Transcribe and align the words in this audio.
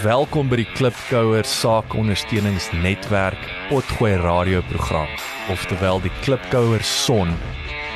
Welkom 0.00 0.48
by 0.48 0.56
die 0.62 0.70
Klipkouer 0.78 1.44
Saakondersteuningsnetwerk 1.44 3.40
Potgooi 3.68 4.14
radioprogram, 4.16 5.10
oftewel 5.52 6.00
die 6.00 6.12
Klipkouer 6.24 6.80
Son 6.80 7.34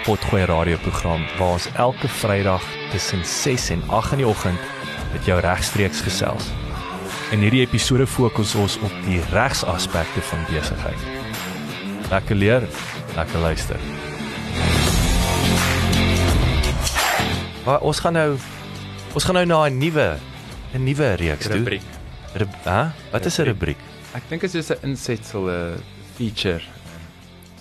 Potgooi 0.05 0.43
radioprogram 0.51 1.25
waar 1.39 1.55
ons 1.57 1.69
elke 1.81 2.11
Vrydag 2.19 2.67
tussen 2.93 3.25
6 3.25 3.71
en 3.73 3.85
8 3.89 4.19
in 4.19 4.21
die 4.21 4.27
oggend 4.29 4.61
met 5.15 5.25
jou 5.25 5.39
regstreeks 5.41 6.03
gesels. 6.05 6.51
In 7.33 7.41
hierdie 7.41 7.63
episode 7.65 8.05
fokus 8.05 8.53
ons 8.53 8.77
op 8.85 8.93
die 9.07 9.23
regsaspekte 9.33 10.27
van 10.29 10.45
besigheid. 10.51 11.09
Lekker 12.13 12.37
leer, 12.37 12.69
lekker 13.17 13.41
luister. 13.41 13.81
Maar 17.65 17.81
ons 17.81 18.05
gaan 18.05 18.21
nou 18.21 18.29
ons 19.17 19.25
gaan 19.25 19.41
nou 19.41 19.47
na 19.49 19.65
'n 19.73 19.79
nuwe 19.81 20.34
'n 20.75 20.85
nuwe 20.85 21.15
reeks 21.15 21.47
doen. 21.49 21.57
rubriek. 21.59 21.83
Rub, 22.35 22.51
hè? 22.65 22.83
Wat 23.13 23.25
is 23.27 23.39
'n 23.39 23.45
rubriek? 23.45 23.79
Ek 24.15 24.23
dink 24.29 24.41
dit 24.43 24.55
is 24.55 24.71
'n 24.71 24.79
insetsel 24.83 25.49
'n 25.51 25.83
feature. 26.17 26.63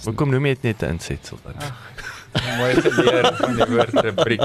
Hoekom 0.04 0.30
noem 0.30 0.46
jy 0.46 0.54
dit 0.54 0.64
net 0.64 0.82
'n 0.84 0.90
insetsel 0.98 1.38
dan? 1.44 1.56
Mooi 2.58 2.74
geleer 2.82 3.36
van 3.38 3.56
die 3.56 3.66
woord 3.70 3.94
rubriek. 3.94 4.42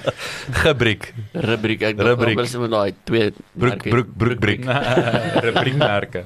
Gebriek. 0.64 1.14
rubriek 1.32 1.82
ek 1.82 1.98
Rubriek. 2.00 2.36
wil 2.36 2.46
sommer 2.46 2.68
daai 2.70 2.92
twee 3.04 3.30
Broek 3.54 3.70
merke. 3.84 3.88
broek 3.90 4.08
broekbriek. 4.18 4.64
Rubriekmerke. 5.46 6.24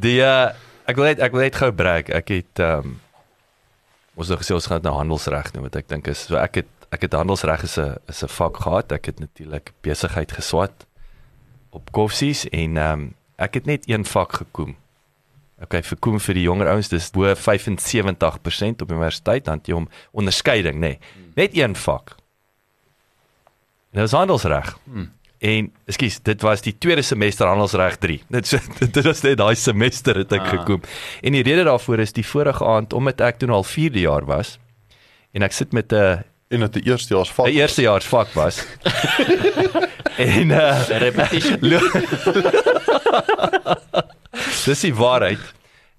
Die 0.00 0.20
uh, 0.24 0.48
ek 0.88 0.96
wil 0.96 1.04
net 1.04 1.20
ek 1.20 1.32
wil 1.36 1.40
net 1.44 1.56
gou 1.56 1.70
breek. 1.72 2.08
Ek 2.10 2.28
het 2.28 2.58
ehm 2.64 2.78
um, 2.86 3.00
ons 4.16 4.28
het 4.28 4.38
gesê 4.42 4.52
ons 4.54 4.66
gaan 4.66 4.76
dit 4.82 4.84
nou 4.90 4.96
handelsreg 4.98 5.50
doen 5.52 5.62
wat 5.64 5.76
ek 5.76 5.88
dink 5.88 6.06
is 6.12 6.24
so 6.28 6.36
ek 6.36 6.54
het 6.62 6.68
ek 6.92 7.00
het 7.06 7.12
handelsreg 7.16 7.62
is 7.64 7.76
'n 7.78 7.96
is 8.08 8.22
'n 8.24 8.28
vak 8.28 8.56
gehad. 8.56 8.92
Ek 8.92 9.04
het 9.06 9.20
natuurlik 9.20 9.72
besigheid 9.82 10.32
geswat 10.32 10.86
op 11.72 11.90
Koffsies 11.96 12.44
en 12.52 12.76
ehm 12.76 12.92
um, 13.00 13.10
ek 13.42 13.54
het 13.58 13.66
net 13.66 13.88
een 13.90 14.04
vak 14.06 14.32
gekoem. 14.38 14.76
Okay, 15.62 15.80
vir 15.82 15.98
koem 15.98 16.18
vir 16.20 16.34
die 16.34 16.42
jonger 16.44 16.68
ouens, 16.70 16.88
dis 16.90 17.08
bo 17.14 17.24
75% 17.34 18.82
op 18.84 18.90
universiteit 18.92 19.44
dan 19.46 19.60
jy 19.66 19.74
hom 19.74 19.88
onderskeiding, 20.12 20.74
nê. 20.78 20.78
Nee. 20.78 20.98
Net 21.34 21.56
een 21.56 21.74
vak. 21.78 22.14
En 23.92 24.00
dit 24.00 24.04
was 24.10 24.12
handelsreg. 24.16 24.72
Hmm. 24.84 25.10
En 25.42 25.72
ekskuus, 25.90 26.20
dit 26.22 26.42
was 26.46 26.62
die 26.62 26.74
tweede 26.78 27.02
semester 27.02 27.46
handelsreg 27.50 27.96
3. 27.98 28.20
Dit 28.36 28.46
so- 28.46 28.58
dit 28.78 29.02
was 29.04 29.22
net 29.22 29.36
daai 29.38 29.54
semester 29.58 30.16
het 30.16 30.32
ek 30.32 30.40
Ah. 30.40 30.50
gekom. 30.50 30.80
En 31.22 31.32
die 31.32 31.42
rede 31.42 31.64
daarvoor 31.64 31.98
is 31.98 32.12
die 32.12 32.26
vorige 32.26 32.64
aand 32.64 32.92
omdat 32.92 33.20
ek 33.20 33.38
toe 33.38 33.50
al 33.50 33.64
4de 33.64 34.00
jaar 34.06 34.24
was 34.24 34.58
en 35.32 35.42
ek 35.42 35.52
sit 35.52 35.72
met 35.72 35.92
'n 35.92 36.22
en 36.52 36.66
dit 36.66 36.78
die 36.78 36.84
eerstejaars 36.90 37.32
vak. 37.32 37.46
'n 37.46 37.56
eerstejaars 37.56 38.06
vak 38.06 38.32
was. 38.36 38.62
en 40.32 40.50
uh 40.50 40.78
repetition 40.88 41.58
dis 44.66 44.80
die 44.80 44.94
waarheid. 44.94 45.42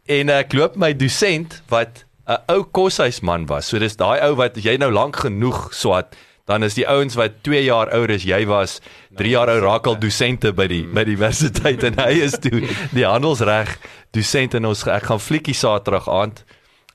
En 0.06 0.30
ek 0.30 0.54
loop 0.54 0.76
my 0.76 0.94
dosent 0.96 1.62
wat 1.74 2.06
'n 2.28 2.40
ou 2.54 2.64
koshuisman 2.64 3.48
was. 3.50 3.68
So 3.68 3.80
dis 3.80 3.98
daai 3.98 4.22
ou 4.28 4.36
wat 4.36 4.56
jy 4.56 4.78
nou 4.78 4.92
lank 4.92 5.16
genoeg 5.26 5.74
swat, 5.74 6.16
dan 6.46 6.64
is 6.64 6.76
die 6.76 6.88
ouens 6.88 7.16
wat 7.16 7.44
2 7.44 7.64
jaar 7.64 7.92
ouer 7.96 8.12
as 8.12 8.24
jy 8.28 8.46
was, 8.48 8.80
3 9.16 9.30
jaar 9.30 9.50
ou 9.50 9.60
raak 9.64 9.88
al 9.88 10.00
dosente 10.00 10.54
by 10.54 10.68
die 10.68 10.84
by 10.84 11.04
die 11.08 11.16
universiteit 11.16 11.84
en 11.84 12.00
hy 12.00 12.20
is 12.24 12.38
toe 12.40 12.64
die 12.92 13.08
handelsreg 13.08 13.78
dosent 14.12 14.54
en 14.54 14.66
ons 14.66 14.86
ek 14.88 15.08
gaan 15.08 15.24
flietjie 15.24 15.56
Saterdag 15.56 16.10
aand 16.12 16.44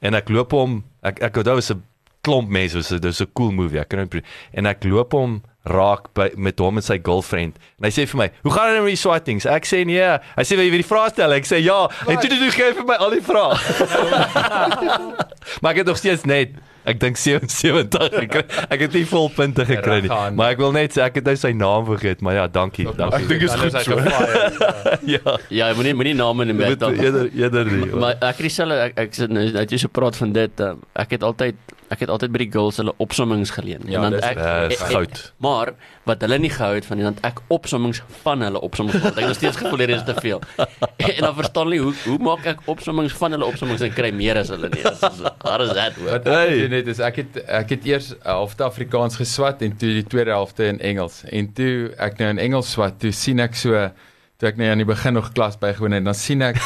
en 0.00 0.14
ek 0.14 0.28
loop 0.28 0.52
hom 0.52 0.82
ek 1.02 1.22
ek 1.22 1.40
onthou 1.40 1.58
is 1.58 1.70
'n 1.72 1.82
klomp 2.28 2.52
mense 2.52 2.84
so 2.84 3.00
dis 3.02 3.22
'n 3.24 3.32
cool 3.34 3.52
movie 3.52 3.80
ek 3.80 3.88
kan 3.88 4.04
nou 4.04 4.22
en 4.52 4.66
ek 4.66 4.84
loop 4.84 5.16
hom 5.16 5.40
raak 5.68 6.08
by 6.16 6.30
met 6.36 6.60
hom 6.62 6.80
en 6.80 6.84
sy 6.84 6.96
girlfriend 7.04 7.58
en 7.78 7.88
hy 7.88 7.92
sê 7.92 8.06
vir 8.08 8.22
my 8.22 8.28
hoe 8.44 8.52
gaan 8.54 8.72
dit 8.72 8.84
met 8.84 8.94
die 8.94 9.02
swattings 9.02 9.48
ek 9.48 9.66
sê 9.68 9.84
nee. 9.88 10.06
Hy 10.36 10.44
sê 10.46 10.56
wil 10.56 10.66
jy 10.66 10.72
weer 10.74 10.82
die 10.84 10.88
vrae 10.88 11.10
stel? 11.12 11.34
Ek 11.36 11.46
sê 11.48 11.60
ja. 11.62 11.78
En 12.06 12.18
toe 12.20 12.30
toe 12.30 12.50
gee 12.54 12.70
hy 12.70 12.74
vir 12.78 12.88
my 12.88 12.96
al 13.02 13.14
die 13.16 13.24
vrae. 13.24 13.52
Maar 15.62 15.72
ek 15.72 15.78
het 15.80 15.88
nog 15.88 15.96
steeds 15.96 16.26
net 16.28 16.58
ek 16.88 16.98
dink 17.00 17.16
77 17.20 18.14
gekry. 18.14 18.42
Ek 18.68 18.82
het 18.84 18.94
nie 18.96 19.04
vol 19.08 19.28
punte 19.32 19.64
gekry 19.68 19.98
nie. 20.04 20.10
Maar 20.12 20.52
ek 20.54 20.60
wil 20.60 20.74
net 20.76 20.96
sê 20.96 21.02
ek 21.06 21.18
het 21.20 21.28
nou 21.28 21.34
sy 21.40 21.52
naam 21.56 21.86
vergeet 21.88 22.22
maar 22.24 22.36
ja 22.36 22.44
dankie 22.52 22.86
dankie. 22.88 23.22
Ek 23.22 23.32
dink 23.32 23.46
is 23.48 23.56
goed 23.60 23.78
so. 23.84 23.98
ja. 25.14 25.36
Ja 25.52 25.70
moenie 25.78 25.96
moenie 25.96 26.16
name 26.18 26.46
in 26.48 26.56
met 26.58 26.84
eerder 26.84 27.32
eerder 27.32 27.72
nie 27.72 27.90
maar 27.94 28.18
ek 28.20 28.40
het 28.40 28.46
dieselfde 28.48 28.78
ek 28.90 29.02
ek 29.06 29.18
sit 29.18 29.32
nou 29.32 29.48
dat 29.56 29.72
jy 29.72 29.80
so 29.84 29.92
praat 29.92 30.20
van 30.20 30.36
dit 30.36 30.64
um, 30.64 30.84
ek 30.98 31.16
het 31.16 31.26
altyd 31.26 31.76
ek 31.90 32.00
het 32.00 32.08
altyd 32.12 32.30
by 32.32 32.38
die 32.38 32.50
girls 32.52 32.76
hulle 32.76 32.92
opsommings 32.98 33.50
geleen 33.50 33.80
Ja, 33.88 34.00
dan 34.02 34.12
dis- 34.12 34.20
ek 34.22 34.36
dis 34.68 34.80
ek- 34.80 34.86
ek- 34.88 34.92
goud. 34.92 35.32
maar 35.38 35.72
wat 36.04 36.20
hulle 36.20 36.38
nie 36.38 36.50
gehou 36.50 36.74
het 36.74 36.84
van 36.86 36.96
nie 36.96 37.04
dan 37.04 37.16
ek 37.22 37.40
opsommings 37.48 38.02
van 38.22 38.40
hulle 38.42 38.60
opsommings 38.60 38.98
gehad. 39.00 39.12
ek 39.16 39.18
het 39.24 39.26
nog 39.28 39.36
steeds 39.36 39.56
gevoel 39.56 39.78
hier 39.78 39.90
is 39.90 40.02
te 40.04 40.14
veel 40.20 40.40
en 41.08 41.20
dan 41.20 41.34
verstaan 41.34 41.66
hulle 41.66 41.76
nie 41.76 41.84
hoe 41.84 41.94
hoe 42.06 42.18
maak 42.18 42.46
ek 42.46 42.60
opsommings 42.66 43.12
van 43.12 43.32
hulle 43.32 43.44
opsommings 43.44 43.80
en 43.80 43.92
kry 43.92 44.10
meer 44.12 44.36
as 44.38 44.48
hulle 44.48 44.68
nie 44.68 44.82
Dis 44.82 45.02
is 45.02 45.20
that 45.72 45.94
Wat 45.98 46.26
ek 46.26 46.32
Hey. 46.34 46.50
gedoen 46.58 46.76
het 46.78 46.86
is 46.88 46.98
ek 47.00 47.16
het 47.16 47.36
ek 47.48 47.70
het 47.70 47.86
eers 47.86 48.10
'n 48.12 48.20
helfte 48.24 48.64
Afrikaans 48.64 49.16
geswat 49.16 49.62
en 49.62 49.76
toe 49.76 49.88
die 49.88 50.04
tweede 50.04 50.30
helfte 50.30 50.64
in 50.66 50.80
Engels. 50.80 51.24
En 51.24 51.52
toe 51.52 51.90
ek 51.98 52.18
nou 52.18 52.28
in 52.30 52.38
Engels 52.38 52.70
swat, 52.70 52.98
toe 53.00 53.12
sien 53.12 53.40
ek 53.40 53.54
so 53.54 53.90
toe 54.38 54.52
ek 54.52 54.58
nou 54.60 54.68
aan 54.70 54.78
die 54.78 54.86
begin 54.86 55.16
nog 55.18 55.32
klas 55.34 55.56
bygewoon 55.58 55.96
het, 55.96 56.04
dan 56.06 56.14
sien 56.14 56.42
ek 56.46 56.58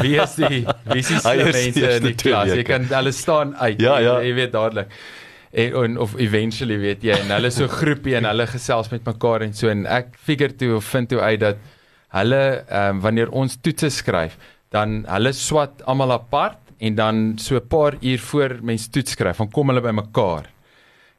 wie 0.00 0.16
is 0.16 0.36
die 0.40 0.62
wie 0.88 1.02
is 1.02 1.10
die 1.12 1.48
mense 1.58 1.90
in 1.98 2.06
die 2.06 2.14
klas. 2.16 2.52
Jy 2.56 2.62
kan 2.64 2.86
hulle 2.88 3.12
staan 3.12 3.52
uit. 3.58 3.82
Ja, 3.84 3.98
ja. 4.00 4.14
Jy, 4.22 4.30
jy 4.30 4.36
weet 4.38 4.54
dadelik. 4.54 4.94
En, 5.52 5.76
en 5.82 5.98
of 6.00 6.14
eventually 6.20 6.78
weet 6.80 7.04
jy 7.04 7.18
en 7.20 7.34
hulle 7.36 7.50
so 7.52 7.68
groepie 7.80 8.16
en 8.16 8.28
hulle 8.28 8.48
gesels 8.48 8.88
met 8.94 9.04
mekaar 9.04 9.44
en 9.44 9.52
so 9.56 9.68
en 9.68 9.84
ek 9.98 10.16
figure 10.16 10.56
toe 10.56 10.74
of 10.78 10.88
vind 10.88 11.12
toe 11.12 11.20
uit 11.20 11.42
dat 11.44 11.60
hulle 12.16 12.40
ehm 12.64 12.96
um, 12.96 13.04
wanneer 13.04 13.28
ons 13.36 13.58
toetse 13.60 13.92
skryf, 13.92 14.38
dan 14.72 15.02
hulle 15.12 15.34
swat 15.36 15.84
almal 15.84 16.16
apart 16.16 16.72
en 16.80 16.96
dan 16.96 17.22
so 17.36 17.60
'n 17.60 17.68
paar 17.68 17.98
uur 18.00 18.24
voor 18.30 18.56
mens 18.62 18.88
toets 18.88 19.12
skryf, 19.12 19.36
dan 19.36 19.50
kom 19.50 19.68
hulle 19.68 19.84
bymekaar. 19.84 20.48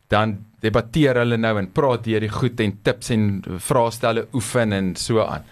Dan 0.09 0.37
debatteer 0.61 1.21
hulle 1.21 1.37
nou 1.37 1.57
en 1.59 1.71
praat 1.71 2.03
deur 2.03 2.19
die 2.19 2.33
goed 2.33 2.59
en 2.59 2.79
tips 2.81 3.09
en 3.09 3.43
vraestelle 3.57 4.27
oefen 4.33 4.73
en 4.73 4.95
so 4.95 5.21
aan. 5.21 5.45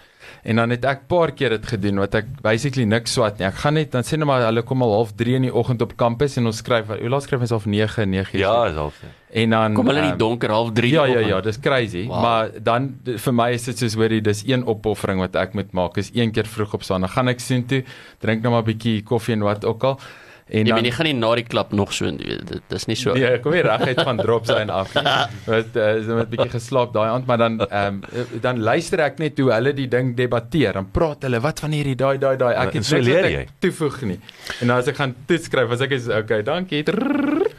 En 0.47 0.55
dan 0.61 0.71
het 0.71 0.85
ek 0.87 1.01
paar 1.11 1.33
keer 1.35 1.57
dit 1.57 1.65
gedoen 1.73 1.99
wat 1.99 2.13
ek 2.21 2.27
basically 2.43 2.85
niks 2.87 3.17
swat 3.17 3.39
nie. 3.39 3.47
Ek 3.49 3.57
gaan 3.65 3.75
net 3.75 3.91
dan 3.91 4.05
sê 4.07 4.15
net 4.15 4.29
maar 4.29 4.45
hulle 4.45 4.63
kom 4.67 4.85
al 4.85 4.93
half 4.95 5.11
3 5.19 5.39
in 5.41 5.47
die 5.49 5.53
oggend 5.53 5.81
op 5.83 5.95
kampus 5.99 6.37
en 6.39 6.47
ons 6.47 6.61
skryf, 6.63 6.87
hoe 6.93 7.11
laat 7.11 7.25
skryf 7.25 7.43
ons 7.43 7.51
half 7.57 7.65
9, 7.67 8.05
9 8.13 8.39
ja 8.39 8.53
is 8.69 8.79
al 8.79 8.93
En 9.27 9.51
dan 9.51 9.75
kom 9.75 9.91
hulle 9.91 9.99
in 9.99 10.05
ehm, 10.05 10.15
die 10.15 10.21
donker 10.23 10.53
half 10.55 10.71
3 10.77 10.91
Ja 10.93 11.03
ja 11.11 11.25
ja, 11.25 11.41
dis 11.43 11.59
crazy. 11.59 12.05
Wow. 12.07 12.21
Maar 12.23 12.53
dan 12.63 12.93
vir 13.03 13.35
my 13.35 13.49
is 13.57 13.67
dit 13.67 13.83
soos 13.83 13.97
hoorie, 13.99 14.21
dis 14.23 14.45
een 14.47 14.63
opoffering 14.63 15.19
wat 15.19 15.35
ek 15.35 15.57
moet 15.59 15.75
maak. 15.75 15.99
Is 15.99 16.13
een 16.15 16.31
keer 16.31 16.47
vroeg 16.47 16.79
opstaan. 16.79 17.03
Dan 17.03 17.11
gaan 17.11 17.33
ek 17.33 17.43
soontoe, 17.43 17.83
drink 18.23 18.41
nog 18.43 18.55
maar 18.55 18.63
'n 18.63 18.71
bietjie 18.71 19.03
koffie 19.03 19.35
en 19.35 19.43
wat 19.43 19.65
ook 19.65 19.83
al. 19.83 19.99
En 20.49 20.59
jy 20.59 20.63
dan 20.71 20.75
meen 20.75 20.85
jy 20.85 20.91
gaan 20.95 21.05
nie 21.05 21.13
na 21.13 21.35
die 21.35 21.43
klap 21.43 21.71
nog 21.73 21.91
so 21.93 22.05
in 22.05 22.17
dit 22.17 22.61
dis 22.69 22.85
nie 22.87 22.95
so 22.95 23.13
Nee, 23.13 23.39
kom 23.43 23.51
hier 23.53 23.65
reguit 23.67 24.01
van 24.01 24.17
drops 24.17 24.49
en 24.49 24.69
af. 24.69 24.93
nie. 24.95 25.03
Wat 25.53 25.75
uh, 25.75 25.95
is 25.97 26.05
met 26.05 26.27
'n 26.27 26.29
bietjie 26.29 26.49
geslaap 26.49 26.93
daai 26.93 27.09
aand, 27.09 27.25
maar 27.27 27.37
dan 27.37 27.59
ehm 27.59 27.99
um, 28.15 28.39
dan 28.41 28.59
luister 28.63 28.99
ek 28.99 29.19
net 29.19 29.37
hoe 29.39 29.51
hulle 29.51 29.73
die 29.73 29.87
ding 29.87 30.15
debatteer. 30.15 30.73
Dan 30.73 30.87
praat 30.91 31.21
hulle 31.23 31.39
wat 31.39 31.59
van 31.59 31.71
hierdie 31.71 31.95
daai 31.95 32.17
daai 32.17 32.37
daai. 32.37 32.53
Ek 32.55 32.73
het 32.73 32.85
So 32.85 32.97
leer 32.97 33.29
jy. 33.29 33.47
toevoeg 33.59 34.01
nie. 34.01 34.19
En 34.61 34.67
dan 34.67 34.77
as 34.77 34.87
ek 34.87 34.95
gaan 34.95 35.15
toets 35.25 35.45
skryf, 35.45 35.69
as 35.71 35.81
ek 35.81 35.91
is 35.91 36.07
okay, 36.07 36.41
dankie. 36.43 36.83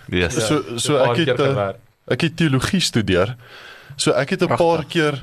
Yes. 0.08 0.34
Ja, 0.34 0.40
So 0.40 0.78
so 0.78 0.96
paar 0.98 1.10
ek 1.12 1.26
het 1.26 1.36
gewerk. 1.40 1.76
ek 2.08 2.20
het 2.20 2.36
teologie 2.36 2.80
studeer. 2.80 3.36
So 3.96 4.12
ek 4.12 4.30
het 4.30 4.42
'n 4.42 4.56
paar 4.56 4.84
keer 4.88 5.20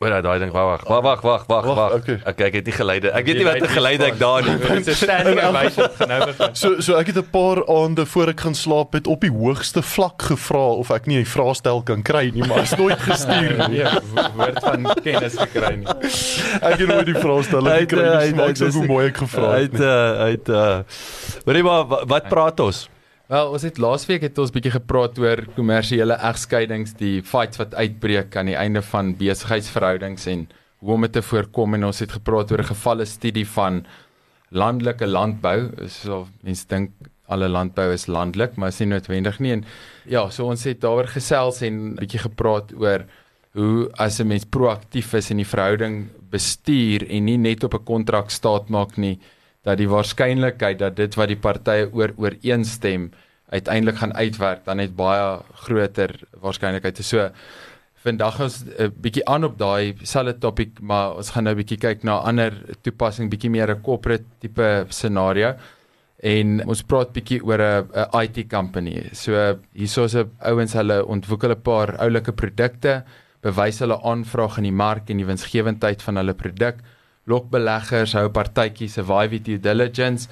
Oor 0.00 0.14
daai 0.24 0.38
ding, 0.40 0.48
wag, 0.48 0.80
wag, 0.88 1.02
wag, 1.04 1.20
wag, 1.20 1.42
wag, 1.46 1.66
Wag, 1.76 1.92
okay. 1.98 2.14
Okay, 2.24 2.46
ek 2.48 2.54
het 2.56 2.68
nie 2.70 2.72
geleide. 2.72 3.10
Ek 3.12 3.26
weet 3.28 3.36
nie 3.36 3.44
wat 3.44 3.60
'n 3.60 3.68
geleide 3.68 4.04
ek 4.08 4.14
daar 4.16 4.40
nie. 4.46 4.54
Dit 4.80 4.86
is 4.88 4.96
'n 4.96 5.04
standing 5.04 5.40
ovation 5.44 5.88
genou 5.98 6.20
begin. 6.24 6.54
So 6.56 6.80
so 6.80 6.96
ek 6.96 7.10
het 7.12 7.18
'n 7.20 7.28
paar 7.30 7.60
aande 7.68 8.06
voor 8.08 8.28
ek 8.32 8.40
gaan 8.40 8.54
slaap 8.56 8.96
het 8.96 9.04
op 9.06 9.20
die 9.20 9.30
hoogste 9.30 9.82
vlak 9.84 10.22
gevra 10.22 10.72
of 10.80 10.88
ek 10.90 11.04
nie 11.06 11.20
'n 11.20 11.26
vraestel 11.28 11.82
kan 11.84 12.00
kry 12.02 12.30
nie, 12.32 12.40
maar 12.48 12.62
is 12.64 12.72
nooit 12.80 12.96
gestuur 12.98 13.52
nie. 13.68 13.76
Ja, 13.84 14.00
wo- 14.14 14.30
woord 14.40 14.58
van 14.64 14.88
kennis 15.04 15.36
gekry 15.36 15.74
nie. 15.84 15.86
Ek 16.70 16.78
het 16.80 16.88
nooit 16.88 17.06
die 17.06 17.20
vraestel 17.20 17.60
gekry 17.60 18.00
eh, 18.00 18.16
nie. 18.16 18.26
het- 18.26 18.36
Maak 18.40 18.56
so 18.56 18.70
hoe 18.72 18.86
mooi 18.86 19.06
ek 19.12 19.16
gevra 19.20 19.50
Hy 19.52 19.60
het. 19.68 19.80
uh, 19.80 20.16
hy 20.24 20.30
het 20.30 20.48
uh 20.48 20.78
Hoorie 21.44 21.62
maar 21.62 21.84
wa- 21.86 22.04
wat 22.06 22.28
praat 22.32 22.56
ons? 22.60 22.88
Wel, 23.30 23.52
ons 23.54 23.62
het 23.62 23.76
laasweek 23.78 24.24
het 24.26 24.38
ons 24.42 24.50
bietjie 24.50 24.72
gepraat 24.74 25.18
oor 25.22 25.44
kommersiële 25.54 26.16
egskeidings, 26.26 26.96
die 26.98 27.20
fights 27.22 27.60
wat 27.60 27.76
uitbreek 27.78 28.34
aan 28.34 28.50
die 28.50 28.56
einde 28.58 28.82
van 28.82 29.12
besigheidsverhoudings 29.20 30.26
en 30.32 30.42
hoe 30.82 30.96
om 30.96 31.06
dit 31.06 31.14
te 31.14 31.22
voorkom 31.22 31.78
en 31.78 31.86
ons 31.92 32.02
het 32.02 32.16
gepraat 32.16 32.50
oor 32.50 32.64
'n 32.64 32.72
gevalle 32.72 33.06
studie 33.06 33.46
van 33.46 33.86
landelike 34.50 35.06
landbou. 35.06 35.70
So 35.86 36.26
mense 36.42 36.66
dink 36.66 36.90
alle 37.28 37.48
landbou 37.48 37.92
is 37.92 38.08
landelik, 38.08 38.56
maar 38.56 38.68
is 38.68 38.80
nie 38.80 38.88
noodwendig 38.88 39.38
nie 39.38 39.52
en 39.52 39.64
ja, 40.06 40.28
so 40.30 40.46
ons 40.46 40.64
het 40.64 40.80
daaroor 40.80 41.06
gesels 41.06 41.62
en 41.62 41.94
bietjie 41.94 42.26
gepraat 42.26 42.74
oor 42.74 43.06
hoe 43.54 43.90
as 43.94 44.18
'n 44.18 44.26
mens 44.26 44.44
proaktief 44.44 45.14
is 45.14 45.30
in 45.30 45.36
die 45.36 45.46
verhouding 45.54 46.08
bestuur 46.30 47.08
en 47.08 47.24
nie 47.24 47.38
net 47.38 47.62
op 47.62 47.74
'n 47.74 47.84
kontrak 47.84 48.30
staat 48.30 48.68
maak 48.68 48.96
nie 48.96 49.20
dat 49.66 49.78
die 49.78 49.88
waarskynlikheid 49.88 50.78
dat 50.78 50.96
dit 50.96 51.14
wat 51.14 51.28
die 51.28 51.40
partye 51.40 51.88
oor 51.92 52.14
ooreenstem 52.16 53.10
uiteindelik 53.50 53.98
gaan 54.00 54.14
uitwerk 54.14 54.64
dan 54.64 54.78
het 54.78 54.94
baie 54.96 55.40
groter 55.66 56.14
waarskynlikheid. 56.40 57.02
So 57.04 57.30
vandag 58.04 58.40
ons 58.40 58.64
'n 58.64 58.92
bietjie 58.96 59.26
aan 59.28 59.44
op 59.44 59.58
daai 59.58 59.94
selfde 60.02 60.38
topik, 60.38 60.80
maar 60.80 61.16
ons 61.16 61.30
gaan 61.30 61.44
nou 61.44 61.54
'n 61.54 61.58
bietjie 61.58 61.78
kyk 61.78 62.04
na 62.04 62.18
ander 62.18 62.52
toepassing, 62.82 63.30
bietjie 63.30 63.50
meer 63.50 63.70
'n 63.70 63.82
corporate 63.82 64.24
tipe 64.40 64.86
scenario. 64.88 65.54
En 66.22 66.68
ons 66.68 66.82
praat 66.82 67.12
bietjie 67.12 67.44
oor 67.44 67.60
'n 67.60 67.88
IT 68.22 68.48
company. 68.48 69.10
So 69.12 69.58
hierso's 69.74 70.14
'n 70.14 70.30
ouens 70.38 70.72
hulle 70.72 71.06
ontwikkel 71.06 71.50
'n 71.50 71.62
paar 71.62 71.98
oulike 71.98 72.32
produkte, 72.32 73.04
bewys 73.42 73.78
hulle 73.80 74.02
aanvraag 74.02 74.58
in 74.58 74.64
die 74.64 74.72
mark 74.72 75.10
en 75.10 75.16
die 75.16 75.26
winsgewendheid 75.26 76.02
van 76.02 76.16
hulle 76.16 76.34
produk. 76.34 76.76
Lok 77.26 77.50
beleggers, 77.50 78.14
hou 78.16 78.28
partytjies, 78.32 78.94
survive 78.96 79.42
due 79.44 79.58
diligence 79.58 80.28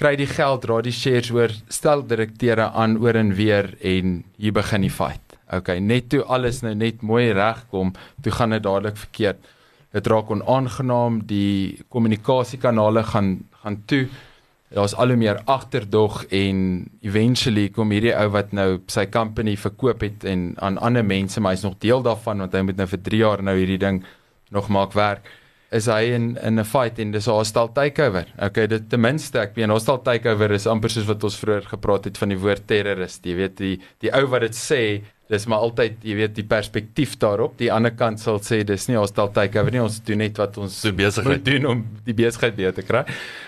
kry 0.00 0.14
die 0.18 0.28
geld, 0.28 0.64
dra 0.64 0.80
die 0.82 0.94
shares 0.94 1.30
oor, 1.34 1.52
stel 1.72 2.02
direkteure 2.10 2.70
aan 2.74 2.98
oor 3.02 3.16
en 3.18 3.32
weer 3.38 3.70
en 3.86 4.22
hier 4.40 4.54
begin 4.54 4.86
die 4.86 4.92
fight. 4.92 5.36
Okay, 5.54 5.78
net 5.78 6.08
toe 6.10 6.24
alles 6.24 6.62
nou 6.64 6.74
net 6.74 7.02
mooi 7.06 7.28
regkom, 7.36 7.92
toe 8.24 8.32
gaan 8.34 8.56
dit 8.56 8.64
dadelik 8.64 8.98
verkeerd. 8.98 9.50
Dit 9.94 10.08
raak 10.10 10.32
onaangenaam, 10.34 11.20
die 11.28 11.84
kommunikasiekanale 11.94 13.04
gaan 13.12 13.36
gaan 13.62 13.76
toe. 13.86 14.08
Daar's 14.74 14.96
al 14.98 15.12
hoe 15.12 15.16
meer 15.20 15.38
agterdog 15.46 16.24
en 16.34 16.58
eventually 17.06 17.68
kom 17.70 17.92
hierdie 17.94 18.16
ou 18.16 18.26
wat 18.34 18.50
nou 18.56 18.80
sy 18.90 19.04
company 19.06 19.54
verkoop 19.60 20.02
het 20.02 20.26
en 20.26 20.48
aan 20.58 20.80
ander 20.82 21.06
mense, 21.06 21.38
maar 21.38 21.54
hy's 21.54 21.62
nog 21.62 21.78
deel 21.78 22.02
daarvan 22.02 22.42
want 22.42 22.56
hy 22.58 22.64
moet 22.66 22.82
nou 22.82 22.88
vir 22.90 23.02
3 23.06 23.20
jaar 23.22 23.44
nou 23.46 23.54
hierdie 23.54 23.78
ding 23.78 24.02
nog 24.50 24.66
maak 24.74 24.98
werk 24.98 25.30
is 25.74 25.88
hy 25.90 26.14
in 26.14 26.36
in 26.38 26.60
'n 26.60 26.64
fight 26.64 26.98
en 27.02 27.10
dis 27.10 27.26
'n 27.28 27.38
hostile 27.38 27.72
takeover. 27.74 28.26
Okay, 28.38 28.66
dit 28.66 28.88
ten 28.90 29.00
minste 29.00 29.38
ek 29.40 29.56
weet 29.56 29.66
'n 29.66 29.74
hostile 29.74 30.02
takeover 30.02 30.52
is 30.52 30.66
amper 30.66 30.90
soos 30.90 31.06
wat 31.06 31.24
ons 31.24 31.38
vroeër 31.38 31.66
gepraat 31.74 32.04
het 32.04 32.18
van 32.18 32.28
die 32.28 32.38
woord 32.38 32.66
terrorist. 32.66 33.26
Jy 33.26 33.34
weet 33.36 33.56
die 33.56 33.80
die 34.00 34.12
ou 34.14 34.26
wat 34.26 34.40
dit 34.40 34.54
sê, 34.54 35.02
dis 35.34 35.46
maar 35.50 35.64
altyd 35.66 36.00
jy 36.06 36.14
weet 36.22 36.34
die 36.38 36.46
perspektief 36.48 37.16
daarop. 37.22 37.58
Die 37.60 37.70
ander 37.74 37.92
kant 37.94 38.20
sal 38.22 38.38
sê 38.42 38.62
dis 38.64 38.88
nie 38.88 38.96
hostile 38.96 39.30
takeover 39.34 39.74
nie, 39.74 39.82
ons 39.84 40.00
doen 40.06 40.18
net 40.22 40.38
wat 40.40 40.58
ons 40.58 40.80
Doen 40.84 40.96
besigheid. 40.96 41.44
doen 41.44 41.66
om 41.74 41.84
die 42.06 42.14
besigheid 42.14 42.56
beter 42.56 42.74
te 42.80 42.86
kry. 42.86 43.04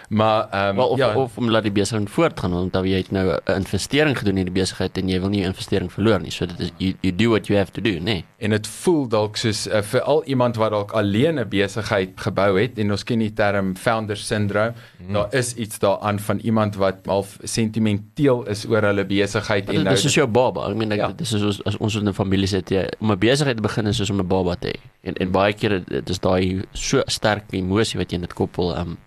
Maar 0.08 0.46
ehm 0.52 0.68
um, 0.70 0.76
Wel 0.76 0.88
of 0.94 0.98
ja, 0.98 1.08
of 1.18 1.38
om 1.38 1.50
laat 1.50 1.64
die 1.66 1.72
besigheid 1.74 2.10
voortgaan 2.10 2.52
want 2.54 2.72
dan 2.72 2.84
jy 2.86 3.00
het 3.02 3.10
nou 3.10 3.26
'n 3.32 3.56
investering 3.56 4.18
gedoen 4.18 4.38
in 4.38 4.44
die 4.50 4.54
besigheid 4.62 4.98
en 4.98 5.08
jy 5.08 5.18
wil 5.20 5.28
nie 5.30 5.42
'n 5.42 5.50
investering 5.50 5.90
verloor 5.92 6.20
nie. 6.20 6.30
So 6.30 6.46
dit 6.46 6.60
is 6.60 6.70
you, 6.78 6.94
you 7.02 7.12
do 7.16 7.30
what 7.30 7.46
you 7.48 7.58
have 7.58 7.72
to 7.72 7.80
do. 7.80 7.98
Nee. 7.98 8.24
en 8.38 8.50
dit 8.50 8.66
voel 8.66 9.08
dalk 9.08 9.36
soos 9.36 9.66
uh, 9.66 9.80
vir 9.82 10.00
al 10.02 10.22
iemand 10.24 10.56
wat 10.56 10.70
dalk 10.70 10.90
alleen 10.92 11.38
'n 11.40 11.48
besigheid 11.48 12.10
gebou 12.16 12.60
het 12.60 12.78
en 12.78 12.90
ons 12.90 13.04
ken 13.04 13.18
die 13.18 13.32
term 13.32 13.74
founder 13.76 14.16
syndrome 14.16 14.72
mm. 14.98 15.12
daar 15.12 15.28
is 15.34 15.54
iets 15.54 15.78
daaraan 15.78 16.18
van 16.18 16.38
iemand 16.38 16.76
wat 16.76 16.96
half 17.06 17.38
sentimenteel 17.42 18.44
is 18.48 18.66
oor 18.68 18.82
hulle 18.82 19.04
besigheid 19.04 19.68
en 19.68 19.82
nou 19.86 19.94
is 19.94 20.02
soos 20.02 20.14
jou 20.14 20.26
baba. 20.26 20.68
Ek 20.70 20.76
meen 20.76 20.92
ek 20.92 20.98
Ja. 20.98 21.08
dit 21.12 21.20
is 21.20 21.62
as 21.64 21.75
ons 21.80 21.94
in 21.94 22.08
'n 22.08 22.12
familie 22.12 22.48
sit 22.48 22.70
jy 22.70 22.86
om 23.00 23.12
'n 23.12 23.18
besigheid 23.18 23.56
te 23.56 23.62
begin 23.62 23.86
is 23.86 23.96
soos 23.96 24.10
om 24.10 24.20
'n 24.20 24.28
baba 24.28 24.56
te 24.56 24.68
hê. 24.68 24.80
En 25.02 25.14
en 25.14 25.30
baie 25.30 25.52
kere 25.52 25.80
dit 25.80 26.10
is 26.10 26.18
daai 26.18 26.62
so 26.72 27.02
sterk 27.06 27.44
emosie 27.52 27.98
wat 27.98 28.10
jy 28.10 28.14
in 28.14 28.26
dit 28.26 28.34
koppel 28.34 28.76
um 28.76 28.98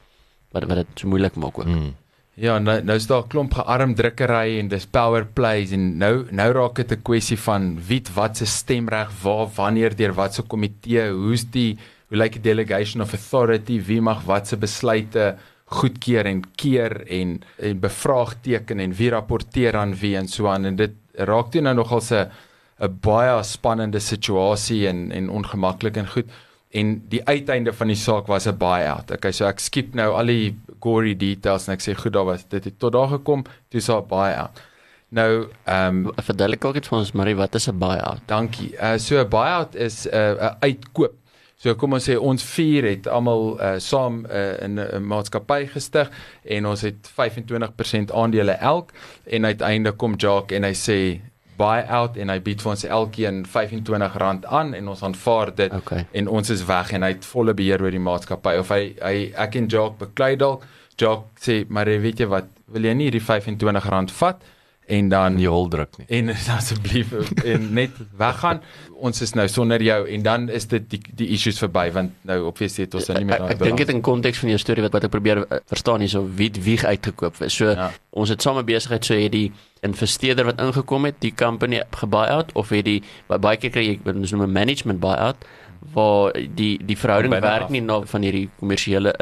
wat 0.51 0.63
wat 0.66 0.77
dit 0.77 0.88
so 0.95 1.07
moeilik 1.07 1.36
maak 1.36 1.60
ook. 1.60 1.66
Mm. 1.66 1.94
ja 2.39 2.57
nou 2.60 2.81
nou 2.81 2.95
is 2.95 3.07
daar 3.07 3.24
'n 3.24 3.27
klomp 3.27 3.54
gearmdrukkery 3.54 4.60
en 4.60 4.68
dis 4.68 4.86
power 4.86 5.25
plays 5.25 5.71
en 5.71 5.98
nou 5.98 6.25
nou 6.31 6.51
raak 6.51 6.75
dit 6.75 6.92
'n 6.92 7.01
kwessie 7.01 7.38
van 7.38 7.77
wie 7.88 8.04
wat 8.16 8.38
se 8.38 8.45
stemreg 8.45 9.10
waar 9.24 9.48
wanneer 9.56 9.95
deur 9.95 10.13
wat 10.13 10.33
se 10.33 10.42
komitee 10.42 11.12
hoe's 11.12 11.44
die 11.51 11.77
hoe 12.10 12.18
lyk 12.18 12.33
die 12.33 12.42
delegation 12.42 13.01
of 13.01 13.13
authority 13.13 13.81
wie 13.81 14.01
mag 14.01 14.24
wat 14.25 14.48
se 14.48 14.57
besluite 14.57 15.38
goedkeur 15.66 16.25
en 16.25 16.42
keer 16.56 17.04
en 17.07 17.42
en 17.57 17.80
bevraagteken 17.80 18.80
en 18.80 18.94
wie 18.94 19.10
rapporteer 19.10 19.75
aan 19.75 19.94
wie 19.95 20.16
en 20.18 20.27
so 20.27 20.48
aan 20.48 20.66
en 20.66 20.75
dit 20.75 20.92
raak 21.13 21.51
toe 21.51 21.62
nou 21.62 21.75
nogal 21.75 22.01
'n 22.01 22.30
'n 22.79 22.99
baie 23.01 23.43
spannende 23.43 23.99
situasie 23.99 24.87
en 24.87 25.11
en 25.11 25.29
ongemaklik 25.29 25.97
en 25.97 26.07
goed 26.07 26.25
en 26.69 26.91
die 27.09 27.21
uiteinde 27.25 27.73
van 27.73 27.87
die 27.87 27.97
saak 27.97 28.27
was 28.27 28.47
'n 28.47 28.57
buyout. 28.57 29.11
Okay, 29.11 29.31
so 29.31 29.45
ek 29.45 29.59
skip 29.59 29.93
nou 29.93 30.13
al 30.13 30.25
die 30.25 30.55
gory 30.79 31.15
details 31.17 31.67
en 31.67 31.73
ek 31.73 31.81
sê 31.81 31.95
goed, 31.95 32.13
daar 32.13 32.25
was 32.25 32.45
dit 32.47 32.63
het 32.63 32.79
tot 32.79 32.93
daar 32.93 33.07
gekom, 33.07 33.43
toe 33.69 33.81
sa 33.81 34.01
buyout. 34.01 34.61
Nou, 35.09 35.47
ehm 35.65 36.05
um, 36.05 36.11
Verduidelik 36.15 36.65
ook 36.65 36.75
iets 36.75 36.87
vir 36.87 36.97
ons 36.97 37.11
Marie, 37.11 37.35
wat 37.35 37.55
is 37.55 37.67
'n 37.67 37.77
buyout? 37.77 38.21
dankie. 38.25 38.73
Uh 38.77 38.97
so 38.97 39.17
'n 39.19 39.29
buyout 39.29 39.75
is 39.75 40.05
'n 40.05 40.15
uh, 40.15 40.51
'n 40.51 40.55
uitkoop. 40.59 41.13
So 41.57 41.75
kom 41.75 41.93
ons 41.93 42.09
sê 42.09 42.15
ons 42.17 42.43
vier 42.43 42.83
het 42.83 43.07
almal 43.07 43.59
uh 43.61 43.79
saam 43.79 44.25
uh, 44.25 44.61
in 44.61 44.79
'n 44.79 45.03
maatskappy 45.03 45.65
gestig 45.65 46.09
en 46.43 46.65
ons 46.65 46.81
het 46.81 47.11
25% 47.19 48.11
aandele 48.13 48.51
elk 48.51 48.91
en 49.25 49.45
uiteindelik 49.45 49.97
kom 49.97 50.15
Jacques 50.15 50.57
en 50.57 50.63
hy 50.63 50.73
sê 50.73 51.21
buy 51.59 51.83
out 51.88 52.17
en 52.17 52.31
hy 52.31 52.39
bied 52.44 52.63
vir 52.63 52.71
ons 52.73 52.85
elkeen 52.88 53.41
R25 53.45 54.45
aan 54.47 54.73
en 54.77 54.91
ons 54.94 55.03
aanvaar 55.03 55.53
dit. 55.56 55.73
Okay. 55.81 56.06
en 56.11 56.31
ons 56.39 56.53
is 56.56 56.63
weg 56.67 56.94
en 56.95 57.06
hy 57.06 57.13
het 57.15 57.27
volle 57.27 57.56
beheer 57.57 57.83
oor 57.83 57.95
die 57.95 58.03
maatskappy. 58.03 58.56
Of 58.61 58.71
hy 58.75 58.83
hy 59.00 59.15
ek 59.47 59.59
en 59.59 59.67
Jacques 59.71 60.00
beklei 60.07 60.35
dalk. 60.39 60.63
Jacques 61.00 61.44
sê 61.44 61.61
maar 61.69 61.91
weet 62.03 62.23
jy 62.23 62.29
wat? 62.31 62.47
Wil 62.71 62.89
jy 62.89 62.95
nie 62.95 63.09
hierdie 63.09 63.25
R25 63.25 64.15
vat 64.21 64.47
en 64.89 65.09
dan 65.09 65.36
nie 65.38 65.47
hol 65.47 65.68
druk 65.69 65.97
nie. 65.99 66.06
en 66.18 66.30
asseblief 66.57 67.11
en 67.45 67.68
net 67.78 67.92
weggaan. 68.18 68.61
Ons 68.99 69.21
is 69.21 69.31
nou 69.37 69.45
sonder 69.47 69.81
jou 69.85 69.99
en 70.09 70.21
dan 70.25 70.49
is 70.49 70.66
dit 70.68 70.90
die 70.92 70.99
die 71.16 71.28
issues 71.35 71.59
verby 71.61 71.85
want 71.95 72.11
nou 72.28 72.40
obviously 72.49 72.83
het 72.87 72.95
ons 72.97 73.07
nou 73.07 73.18
nie 73.21 73.25
meer 73.30 73.37
Ek, 73.37 73.47
daai 73.47 73.54
ek 73.54 73.63
dink 73.63 73.78
dit 73.78 73.90
in 73.94 74.02
konteks 74.02 74.42
van 74.42 74.49
jou 74.49 74.57
storie 74.59 74.83
wat 74.83 74.92
wat 74.97 75.06
ek 75.07 75.13
probeer 75.13 75.44
uh, 75.45 75.59
verstaan 75.71 76.02
hierso 76.04 76.23
wie 76.40 76.49
wie 76.66 76.80
uitgekoop 76.81 77.40
is. 77.45 77.54
So 77.54 77.69
Ja. 77.75 77.92
ons 78.11 78.30
het 78.30 78.42
same 78.42 78.63
besigheid 78.63 79.06
so 79.06 79.13
het 79.13 79.31
die 79.31 79.52
investeerder 79.81 80.45
wat 80.45 80.59
ingekom 80.61 81.06
het, 81.06 81.16
die 81.21 81.33
company 81.35 81.83
gebuy-out 81.92 82.52
of 82.56 82.69
het 82.75 82.85
die 82.85 83.04
ba- 83.28 83.37
baie 83.40 83.57
keer 83.57 83.71
kry 83.71 83.85
jy 83.87 83.99
ons 84.06 84.31
noem 84.31 84.44
'n 84.49 84.52
management 84.52 84.99
buy-out 84.99 85.45
waar 85.94 86.33
die 86.56 86.78
die 86.83 86.97
verhouding 86.97 87.31
werk 87.40 87.63
af. 87.63 87.69
nie 87.69 87.81
na 87.81 88.02
van 88.06 88.21
hierdie 88.21 88.49
kommersiële 88.59 89.13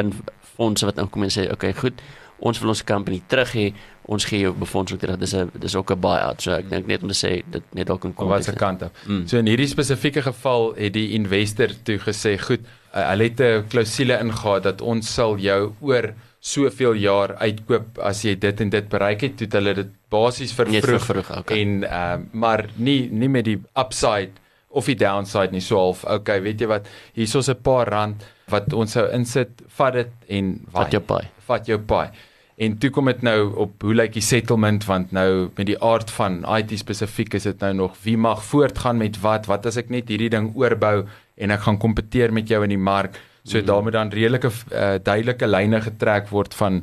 fondse 0.58 0.86
wat 0.86 0.98
inkom 0.98 1.24
en 1.24 1.30
sê 1.30 1.52
okay, 1.52 1.74
goed, 1.74 2.02
ons 2.40 2.60
wil 2.60 2.70
ons 2.70 2.84
company 2.84 3.22
terug 3.28 3.54
hê, 3.58 3.68
ons 4.08 4.26
gee 4.30 4.40
jou 4.46 4.54
befondsing 4.56 5.00
terug. 5.02 5.18
Dis 5.20 5.34
'n 5.34 5.52
dis 5.60 5.76
ook 5.76 5.92
'n 5.92 6.00
buy-out. 6.00 6.42
So 6.42 6.52
ek 6.52 6.70
dink 6.70 6.88
net 6.88 7.02
om 7.04 7.10
te 7.10 7.16
sê 7.16 7.44
dit 7.52 7.64
net 7.74 7.88
dalk 7.88 8.06
in 8.06 8.14
van 8.14 8.28
wat 8.28 8.44
se 8.44 8.52
konteks. 8.52 8.66
kant 8.66 8.84
af. 8.84 9.08
Mm. 9.08 9.28
So 9.28 9.38
in 9.38 9.48
hierdie 9.48 9.68
spesifieke 9.68 10.22
geval 10.22 10.74
het 10.76 10.94
die 10.94 11.12
investor 11.12 11.70
toe 11.84 11.98
gesê, 11.98 12.38
goed, 12.40 12.62
uh, 12.96 13.10
hulle 13.10 13.24
het 13.24 13.40
'n 13.40 13.68
klousule 13.68 14.20
ingegaan 14.20 14.62
dat 14.62 14.82
ons 14.82 15.14
sal 15.14 15.38
jou 15.38 15.74
oor 15.82 16.14
soveel 16.40 16.94
jaar 16.94 17.36
uitkoop 17.36 17.98
as 18.00 18.24
jy 18.24 18.36
dit 18.40 18.62
en 18.62 18.70
dit 18.70 18.90
bereik 18.90 19.22
het, 19.22 19.38
toe 19.38 19.48
het 19.48 19.54
hulle 19.54 19.74
dit 19.74 19.88
basies 20.10 20.54
vervroeg 20.54 21.02
vervroeg, 21.02 21.38
okay. 21.38 21.62
en 21.62 21.84
ehm 21.84 22.22
uh, 22.22 22.26
maar 22.32 22.70
nie 22.76 23.10
nie 23.12 23.30
met 23.30 23.46
die 23.46 23.62
upside 23.76 24.32
of 24.70 24.86
die 24.86 24.96
downside 24.96 25.52
nie 25.52 25.62
so 25.62 25.78
half. 25.78 26.04
Okay, 26.04 26.42
weet 26.42 26.62
jy 26.62 26.68
wat? 26.68 26.88
Hierso's 27.14 27.50
'n 27.50 27.62
paar 27.62 27.90
rand 27.90 28.24
wat 28.48 28.74
ons 28.74 28.92
sou 28.92 29.08
insit, 29.12 29.50
vat 29.68 29.94
dit 29.94 30.12
en 30.28 30.66
Wat 30.72 30.92
jou 30.92 31.02
paai. 31.02 31.28
Vat 31.48 31.68
jou 31.68 31.80
paai. 31.80 32.10
En 32.58 32.74
toe 32.82 32.90
kom 32.90 33.06
dit 33.06 33.22
nou 33.22 33.52
op 33.62 33.84
hoe 33.86 33.94
lyk 33.94 34.16
die 34.16 34.26
settlement 34.26 34.86
want 34.88 35.12
nou 35.14 35.50
met 35.60 35.68
die 35.70 35.78
aard 35.84 36.10
van 36.16 36.40
IT 36.58 36.74
spesifiek 36.82 37.36
is 37.38 37.46
dit 37.46 37.60
nou 37.62 37.74
nog 37.84 37.98
wie 38.02 38.16
mag 38.18 38.42
voortgaan 38.44 38.98
met 38.98 39.20
wat? 39.22 39.46
Wat 39.46 39.68
as 39.70 39.78
ek 39.78 39.92
net 39.94 40.10
hierdie 40.10 40.32
ding 40.34 40.50
oorbou 40.58 41.04
en 41.38 41.54
ek 41.54 41.68
gaan 41.68 41.78
kompeteer 41.78 42.34
met 42.34 42.50
jou 42.50 42.64
in 42.66 42.74
die 42.74 42.82
mark? 42.82 43.20
So 43.46 43.62
mm. 43.62 43.68
daar 43.70 43.84
moet 43.86 43.94
dan 43.94 44.10
redelike 44.10 44.50
uh, 44.50 44.96
duidelike 44.98 45.48
lyne 45.48 45.84
getrek 45.86 46.34
word 46.34 46.58
van 46.58 46.82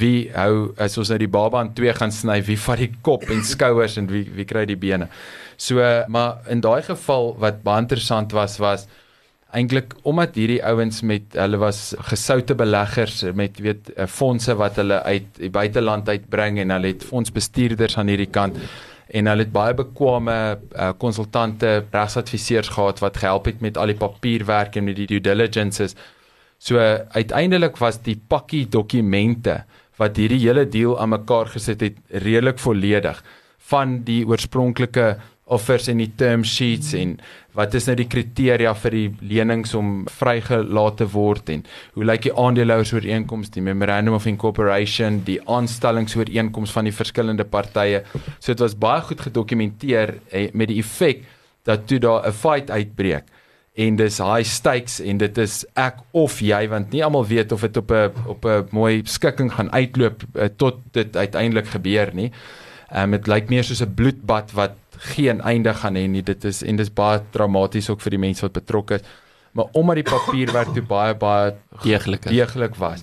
wie 0.00 0.30
hou 0.32 0.72
as 0.80 0.96
ons 0.98 1.12
nou 1.12 1.18
die 1.20 1.28
baba 1.28 1.60
in 1.66 1.74
twee 1.74 1.92
gaan 1.92 2.14
sny, 2.14 2.38
wie 2.46 2.56
vat 2.56 2.80
die 2.80 2.90
kop 3.04 3.28
en 3.28 3.44
skouers 3.52 3.98
en 4.00 4.08
wie 4.08 4.24
wie 4.38 4.48
kry 4.48 4.64
die 4.64 4.78
bene. 4.80 5.10
So 5.60 5.84
uh, 5.84 6.06
maar 6.08 6.40
in 6.48 6.64
daai 6.64 6.80
geval 6.86 7.34
wat 7.44 7.60
baie 7.66 7.84
interessant 7.84 8.32
was 8.32 8.56
was 8.62 8.88
eintlik 9.56 9.94
omdat 10.06 10.36
hierdie 10.38 10.60
ouens 10.66 11.00
met 11.06 11.34
hulle 11.38 11.58
was 11.60 11.80
gesoute 12.10 12.54
beleggers 12.54 13.22
met 13.34 13.58
weet 13.62 13.90
eh, 13.96 14.06
fondse 14.06 14.54
wat 14.58 14.78
hulle 14.78 15.02
uit 15.02 15.26
die 15.40 15.50
buiteland 15.50 16.08
uitbring 16.08 16.60
en 16.62 16.74
hulle 16.76 16.94
het 16.94 17.06
fondsbestuurders 17.06 17.98
aan 17.98 18.12
hierdie 18.12 18.30
kant 18.30 18.58
en 19.10 19.26
hulle 19.26 19.42
het 19.42 19.52
baie 19.52 19.74
bekwame 19.74 20.36
uh, 20.54 20.92
konsultante, 21.02 21.80
regsadviseurs 21.90 22.70
gehad 22.76 23.00
wat 23.02 23.18
gehelp 23.18 23.48
het 23.50 23.62
met 23.64 23.78
al 23.80 23.90
die 23.90 23.98
papierwerk 23.98 24.78
en 24.78 24.86
met 24.86 25.00
die 25.00 25.08
due 25.10 25.22
diligences. 25.24 25.96
So 26.62 26.78
uh, 26.78 27.00
uiteindelik 27.16 27.80
was 27.82 27.98
die 28.06 28.14
pakkie 28.14 28.68
dokumente 28.70 29.64
wat 29.98 30.20
hierdie 30.20 30.40
hele 30.44 30.64
deal 30.68 30.94
aan 31.00 31.14
mekaar 31.16 31.50
gesit 31.50 31.82
het 31.84 31.98
redelik 32.22 32.62
volledig 32.62 33.18
van 33.70 34.00
die 34.06 34.22
oorspronklike 34.28 35.16
offers 35.50 35.88
en 35.90 35.98
die 35.98 36.12
term 36.16 36.44
sheets 36.46 36.94
en 36.94 37.18
wat 37.58 37.74
is 37.74 37.86
nou 37.86 37.96
die 37.98 38.08
kriteria 38.10 38.74
vir 38.74 38.90
die 38.90 39.08
lenings 39.32 39.74
om 39.74 40.04
vrygelaat 40.20 40.96
te 41.00 41.08
word 41.10 41.50
en 41.54 41.64
hoe 41.96 42.04
lyk 42.04 42.28
die 42.28 42.36
aandelehoersooreenkoms 42.44 43.50
die 43.50 43.64
memorandum 43.66 44.14
of 44.14 44.26
incorporation 44.26 45.22
die 45.26 45.40
aanstellingsooreenkoms 45.46 46.70
van 46.76 46.84
die 46.84 46.94
verskillende 46.94 47.44
partye 47.44 48.04
so 48.38 48.52
dit 48.52 48.60
was 48.60 48.78
baie 48.78 49.02
goed 49.08 49.20
gedokumenteer 49.20 50.16
eh, 50.30 50.48
met 50.52 50.68
die 50.68 50.78
effek 50.78 51.26
dat 51.68 51.86
toe 51.86 51.98
daar 51.98 52.26
'n 52.26 52.32
fight 52.32 52.70
uitbreek 52.70 53.26
en 53.80 53.96
dis 53.96 54.18
high 54.18 54.46
stakes 54.46 54.98
en 55.00 55.20
dit 55.20 55.38
is 55.38 55.62
ek 55.78 56.00
of 56.16 56.40
jy 56.42 56.64
want 56.72 56.90
nie 56.94 57.02
almal 57.06 57.26
weet 57.26 57.52
of 57.54 57.62
dit 57.66 57.76
op 57.76 57.90
'n 57.90 58.12
op 58.26 58.44
'n 58.44 58.68
mooi 58.70 59.02
skikking 59.04 59.52
gaan 59.52 59.70
uitloop 59.72 60.22
uh, 60.34 60.44
tot 60.56 60.80
dit 60.92 61.16
uiteindelik 61.16 61.66
gebeur 61.66 62.10
nie. 62.14 62.30
Ehm 62.90 63.02
um, 63.02 63.10
dit 63.10 63.26
lyk 63.26 63.48
meer 63.48 63.64
soos 63.64 63.82
'n 63.82 63.94
bloedbad 63.94 64.52
wat 64.52 64.74
geen 65.14 65.40
einde 65.40 65.72
gaan 65.74 65.96
hê 65.96 66.06
nie. 66.08 66.22
Dit 66.22 66.44
is 66.44 66.62
en 66.62 66.76
dis 66.76 66.90
baie 66.92 67.20
traumaties 67.34 67.90
ook 67.90 68.00
vir 68.04 68.10
die 68.16 68.22
mense 68.26 68.44
wat 68.44 68.52
betrokke 68.58 69.00
is. 69.00 69.02
Maar 69.52 69.66
omdat 69.72 69.96
die 69.98 70.06
papierwerk 70.06 70.74
toe 70.76 70.82
baie 70.86 71.14
baie 71.18 71.54
deeglik 71.82 72.28
deeglik 72.28 72.76
was. 72.78 73.02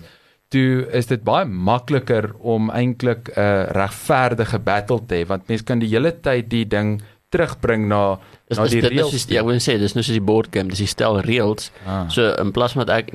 Toe 0.54 0.86
is 0.96 1.10
dit 1.10 1.24
baie 1.28 1.46
makliker 1.46 2.32
om 2.40 2.70
eintlik 2.72 3.30
'n 3.36 3.40
uh, 3.40 3.64
regverdige 3.76 4.60
battle 4.60 5.02
te 5.08 5.16
hê 5.16 5.28
want 5.28 5.48
mense 5.50 5.64
kan 5.64 5.80
die 5.80 5.90
hele 5.90 6.12
tyd 6.22 6.50
die 6.50 6.66
ding 6.66 7.02
terugbring 7.30 7.88
na 7.88 8.20
Is, 8.48 8.58
na 8.58 8.64
is 8.64 8.72
die 8.72 8.82
dit 8.82 8.92
reëls. 8.92 9.14
is 9.14 9.26
ja, 9.28 9.42
ek 9.42 9.46
wil 9.46 9.60
sê 9.60 9.78
dis 9.78 9.94
nou 9.94 10.04
soos 10.04 10.16
die 10.16 10.24
board 10.24 10.48
game, 10.54 10.70
dis 10.70 10.80
die 10.80 10.88
stel 10.88 11.20
reëls. 11.20 11.72
Ah. 11.86 12.08
So 12.08 12.32
in 12.40 12.54
plaas 12.56 12.72
van 12.78 12.86
dat 12.86 13.04
ek 13.04 13.12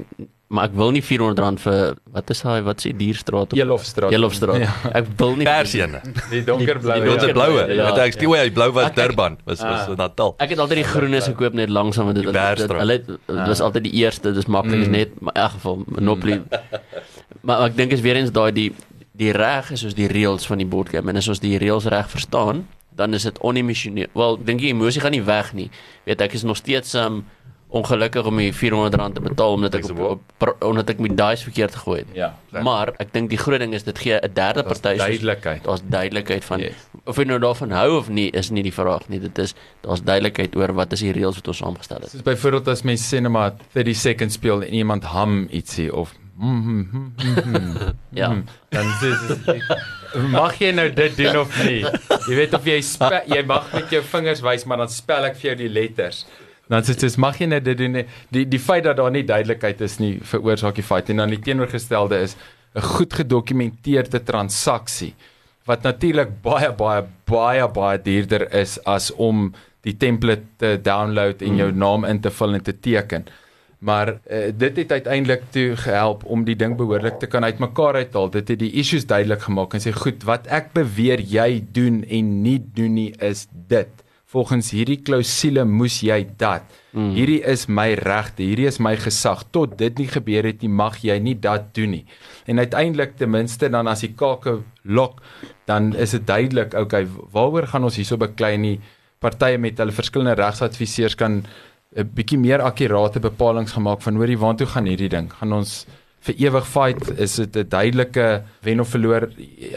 maar 0.53 0.69
ek 0.69 0.75
wil 0.77 0.91
nie 0.93 1.01
R400 1.03 1.61
vir 1.65 1.95
wat 2.13 2.31
is 2.35 2.43
daai 2.45 2.61
wat 2.67 2.83
sê 2.85 2.91
dierstraat 2.97 3.55
op 3.55 3.59
Elofstraat. 3.59 4.13
Jelofstraat. 4.13 4.59
Ja. 4.61 4.73
Ek 5.01 5.07
wil 5.17 5.37
nie 5.41 5.47
Persene. 5.49 6.03
Die 6.31 6.43
donkerblou. 6.45 6.95
Die 7.01 7.07
Dit 7.09 7.11
donker- 7.11 7.29
is 7.29 7.37
bloue. 7.39 7.65
Ja. 7.75 7.87
Wat 7.89 7.99
ek 8.05 8.13
steek 8.19 8.35
hy 8.37 8.51
blou 8.53 8.69
was 8.77 8.91
ek- 8.91 8.97
Durban 9.01 9.39
was 9.49 9.63
was 9.65 9.89
Ah. 9.89 9.97
Natal. 9.97 10.35
Ek 10.39 10.51
het 10.53 10.59
altyd 10.61 10.83
die 10.83 10.89
groenes 10.91 11.27
gekoop 11.31 11.55
net 11.57 11.73
langsam 11.73 12.05
want 12.11 12.17
dit 12.21 12.27
Die 12.27 12.33
dit- 12.33 12.69
hulle 12.77 12.93
het- 12.93 13.47
dis 13.49 13.61
altyd 13.65 13.83
die 13.89 13.95
eerste, 14.05 14.33
dis 14.33 14.47
maklik 14.47 14.81
is 14.83 14.87
Mm. 14.89 14.93
net 14.93 15.21
maar 15.21 15.33
in 15.37 15.43
elk 15.43 15.53
geval 15.57 15.83
Monopoly. 15.87 16.43
maar, 16.51 16.61
maar 17.43 17.65
ek 17.71 17.77
dink 17.77 17.93
is 17.93 18.01
weer 18.05 18.17
eens 18.17 18.31
daai 18.31 18.53
die 18.53 18.73
die 19.15 19.33
reg 19.33 19.71
is 19.71 19.81
soos 19.81 19.95
die 19.95 20.09
reëls 20.09 20.47
van 20.49 20.59
die 20.59 20.67
board 20.67 20.89
game 20.89 21.09
en 21.11 21.17
as 21.17 21.29
ons 21.29 21.39
die 21.41 21.59
reëls 21.59 21.85
reg 21.85 22.09
verstaan, 22.11 22.67
dan 22.97 23.15
is 23.15 23.23
dit 23.25 23.39
onemosioneel. 23.41 24.09
Wel, 24.15 24.35
ek 24.41 24.47
dink 24.47 24.61
die 24.61 24.71
emosie 24.73 25.01
gaan 25.01 25.13
nie 25.13 25.23
weg 25.25 25.53
nie. 25.55 25.71
Weet 26.05 26.21
ek 26.21 26.33
is 26.35 26.43
nog 26.45 26.57
steeds 26.57 26.95
um 26.95 27.25
ongelukkig 27.73 28.27
om 28.29 28.37
die 28.37 28.51
R400 28.53 29.15
te 29.17 29.23
betaal 29.25 29.53
omdat 29.57 29.75
ek 29.79 29.87
op, 29.95 30.01
op, 30.45 30.51
omdat 30.69 30.91
ek 30.93 30.99
my 31.01 31.09
dice 31.17 31.47
verkeerd 31.49 31.75
gegooi 31.81 31.99
het. 32.03 32.11
Ja. 32.17 32.29
Maar 32.63 32.93
ek 33.01 33.13
dink 33.15 33.31
die 33.33 33.39
groot 33.41 33.63
ding 33.65 33.73
is 33.77 33.87
dit 33.89 33.99
gee 33.99 34.19
'n 34.21 34.33
derde 34.37 34.63
party 34.63 34.97
duidelikheid. 35.01 35.65
Daar's 35.65 35.83
duidelikheid 35.89 36.45
van 36.45 36.61
Yes. 36.61 36.75
of 37.07 37.17
jy 37.17 37.25
nou 37.25 37.39
daarvan 37.39 37.71
hou 37.71 37.97
of 37.99 38.09
nie 38.09 38.31
is 38.31 38.51
nie 38.51 38.63
die 38.63 38.73
vraag 38.73 39.09
nie. 39.09 39.21
Dit 39.21 39.39
is 39.39 39.55
daar's 39.81 40.03
duidelikheid 40.03 40.57
oor 40.57 40.73
wat 40.75 40.93
is 40.93 41.01
die 41.01 41.13
reëls 41.13 41.35
wat 41.41 41.49
ons 41.49 41.57
saamgestel 41.57 42.01
het. 42.01 42.11
Soos 42.11 42.23
byvoorbeeld 42.23 42.69
as 42.69 42.83
mens 42.83 43.09
cinema 43.09 43.55
30 43.73 43.97
seconds 43.97 44.35
speel 44.35 44.63
en 44.63 44.75
iemand 44.75 45.05
hum 45.05 45.49
ietsie 45.51 45.95
of 45.95 46.13
mm, 46.37 46.49
mm, 46.63 46.89
mm, 46.93 47.13
mm, 47.25 47.57
mm, 47.57 47.93
Ja. 48.21 48.29
mm, 48.29 48.45
dan 48.69 48.87
sê 49.01 49.61
mag 50.31 50.59
jy 50.59 50.71
nou 50.73 50.89
dit 50.93 51.17
doen 51.17 51.37
of 51.41 51.65
nie? 51.65 51.81
Jy 52.29 52.35
weet 52.37 52.55
of 52.55 52.65
jy 52.69 52.81
jy 53.27 53.43
mag 53.47 53.73
met 53.73 53.91
jou 53.91 54.03
vingers 54.03 54.41
wys 54.45 54.65
maar 54.65 54.77
dan 54.85 54.89
spel 54.89 55.25
ek 55.25 55.37
vir 55.37 55.51
jou 55.53 55.57
die 55.57 55.69
letters. 55.73 56.27
Dan 56.73 56.87
sê 56.87 56.97
dit 56.97 57.19
mag 57.21 57.37
jy 57.37 57.51
nou 57.51 57.61
dit 57.61 57.77
doen 57.79 57.99
nie. 57.99 58.07
die 58.33 58.47
die 58.49 58.63
feit 58.63 58.87
dat 58.87 58.97
daar 58.97 59.13
nie 59.13 59.27
duidelikheid 59.29 59.81
is 59.85 59.99
nie 60.01 60.15
veroorsaak 60.25 60.79
die 60.81 60.87
feit 60.87 61.11
en 61.13 61.21
dan 61.21 61.35
die 61.35 61.43
teenoorgestelde 61.49 62.23
is 62.25 62.37
'n 62.75 62.81
goed 62.81 63.13
gedokumenteerde 63.13 64.23
transaksie 64.25 65.13
wat 65.67 65.83
natuurlik 65.83 66.41
baie 66.43 66.73
baie 66.73 67.05
baie 67.29 67.69
baie 67.69 67.99
duurder 68.03 68.49
is 68.55 68.79
as 68.85 69.13
om 69.13 69.53
die 69.87 69.97
template 69.97 70.47
te 70.57 70.79
download 70.83 71.43
en 71.43 71.57
jou 71.57 71.71
naam 71.73 72.05
in 72.05 72.21
te 72.21 72.31
vul 72.31 72.55
en 72.55 72.63
te 72.63 72.75
teken. 72.81 73.27
Maar 73.83 74.09
uh, 74.09 74.53
dit 74.55 74.77
het 74.77 74.93
uiteindelik 74.93 75.43
toe 75.51 75.77
gehelp 75.77 76.25
om 76.25 76.45
die 76.47 76.57
ding 76.57 76.77
behoorlik 76.79 77.19
te 77.19 77.27
kan 77.27 77.45
uitmekaar 77.45 77.95
uithaal. 77.95 78.31
Dit 78.31 78.49
het 78.49 78.59
die 78.59 78.71
issues 78.79 79.07
duidelik 79.11 79.43
gemaak 79.43 79.75
en 79.75 79.83
sê 79.83 79.91
goed, 79.93 80.23
wat 80.23 80.47
ek 80.47 80.71
beweer 80.73 81.21
jy 81.21 81.65
doen 81.75 82.05
en 82.07 82.31
nie 82.43 82.61
doen 82.63 82.95
nie 82.95 83.11
is 83.19 83.49
dit. 83.51 84.02
Volgens 84.33 84.71
hierdie 84.73 85.01
klousule 85.05 85.65
moes 85.69 85.99
jy 86.01 86.23
dat. 86.41 86.65
Mm. 86.97 87.11
Hierdie 87.17 87.41
is 87.53 87.67
my 87.69 87.91
regte, 88.01 88.41
hierdie 88.47 88.69
is 88.71 88.79
my 88.81 88.95
gesag. 88.97 89.43
Tot 89.53 89.75
dit 89.81 89.99
nie 90.01 90.09
gebeur 90.09 90.49
het 90.49 90.65
nie, 90.65 90.71
mag 90.73 90.97
jy 91.05 91.19
nie 91.21 91.35
dat 91.37 91.75
doen 91.77 91.93
nie. 91.99 92.05
En 92.49 92.63
uiteindelik 92.63 93.19
ten 93.21 93.33
minste 93.33 93.69
dan 93.73 93.91
as 93.93 94.05
die 94.07 94.15
kake 94.17 94.63
lok, 94.89 95.21
dan 95.69 95.93
is 95.93 96.17
dit 96.17 96.25
duidelik, 96.27 96.73
okay, 96.81 97.05
waaroor 97.33 97.69
gaan 97.69 97.85
ons 97.89 98.01
hierso 98.01 98.17
beklei 98.21 98.57
nie? 98.61 98.79
Partye 99.23 99.61
met 99.61 99.79
hulle 99.79 99.95
verskillende 99.95 100.35
regsadviseurs 100.41 101.15
kan 101.15 101.45
'n 101.93 102.09
bietjie 102.17 102.39
meer 102.39 102.63
akkurate 102.65 103.21
bepalinge 103.21 103.69
gemaak 103.69 104.01
van 104.01 104.17
hoorie 104.17 104.39
waantoe 104.39 104.67
gaan 104.67 104.87
hierdie 104.89 105.13
ding? 105.13 105.29
Gaan 105.33 105.53
ons 105.53 105.87
vir 106.23 106.35
ewig 106.47 106.67
fight? 106.67 107.19
Is 107.19 107.37
dit 107.37 107.57
'n 107.57 107.69
duidelike 107.69 108.43
wen 108.63 108.81
of 108.81 108.89
verloor 108.89 109.29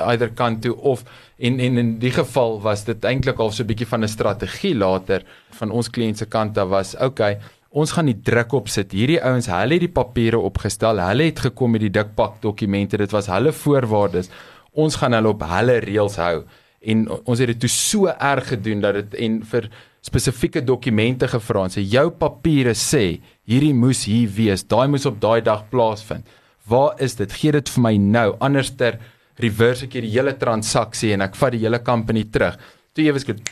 either 0.08 0.30
kant 0.30 0.62
toe 0.62 0.76
of 0.76 1.04
en 1.38 1.60
en 1.60 1.78
in 1.78 2.00
die 2.00 2.12
geval 2.12 2.62
was 2.62 2.86
dit 2.86 3.04
eintlik 3.04 3.40
al 3.40 3.52
so 3.52 3.64
'n 3.64 3.68
bietjie 3.68 3.88
van 3.88 4.04
'n 4.04 4.08
strategie 4.08 4.76
later 4.76 5.24
van 5.52 5.72
ons 5.72 5.90
kliënt 5.90 6.18
se 6.18 6.26
kant 6.26 6.58
af 6.58 6.70
was 6.70 6.96
okay 6.96 7.40
Ons 7.76 7.92
gaan 7.92 8.08
die 8.08 8.22
druk 8.24 8.54
op 8.56 8.70
sit. 8.72 8.94
Hierdie 8.96 9.18
ouens, 9.20 9.50
hulle 9.52 9.76
het 9.76 9.84
die 9.84 9.92
papiere 9.92 10.40
opgestel. 10.40 11.02
Hulle 11.04 11.26
het 11.28 11.42
gekom 11.44 11.74
met 11.76 11.82
die 11.84 11.92
dik 11.92 12.14
pak 12.16 12.38
dokumente. 12.40 12.96
Dit 13.02 13.12
was 13.12 13.28
hulle 13.28 13.52
voorwaardes. 13.52 14.30
Ons 14.72 14.96
gaan 15.02 15.12
hulle 15.18 15.34
op 15.34 15.44
hulle 15.44 15.82
reëls 15.84 16.16
hou. 16.16 16.46
En 16.88 17.04
ons 17.18 17.42
het 17.42 17.52
dit 17.52 17.60
toe 17.60 17.72
so 17.72 18.08
erg 18.08 18.48
gedoen 18.54 18.80
dat 18.86 18.96
dit 19.02 19.20
en 19.28 19.42
vir 19.52 19.68
spesifieke 20.06 20.62
dokumente 20.62 21.28
gevra 21.32 21.64
en 21.66 21.74
sê 21.74 21.82
jou 21.82 22.10
papiere 22.14 22.76
sê 22.78 23.20
hierdie 23.50 23.74
moes 23.74 24.04
hier 24.06 24.30
wees. 24.36 24.64
Daai 24.70 24.88
moes 24.92 25.06
op 25.10 25.18
daai 25.24 25.42
dag 25.42 25.64
plaasvind. 25.72 26.28
Waar 26.70 26.96
is 27.02 27.16
dit? 27.18 27.32
Gee 27.34 27.52
dit 27.56 27.70
vir 27.70 27.82
my 27.86 27.96
nou. 27.98 28.28
Anderster 28.46 29.00
reverse 29.42 29.86
ek 29.88 29.98
hierdie 29.98 30.14
hele 30.14 30.34
transaksie 30.38 31.12
en 31.14 31.26
ek 31.26 31.36
vat 31.38 31.52
die 31.56 31.64
hele 31.66 31.80
company 31.86 32.24
terug. 32.32 32.58
Toe 32.96 33.04
ewe 33.10 33.20
skielik 33.20 33.50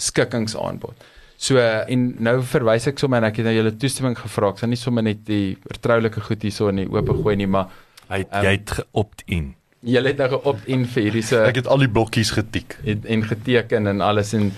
skikkingsaanbod. 0.00 0.94
So 1.36 1.60
en 1.60 2.06
nou 2.24 2.38
verwys 2.48 2.86
ek 2.88 2.98
sommer 3.02 3.20
en 3.20 3.28
ek 3.28 3.42
het 3.42 3.48
nou 3.50 3.54
julle 3.58 3.74
toestemming 3.76 4.16
gevra. 4.16 4.54
Ek 4.54 4.62
sal 4.62 4.70
nie 4.72 4.78
sommer 4.80 5.04
net 5.04 5.20
die 5.28 5.56
vertroulike 5.66 6.22
goed 6.24 6.46
hierso 6.46 6.70
in 6.72 6.84
die 6.84 6.88
oop 6.88 7.10
gooi 7.22 7.36
nie, 7.42 7.50
maar 7.50 7.68
Hy 8.06 8.20
het, 8.22 8.28
Ehm, 8.30 8.44
jy 8.46 8.50
het 8.54 8.70
geopt-in. 8.70 9.46
julle 9.82 10.08
het 10.12 10.18
nou 10.22 10.28
geopt-in 10.36 10.84
vir 10.86 11.02
hierdie 11.02 11.22
se 11.26 11.40
Ek 11.42 11.56
het 11.58 11.66
al 11.66 11.78
die 11.82 11.88
blokkies 11.90 12.30
getik. 12.30 12.76
en, 12.86 13.02
en 13.04 13.22
geteken 13.26 13.86
en 13.86 14.00
alles 14.00 14.32
en 14.34 14.52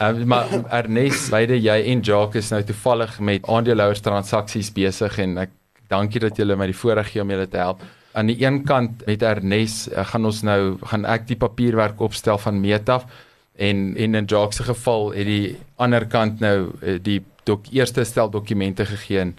uh, 0.00 0.24
maar 0.24 0.50
Ernest, 0.70 1.30
beide 1.30 1.58
jy 1.60 1.76
en 1.92 2.02
Jacques 2.04 2.44
is 2.44 2.50
nou 2.54 2.62
toevallig 2.66 3.18
met 3.20 3.46
aandeelhouers 3.48 4.02
transaksies 4.04 4.72
besig 4.74 5.18
en 5.24 5.38
ek 5.44 5.54
dankie 5.88 6.22
dat 6.22 6.36
julle 6.38 6.56
my 6.56 6.68
die 6.70 6.76
voorreg 6.76 7.12
gee 7.12 7.22
om 7.22 7.30
julle 7.32 7.48
te 7.48 7.60
help. 7.60 7.82
Aan 8.18 8.30
die 8.30 8.38
een 8.42 8.62
kant 8.68 9.04
met 9.06 9.22
Ernest 9.22 9.92
uh, 9.92 10.04
gaan 10.08 10.28
ons 10.28 10.42
nou 10.46 10.60
gaan 10.90 11.06
ek 11.08 11.28
die 11.30 11.38
papierwerk 11.40 12.00
opstel 12.00 12.40
van 12.42 12.60
meet 12.60 12.88
af 12.88 13.06
en 13.58 13.92
en 13.96 14.14
in 14.14 14.26
Jacques 14.30 14.60
se 14.60 14.68
geval 14.70 15.12
het 15.16 15.26
die 15.26 15.56
ander 15.76 16.06
kant 16.06 16.40
nou 16.40 16.72
uh, 16.82 16.98
die 17.02 17.22
dok, 17.44 17.70
eerste 17.72 18.04
stel 18.04 18.30
dokumente 18.30 18.86
gegee 18.86 19.32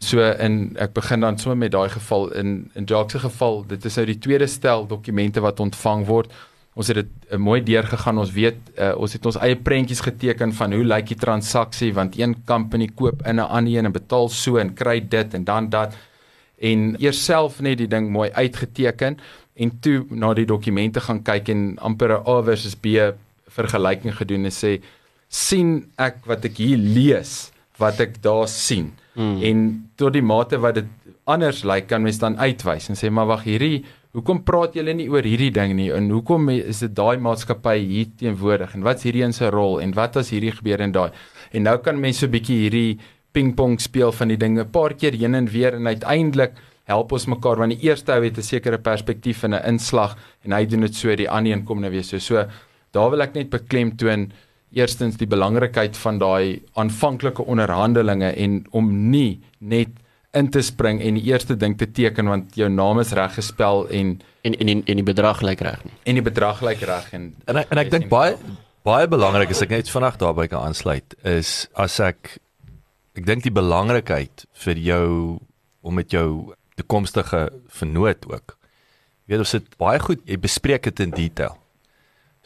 So 0.00 0.20
in 0.20 0.76
ek 0.80 0.94
begin 0.96 1.24
dan 1.24 1.38
sommer 1.40 1.58
met 1.58 1.72
daai 1.74 1.88
geval 1.92 2.30
in 2.40 2.70
in 2.74 2.84
Jacques 2.84 3.12
se 3.12 3.18
geval, 3.18 3.64
dit 3.68 3.84
is 3.84 3.96
nou 3.96 4.06
die 4.08 4.18
tweede 4.18 4.46
stel 4.48 4.86
dokumente 4.88 5.42
wat 5.44 5.60
ontvang 5.60 6.06
word. 6.08 6.32
Ons 6.76 6.90
het 6.92 6.98
dit 7.00 7.12
uh, 7.32 7.38
mooi 7.40 7.62
deurgegaan. 7.64 8.18
Ons 8.20 8.34
weet 8.36 8.58
uh, 8.76 8.92
ons 9.00 9.12
het 9.16 9.26
ons 9.26 9.38
eie 9.40 9.56
prentjies 9.56 10.02
geteken 10.04 10.52
van 10.58 10.74
hoe 10.76 10.84
lyk 10.84 11.08
die 11.14 11.20
transaksie 11.20 11.94
want 11.96 12.18
een 12.20 12.36
company 12.44 12.90
koop 12.94 13.24
in 13.24 13.40
'n 13.40 13.48
ander 13.48 13.78
een 13.78 13.88
en 13.88 13.92
betaal 13.92 14.28
so 14.28 14.60
en 14.60 14.74
kry 14.74 15.00
dit 15.00 15.34
en 15.34 15.44
dan 15.44 15.70
dat 15.70 15.96
en 16.58 16.96
eers 17.00 17.24
self 17.24 17.60
net 17.60 17.78
die 17.78 17.88
ding 17.88 18.10
mooi 18.10 18.30
uitgeteken 18.32 19.18
en 19.56 19.72
toe 19.80 20.04
na 20.10 20.34
die 20.34 20.46
dokumente 20.46 21.00
gaan 21.00 21.22
kyk 21.22 21.48
en 21.48 21.78
amper 21.78 22.12
'n 22.12 22.28
A 22.28 22.42
versus 22.42 22.74
B 22.74 22.86
vergelyking 23.48 24.16
gedoen 24.16 24.44
en 24.44 24.52
sê 24.52 24.80
sien 25.28 25.86
ek 25.96 26.24
wat 26.26 26.44
ek 26.44 26.56
hier 26.56 26.78
lees 26.78 27.52
wat 27.78 28.00
ek 28.00 28.22
daar 28.22 28.48
sien 28.48 28.92
mm. 29.14 29.42
en 29.42 29.90
tot 29.96 30.12
die 30.12 30.22
mate 30.22 30.58
wat 30.58 30.74
dit 30.74 30.88
anders 31.24 31.64
lyk 31.64 31.88
kan 31.88 32.02
mens 32.02 32.18
dan 32.18 32.38
uitwys 32.38 32.88
en 32.88 32.96
sê 32.96 33.10
maar 33.10 33.26
wag 33.26 33.44
hierdie 33.44 33.84
hoekom 34.16 34.40
praat 34.48 34.76
julle 34.78 34.94
nie 34.96 35.10
oor 35.12 35.26
hierdie 35.26 35.52
ding 35.52 35.74
nie? 35.76 35.90
En 35.92 36.08
hoekom 36.10 36.48
is 36.54 36.80
dit 36.80 36.94
daai 36.96 37.18
maatskappy 37.20 37.76
hier 37.82 38.06
teenwoordig? 38.16 38.72
En 38.74 38.86
wat's 38.86 39.04
hierdie 39.04 39.24
in 39.26 39.36
se 39.36 39.50
rol? 39.52 39.76
En 39.84 39.92
wat 39.96 40.16
as 40.16 40.32
hierdie 40.32 40.54
gebeur 40.56 40.80
en 40.80 40.94
daai? 40.94 41.10
En 41.52 41.66
nou 41.68 41.76
kan 41.84 42.00
mense 42.00 42.24
so 42.24 42.26
'n 42.26 42.32
bietjie 42.32 42.56
hierdie 42.64 42.98
pingpong 43.36 43.76
speel 43.80 44.12
van 44.12 44.28
die 44.28 44.40
dinge 44.40 44.64
'n 44.64 44.70
paar 44.70 44.94
keer 44.94 45.12
heen 45.12 45.34
en 45.34 45.46
weer 45.46 45.74
en 45.74 45.86
uiteindelik 45.86 46.52
help 46.86 47.12
ons 47.12 47.26
mekaar 47.26 47.58
want 47.58 47.74
die 47.74 47.88
eerste 47.88 48.12
ou 48.12 48.22
het 48.24 48.38
'n 48.38 48.42
sekere 48.42 48.78
perspektief 48.78 49.44
en 49.44 49.54
'n 49.54 49.66
inslag 49.74 50.16
en 50.44 50.52
hy 50.52 50.64
doen 50.66 50.80
dit 50.80 50.94
so 50.94 51.14
die 51.14 51.28
ander 51.28 51.52
een 51.52 51.64
kom 51.64 51.80
nou 51.80 51.90
weer 51.90 52.04
so. 52.04 52.18
So 52.18 52.46
daar 52.92 53.10
wil 53.10 53.20
ek 53.20 53.34
net 53.34 53.50
beklemtoon 53.50 54.32
eerstens 54.72 55.16
die 55.16 55.26
belangrikheid 55.26 55.96
van 55.96 56.18
daai 56.18 56.62
aanvanklike 56.74 57.44
onderhandelinge 57.44 58.32
en 58.36 58.64
om 58.70 59.10
nie 59.10 59.40
net 59.58 59.88
in 60.36 60.50
te 60.52 60.62
spring 60.62 61.00
en 61.02 61.18
die 61.18 61.24
eerste 61.30 61.56
ding 61.56 61.76
te 61.80 61.88
teken 61.88 62.28
want 62.32 62.56
jou 62.58 62.68
naam 62.72 63.00
is 63.02 63.12
reg 63.16 63.34
gespel 63.38 63.86
en 63.88 64.16
en 64.46 64.54
en 64.54 64.68
en, 64.68 64.82
en 64.86 65.00
die 65.00 65.06
bedrag 65.06 65.42
lyk 65.42 65.64
reg 65.66 65.84
nie. 65.84 65.94
en 66.04 66.20
die 66.20 66.22
bedrag 66.22 66.62
lyk 66.62 66.84
reg 66.86 67.12
en 67.12 67.34
En 67.46 67.56
ek, 67.62 67.70
en 67.70 67.78
ek 67.78 67.90
dink 67.90 68.08
baie 68.12 68.36
baie 68.86 69.08
belangrik 69.10 69.50
is 69.50 69.62
ek 69.64 69.74
net 69.74 69.90
vinnig 69.90 70.18
daarby 70.22 70.46
kan 70.52 70.68
aansluit 70.68 71.16
is 71.24 71.68
as 71.74 71.98
ek 72.00 72.38
ek 73.16 73.24
dink 73.24 73.46
die 73.46 73.54
belangrikheid 73.54 74.44
vir 74.64 74.78
jou 74.78 75.08
om 75.86 75.94
met 75.94 76.12
jou 76.12 76.52
toekomstige 76.76 77.46
vernoot 77.78 78.26
ook. 78.28 78.56
Jy 79.26 79.32
weet 79.32 79.42
ons 79.42 79.54
sit 79.56 79.70
baie 79.80 80.00
goed, 80.02 80.20
jy 80.28 80.36
bespreek 80.38 80.86
dit 80.90 81.02
in 81.06 81.14
detail. 81.14 81.56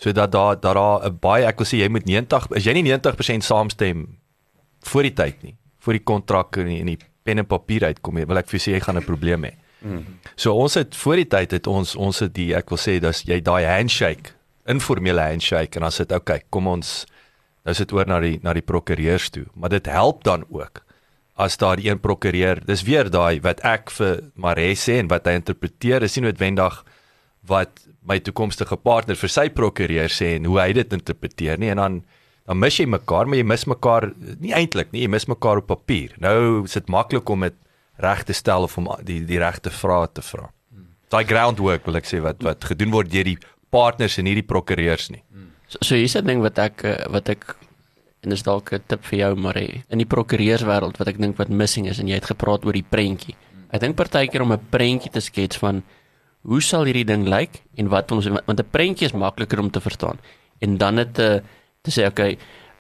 Sodat 0.01 0.33
daar 0.33 0.55
dat 0.57 0.75
daar 0.77 1.05
'n 1.09 1.19
baie 1.21 1.45
ek 1.45 1.59
wil 1.59 1.67
sê 1.67 1.83
jy 1.83 1.89
moet 1.89 2.07
90 2.07 2.49
as 2.57 2.65
jy 2.65 2.73
nie 2.73 2.85
90% 2.85 3.45
saamstem 3.45 4.07
voor 4.81 5.03
die 5.03 5.15
tyd 5.15 5.43
nie, 5.43 5.57
voor 5.79 5.93
die 5.93 6.05
kontrak 6.05 6.57
en 6.57 6.67
die, 6.67 6.81
en 6.81 6.87
die 6.87 6.99
pen 7.23 7.39
en 7.39 7.47
papier 7.47 7.85
uitkom 7.85 8.21
wil 8.25 8.41
ek 8.41 8.49
vir 8.51 8.59
jou 8.59 8.65
sê 8.67 8.77
jy 8.77 8.81
gaan 8.81 8.99
'n 8.99 9.07
probleem 9.07 9.45
hê. 9.45 9.55
Mm. 9.83 10.05
So 10.37 10.55
ons 10.55 10.75
het 10.75 10.95
voor 10.97 11.17
die 11.17 11.29
tyd 11.29 11.51
het 11.51 11.67
ons 11.67 11.97
ons 11.97 12.19
het 12.21 12.35
die 12.35 12.55
ek 12.55 12.71
wil 12.71 12.79
sê 12.79 13.01
dis 13.01 13.23
jy 13.25 13.41
daai 13.41 13.65
handshake, 13.65 14.33
informele 14.67 15.21
handshake 15.21 15.77
en 15.77 15.83
dan 15.83 15.91
sê 15.91 16.07
dit 16.07 16.17
okay, 16.17 16.43
kom 16.51 16.67
ons 16.67 17.07
nou 17.65 17.75
sit 17.75 17.93
oor 17.93 18.07
na 18.07 18.21
die 18.21 18.39
na 18.43 18.53
die 18.53 18.65
prokureurs 18.65 19.31
toe, 19.31 19.47
maar 19.55 19.71
dit 19.71 19.87
help 19.87 20.25
dan 20.25 20.45
ook 20.49 20.85
as 21.41 21.57
daar 21.57 21.77
die 21.81 21.89
een 21.89 22.01
prokureur, 22.01 22.61
dis 22.67 22.83
weer 22.85 23.09
daai 23.11 23.41
wat 23.41 23.63
ek 23.65 23.91
vir 23.97 24.21
Mare 24.37 24.75
sê 24.77 24.99
en 25.01 25.09
wat 25.09 25.29
hy 25.29 25.39
interpreteer, 25.39 26.05
is 26.05 26.17
nie 26.19 26.27
noodwendig 26.27 26.83
wat 27.49 27.81
my 28.05 28.19
toekomstige 28.21 28.77
partner 28.77 29.17
vir 29.17 29.33
sy 29.33 29.47
prokureur 29.49 30.13
sê 30.13 30.35
en 30.37 30.49
hoe 30.51 30.59
hy 30.61 30.73
dit 30.77 30.97
interpreteer 30.97 31.61
nie 31.61 31.73
en 31.73 31.81
dan 31.81 32.01
dan 32.51 32.59
mis 32.59 32.81
jy 32.81 32.89
mekaar, 32.91 33.29
maar 33.31 33.39
jy 33.39 33.47
mis 33.47 33.65
mekaar 33.71 34.09
nie 34.43 34.51
eintlik 34.59 34.89
nie, 34.91 35.05
jy 35.05 35.11
mis 35.13 35.29
mekaar 35.31 35.61
op 35.63 35.69
papier. 35.71 36.17
Nou 36.19 36.65
is 36.65 36.75
dit 36.75 36.89
maklik 36.91 37.31
om 37.31 37.45
dit 37.47 37.55
reg 38.03 38.25
te 38.27 38.35
stel 38.35 38.67
of 38.67 38.75
om 38.81 38.89
die 39.07 39.21
die 39.29 39.39
regte 39.39 39.71
vrae 39.71 40.09
te 40.11 40.25
vra. 40.27 40.49
Daai 41.15 41.23
groundwork 41.31 41.87
wil 41.87 42.01
ek 42.01 42.09
sê 42.11 42.19
wat 42.25 42.43
wat 42.43 42.67
gedoen 42.73 42.91
word 42.95 43.13
deur 43.13 43.29
die 43.29 43.39
partners 43.71 44.19
en 44.19 44.27
nie 44.27 44.35
die 44.41 44.47
prokureurs 44.47 45.13
nie. 45.15 45.23
So, 45.71 45.79
so 45.79 45.95
hier's 45.95 46.17
'n 46.17 46.27
ding 46.27 46.43
wat 46.43 46.59
ek 46.59 46.83
eh, 46.85 47.07
wat 47.07 47.29
ek 47.29 47.55
en 48.25 48.31
dis 48.31 48.43
dalk 48.43 48.73
'n 48.73 48.83
tip 48.87 49.05
vir 49.05 49.19
jou 49.19 49.35
maar 49.37 49.57
in 49.57 49.99
die 49.99 50.11
prokureurswêreld 50.17 50.99
wat 50.99 51.09
ek 51.09 51.19
dink 51.19 51.39
wat 51.39 51.49
missing 51.49 51.87
is 51.87 52.01
en 52.01 52.09
jy 52.09 52.19
het 52.19 52.35
gepraat 52.35 52.67
oor 52.67 52.73
die 52.73 52.91
prentjie. 52.91 53.37
Ek 53.71 53.81
dink 53.81 53.97
partykeer 53.97 54.43
om 54.43 54.53
'n 54.53 54.67
prentjie 54.71 55.13
te 55.13 55.21
skets 55.21 55.57
van 55.57 55.85
hoe 56.43 56.61
sal 56.61 56.85
hierdie 56.85 57.07
ding 57.07 57.29
lyk 57.29 57.63
en 57.77 57.89
wat 57.89 58.11
ons 58.11 58.27
want 58.27 58.61
'n 58.61 58.71
prentjie 58.73 59.07
is 59.07 59.15
makliker 59.15 59.61
om 59.61 59.71
te 59.71 59.81
verstaan 59.81 60.19
en 60.61 60.79
dan 60.79 60.95
net 60.95 61.15
te 61.15 61.43
te 61.87 61.93
sê 61.95 62.07
okay, 62.09 62.39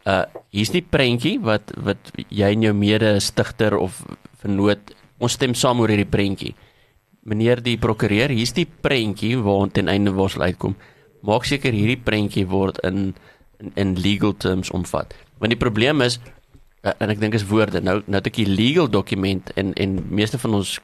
uh 0.09 0.25
hier's 0.50 0.73
die 0.75 0.83
prentjie 0.83 1.38
wat 1.45 1.73
wat 1.76 2.11
jy 2.28 2.50
en 2.54 2.64
jou 2.66 2.75
mede 2.75 3.12
stigter 3.23 3.76
of 3.78 4.02
vernoot 4.42 4.95
ons 5.21 5.37
stem 5.37 5.54
saam 5.54 5.83
oor 5.83 5.92
hierdie 5.92 6.09
prentjie. 6.09 6.54
Meneer 7.28 7.61
die 7.61 7.76
prokureur, 7.76 8.33
hier's 8.33 8.54
die 8.57 8.64
prentjie 8.64 9.37
waar 9.37 9.66
ons 9.66 9.75
ten 9.76 9.90
einde 9.92 10.14
waar 10.16 10.33
sal 10.33 10.47
uitkom. 10.49 10.75
Maak 11.26 11.45
seker 11.45 11.76
hierdie 11.76 12.00
prentjie 12.00 12.47
word 12.49 12.80
in 12.88 13.12
in, 13.61 13.73
in 13.76 13.97
legal 14.00 14.33
terms 14.33 14.71
omvat. 14.73 15.12
Want 15.38 15.52
die 15.52 15.61
probleem 15.61 16.00
is 16.00 16.19
uh, 16.85 16.95
en 16.97 17.12
ek 17.12 17.21
dink 17.21 17.37
is 17.37 17.45
woorde. 17.49 17.83
Nou 17.85 18.00
nou 18.07 18.21
het 18.21 18.30
ek 18.33 18.40
die 18.40 18.49
legal 18.49 18.88
dokument 18.88 19.52
en 19.61 19.75
en 19.76 19.99
meeste 20.09 20.40
van 20.40 20.57
ons 20.61 20.78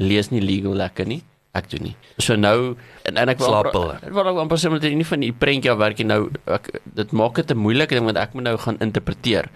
lees 0.00 0.32
nie 0.32 0.40
legal 0.40 0.74
lekker 0.80 1.06
nie. 1.08 1.20
Ek 1.54 1.66
doen 1.68 1.82
nie. 1.82 1.96
So 2.18 2.34
nou 2.36 2.76
en, 3.04 3.16
en 3.20 3.28
ek 3.28 3.38
wil 3.38 3.48
Slaap 3.48 3.66
amper- 3.66 3.80
hulle. 3.80 3.96
ek 4.08 4.12
wil 4.16 4.28
ook 4.30 4.38
amper 4.40 4.56
sê 4.58 4.70
met 4.72 4.82
nie 4.82 5.04
van 5.04 5.20
die 5.20 5.32
prentjie 5.32 5.70
af 5.72 5.78
werk 5.78 5.98
jy 6.00 6.06
nou 6.08 6.30
ek, 6.46 6.70
dit 6.96 7.12
maak 7.12 7.34
dit 7.34 7.50
'n 7.52 7.58
moeilike 7.58 7.94
ding 7.94 8.04
want 8.04 8.16
ek 8.16 8.32
moet 8.34 8.44
nou 8.44 8.56
gaan 8.56 8.78
interpreteer. 8.80 9.50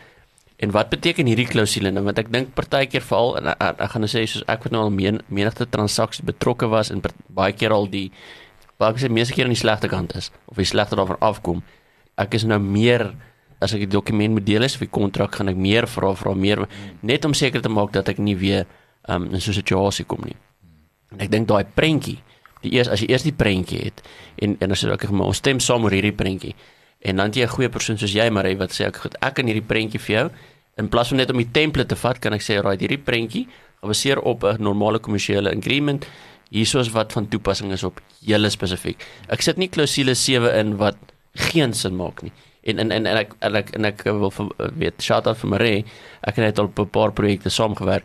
En 0.59 0.71
wat 0.73 0.91
beteken 0.91 1.27
hierdie 1.27 1.47
klousule 1.47 1.91
nou 1.93 2.05
want 2.05 2.19
ek 2.19 2.31
dink 2.33 2.55
partykeer 2.55 3.01
veral 3.01 3.37
en 3.39 3.47
ek, 3.49 3.81
ek, 3.81 3.91
gaan 3.91 4.01
nou 4.05 4.09
sê 4.09 4.27
soos 4.29 4.45
ek 4.47 4.63
wat 4.65 4.73
nou 4.73 4.83
al 4.83 4.91
men, 4.91 5.21
menigte 5.29 5.67
transaksies 5.67 6.25
betrokke 6.25 6.69
was 6.69 6.91
en 6.91 7.01
baie 7.29 7.53
keer 7.53 7.73
al 7.73 7.87
die 7.87 8.11
baie 8.79 8.93
keer 8.93 9.11
meeste 9.11 9.33
keer 9.35 9.45
aan 9.45 9.55
die 9.57 9.61
slegte 9.65 9.89
kant 9.89 10.15
is 10.17 10.31
of 10.47 10.57
die 10.57 10.65
slegte 10.69 10.97
daarvan 10.97 11.17
afkom. 11.21 11.63
Ek 12.19 12.35
is 12.35 12.45
nou 12.45 12.59
meer 12.59 13.15
as 13.61 13.73
ek 13.73 13.81
die 13.81 13.87
dokument 13.89 14.35
moet 14.35 14.45
deel 14.45 14.63
is 14.65 14.75
of 14.75 14.81
die 14.81 14.89
kontrak 14.93 15.35
gaan 15.35 15.49
ek 15.49 15.57
meer 15.57 15.87
vra 15.87 16.13
vra 16.15 16.35
meer 16.35 16.69
net 17.03 17.25
om 17.25 17.33
seker 17.33 17.63
te 17.63 17.69
maak 17.73 17.93
dat 17.93 18.09
ek 18.09 18.19
nie 18.19 18.37
weer 18.37 18.67
um, 19.09 19.33
in 19.33 19.41
so 19.41 19.51
'n 19.51 19.55
situasie 19.55 20.05
kom 20.05 20.21
nie. 20.25 20.37
Ek 21.19 21.31
dink 21.31 21.49
daai 21.49 21.65
prentjie, 21.65 22.19
die 22.63 22.75
eers 22.77 22.89
as 22.89 23.01
jy 23.01 23.11
eers 23.11 23.23
die 23.27 23.35
prentjie 23.37 23.81
het 23.85 24.03
en 24.43 24.57
en 24.61 24.71
as 24.73 24.83
jy 24.83 24.91
ook 24.91 25.11
maar 25.11 25.33
ons 25.33 25.43
stem 25.43 25.61
saam 25.61 25.85
oor 25.85 25.93
hierdie 25.93 26.17
prentjie 26.17 26.55
en 27.01 27.17
dan 27.17 27.33
jy 27.33 27.45
'n 27.45 27.55
goeie 27.57 27.69
persoon 27.69 27.99
soos 27.99 28.13
jy 28.13 28.31
Marie 28.31 28.57
wat 28.57 28.71
sê 28.71 28.87
ek 28.87 28.97
goed 28.97 29.15
ek 29.21 29.35
kan 29.35 29.47
hierdie 29.47 29.69
prentjie 29.73 30.01
vir 30.01 30.17
jou 30.17 30.31
in 30.77 30.89
plaas 30.89 31.09
van 31.09 31.19
net 31.19 31.31
om 31.31 31.39
die 31.39 31.53
template 31.53 31.89
te 31.89 31.97
vat 31.97 32.21
kan 32.21 32.33
ek 32.33 32.43
sê 32.43 32.63
right 32.63 32.81
hierdie 32.81 32.99
prentjie 32.99 33.47
gebaseer 33.83 34.19
op 34.21 34.45
'n 34.45 34.63
normale 34.63 34.99
kommersiële 34.99 35.51
agreement 35.57 36.07
hiersoos 36.51 36.91
wat 36.95 37.13
van 37.13 37.29
toepassing 37.29 37.73
is 37.73 37.85
op 37.85 38.01
julle 38.21 38.51
spesifiek. 38.51 39.03
Ek 39.29 39.43
sit 39.43 39.59
nie 39.59 39.69
klousule 39.69 40.15
7 40.15 40.53
in 40.55 40.77
wat 40.77 40.97
geen 41.51 41.75
sin 41.75 41.97
maak 41.97 42.23
nie. 42.23 42.33
En 42.67 42.79
en 42.79 42.91
en, 42.91 43.07
en 43.07 43.17
ek 43.17 43.35
en 43.41 43.55
ek 43.55 43.71
en 43.79 43.85
ek 43.85 44.03
wil 44.05 44.31
vir, 44.31 44.49
weet 44.79 45.03
shout 45.03 45.27
out 45.27 45.39
vir 45.39 45.51
Marie. 45.51 45.85
Ek 46.23 46.37
het 46.37 46.59
al 46.59 46.71
op 46.71 46.79
'n 46.79 46.91
paar 46.91 47.13
projekte 47.13 47.51
saamgewerk. 47.51 48.05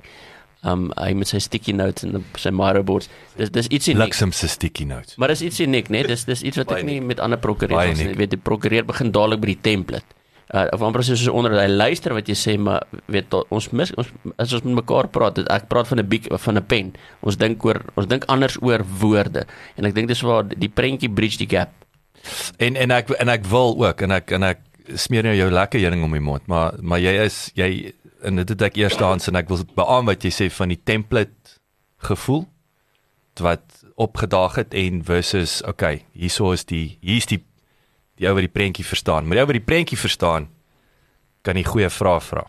Um 0.63 0.91
hy 0.95 1.13
met 1.17 1.27
sy 1.27 1.39
sticky 1.39 1.71
notes 1.73 2.03
en 2.03 2.23
sy 2.37 2.49
Miro 2.53 2.83
boards. 2.83 3.09
Dis 3.37 3.49
dis 3.49 3.67
iets 3.67 3.87
uniek. 3.87 4.03
Bliksem 4.03 4.31
se 4.31 4.47
sticky 4.47 4.83
notes. 4.85 5.15
Maar 5.17 5.27
dis 5.33 5.41
iets 5.41 5.59
uniek, 5.59 5.87
né? 5.89 6.03
Dis 6.05 6.25
dis 6.25 6.41
iets 6.43 6.57
wat 6.57 6.71
ek 6.71 6.83
nie 6.85 6.99
met 7.01 7.19
ander 7.19 7.39
prokureurs 7.41 7.97
nie. 7.97 8.05
uniek. 8.05 8.17
Weet 8.17 8.29
die 8.29 8.37
prokureur 8.37 8.85
begin 8.85 9.11
dadelik 9.11 9.39
by 9.41 9.47
die 9.47 9.61
template. 9.61 10.05
Uh, 10.53 10.67
of 10.73 10.81
amper 10.83 11.01
soos 11.03 11.27
onder 11.31 11.51
hy 11.55 11.67
luister 11.67 12.11
wat 12.13 12.27
jy 12.27 12.35
sê 12.35 12.57
maar 12.59 12.83
weet 13.07 13.29
to- 13.31 13.45
ons 13.49 13.69
mis 13.71 13.93
ons 13.95 14.07
as 14.37 14.51
ons 14.53 14.63
met 14.63 14.75
mekaar 14.83 15.07
praat 15.07 15.35
dit- 15.35 15.47
ek 15.49 15.69
praat 15.69 15.87
van 15.87 15.99
'n 15.99 16.07
biek 16.09 16.27
van 16.37 16.57
'n 16.57 16.65
pen 16.67 16.93
ons 17.21 17.37
dink 17.37 17.63
oor 17.65 17.79
ons 17.95 18.05
dink 18.05 18.25
anders 18.27 18.57
oor 18.61 18.83
woorde 18.99 19.45
en 19.77 19.85
ek 19.85 19.95
dink 19.95 20.09
dis 20.09 20.21
waar 20.21 20.43
die 20.43 20.67
prentjie 20.67 21.09
bridge 21.09 21.37
die 21.37 21.47
gap 21.47 21.69
En 22.59 22.75
en 22.75 22.91
ek 22.91 23.09
en 23.19 23.29
ek 23.29 23.45
wil 23.45 23.75
ook 23.79 24.01
en 24.01 24.11
ek 24.11 24.31
en 24.31 24.43
ek 24.43 24.59
smeer 24.95 25.23
nou 25.23 25.35
jou 25.35 25.49
lekker 25.49 25.79
heuning 25.79 26.03
om 26.03 26.11
die 26.11 26.19
mond, 26.19 26.41
maar 26.47 26.73
maar 26.81 26.99
jy 26.99 27.13
is 27.25 27.51
jy 27.55 27.93
en 28.21 28.35
dit 28.41 28.49
het 28.53 28.61
ek 28.61 28.77
eerstens 28.77 29.27
en 29.27 29.35
ek 29.39 29.49
wil 29.49 29.63
beamoen 29.75 30.05
wat 30.11 30.23
jy 30.25 30.31
sê 30.35 30.49
van 30.53 30.69
die 30.73 30.79
template 30.83 31.57
gevoel 32.05 32.45
wat 33.41 33.83
opgedaag 33.95 34.55
het 34.59 34.73
en 34.77 34.99
versus 35.07 35.61
okay, 35.65 36.03
hierso 36.13 36.51
is 36.53 36.65
die 36.69 36.97
hier's 37.01 37.25
die 37.29 37.39
die 38.19 38.27
ou 38.29 38.35
wat 38.37 38.45
die 38.45 38.51
prentjie 38.53 38.85
verstaan. 38.85 39.25
Maar 39.25 39.39
die 39.39 39.41
ou 39.41 39.47
wat 39.49 39.57
die 39.57 39.65
prentjie 39.65 39.97
verstaan 39.97 40.49
kan 41.41 41.57
die 41.57 41.65
goeie 41.65 41.89
vrae 41.89 42.19
vra. 42.21 42.43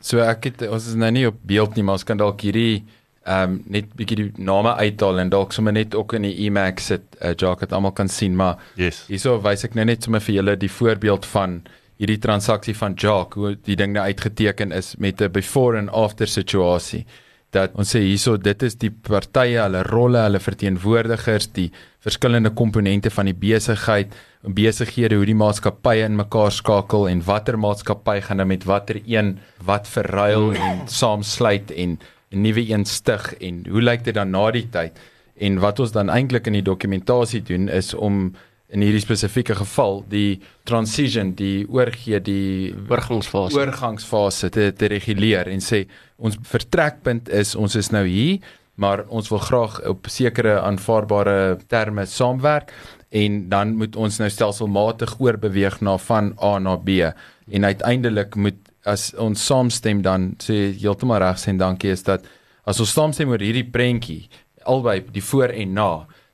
So 0.00 0.22
ek 0.24 0.46
het 0.48 0.62
ons 0.70 0.86
is 0.88 0.96
nou 0.96 1.10
nie 1.12 1.26
op 1.28 1.36
beeld 1.44 1.76
nie, 1.76 1.84
maar 1.84 1.98
ons 1.98 2.06
kan 2.08 2.16
dalk 2.20 2.40
hierdie 2.46 2.84
ehm 3.28 3.50
um, 3.50 3.56
net 3.68 3.90
bietjie 3.98 4.16
die 4.16 4.44
name 4.48 4.72
uithaal 4.80 5.18
en 5.20 5.28
dalk 5.30 5.52
sommer 5.52 5.74
net 5.76 5.92
ook 5.94 6.14
in 6.16 6.24
die 6.24 6.46
Emacs 6.46 6.86
sit 6.88 7.02
uh, 7.20 7.34
Jacques 7.36 7.66
het 7.66 7.74
almal 7.76 7.92
kan 7.92 8.08
sien, 8.08 8.32
maar 8.36 8.56
Yes. 8.80 9.02
hierso 9.10 9.34
wys 9.44 9.66
ek 9.68 9.76
nou 9.76 9.84
net 9.84 10.06
sommer 10.06 10.22
vir 10.24 10.38
julle 10.38 10.54
die 10.56 10.70
voorbeeld 10.72 11.26
van 11.28 11.58
hierdie 12.00 12.20
transaksie 12.20 12.74
van 12.76 12.96
Jacques 12.96 13.36
hoe 13.36 13.56
die 13.66 13.76
ding 13.76 13.92
nou 13.92 14.06
uitgeteken 14.08 14.72
is 14.72 14.94
met 14.98 15.20
'n 15.20 15.32
before 15.32 15.78
and 15.78 15.90
after 15.90 16.26
situasie 16.26 17.04
dat 17.50 17.74
ons 17.74 17.90
sê 17.94 18.00
hierso 18.04 18.36
dit 18.38 18.62
is 18.62 18.76
die 18.78 18.90
partye, 18.90 19.58
hulle 19.58 19.82
rolle, 19.88 20.22
hulle 20.22 20.40
verteenwoordigers, 20.42 21.48
die 21.56 21.70
verskillende 22.04 22.52
komponente 22.54 23.10
van 23.10 23.26
die 23.26 23.34
besigheid, 23.34 24.14
besighede, 24.42 25.18
hoe 25.18 25.26
die 25.28 25.36
maatskappye 25.36 26.06
in 26.06 26.16
mekaar 26.16 26.54
skakel 26.54 27.08
en 27.10 27.24
watter 27.26 27.58
maatskappy 27.60 28.20
gaan 28.24 28.40
nou 28.40 28.46
met 28.48 28.64
watter 28.64 29.00
een 29.04 29.38
wat 29.66 29.90
verruil 29.90 30.54
en 30.54 30.86
saamsluit 30.86 31.74
en 31.74 31.98
'n 32.30 32.42
nuwe 32.42 32.70
een 32.70 32.84
stig 32.84 33.34
en 33.40 33.66
hoe 33.68 33.82
lyk 33.82 34.04
dit 34.04 34.14
dan 34.14 34.30
na 34.30 34.50
die 34.50 34.68
tyd? 34.70 34.92
En 35.36 35.58
wat 35.58 35.80
ons 35.80 35.92
dan 35.92 36.08
eintlik 36.08 36.46
in 36.46 36.52
die 36.52 36.62
dokumentasie 36.62 37.42
doen 37.42 37.68
is 37.68 37.94
om 37.94 38.34
in 38.70 38.84
hierdie 38.84 39.02
spesifieke 39.02 39.56
geval 39.58 40.04
die 40.10 40.40
transition, 40.68 41.34
die 41.34 41.66
oorgee, 41.68 42.20
die 42.22 42.70
oorgangsfase. 42.88 43.58
oorgangsfase 43.58 44.50
te, 44.54 44.70
te 44.72 44.90
reguleer 44.92 45.50
en 45.50 45.62
sê 45.64 45.84
ons 46.16 46.38
vertrekpunt 46.46 47.30
is 47.34 47.56
ons 47.58 47.74
is 47.76 47.90
nou 47.94 48.04
hier 48.06 48.38
maar 48.80 49.02
ons 49.12 49.28
wil 49.28 49.42
graag 49.44 49.80
op 49.90 50.08
sekere 50.08 50.60
aanvaarbare 50.60 51.58
terme 51.68 52.06
saamwerk 52.08 52.72
en 53.10 53.42
dan 53.50 53.74
moet 53.76 53.96
ons 53.98 54.20
nou 54.22 54.28
stelselmatig 54.30 55.16
oorbeweeg 55.18 55.80
na 55.84 55.96
van 55.98 56.30
A 56.42 56.58
na 56.62 56.76
B. 56.78 57.10
En 57.50 57.64
uiteindelik 57.66 58.36
moet 58.38 58.60
as 58.88 59.10
ons 59.20 59.46
saamstem 59.46 60.00
dan 60.02 60.30
sê 60.40 60.70
heeltemal 60.78 61.20
reg 61.20 61.42
sê 61.42 61.50
en 61.52 61.60
dankie 61.60 61.90
is 61.92 62.06
dat 62.06 62.24
as 62.64 62.80
ons 62.80 62.94
saamstem 62.94 63.28
oor 63.34 63.42
hierdie 63.42 63.66
prentjie 63.66 64.22
albei 64.64 65.00
die 65.12 65.24
voor 65.24 65.52
en 65.52 65.74
na 65.76 65.90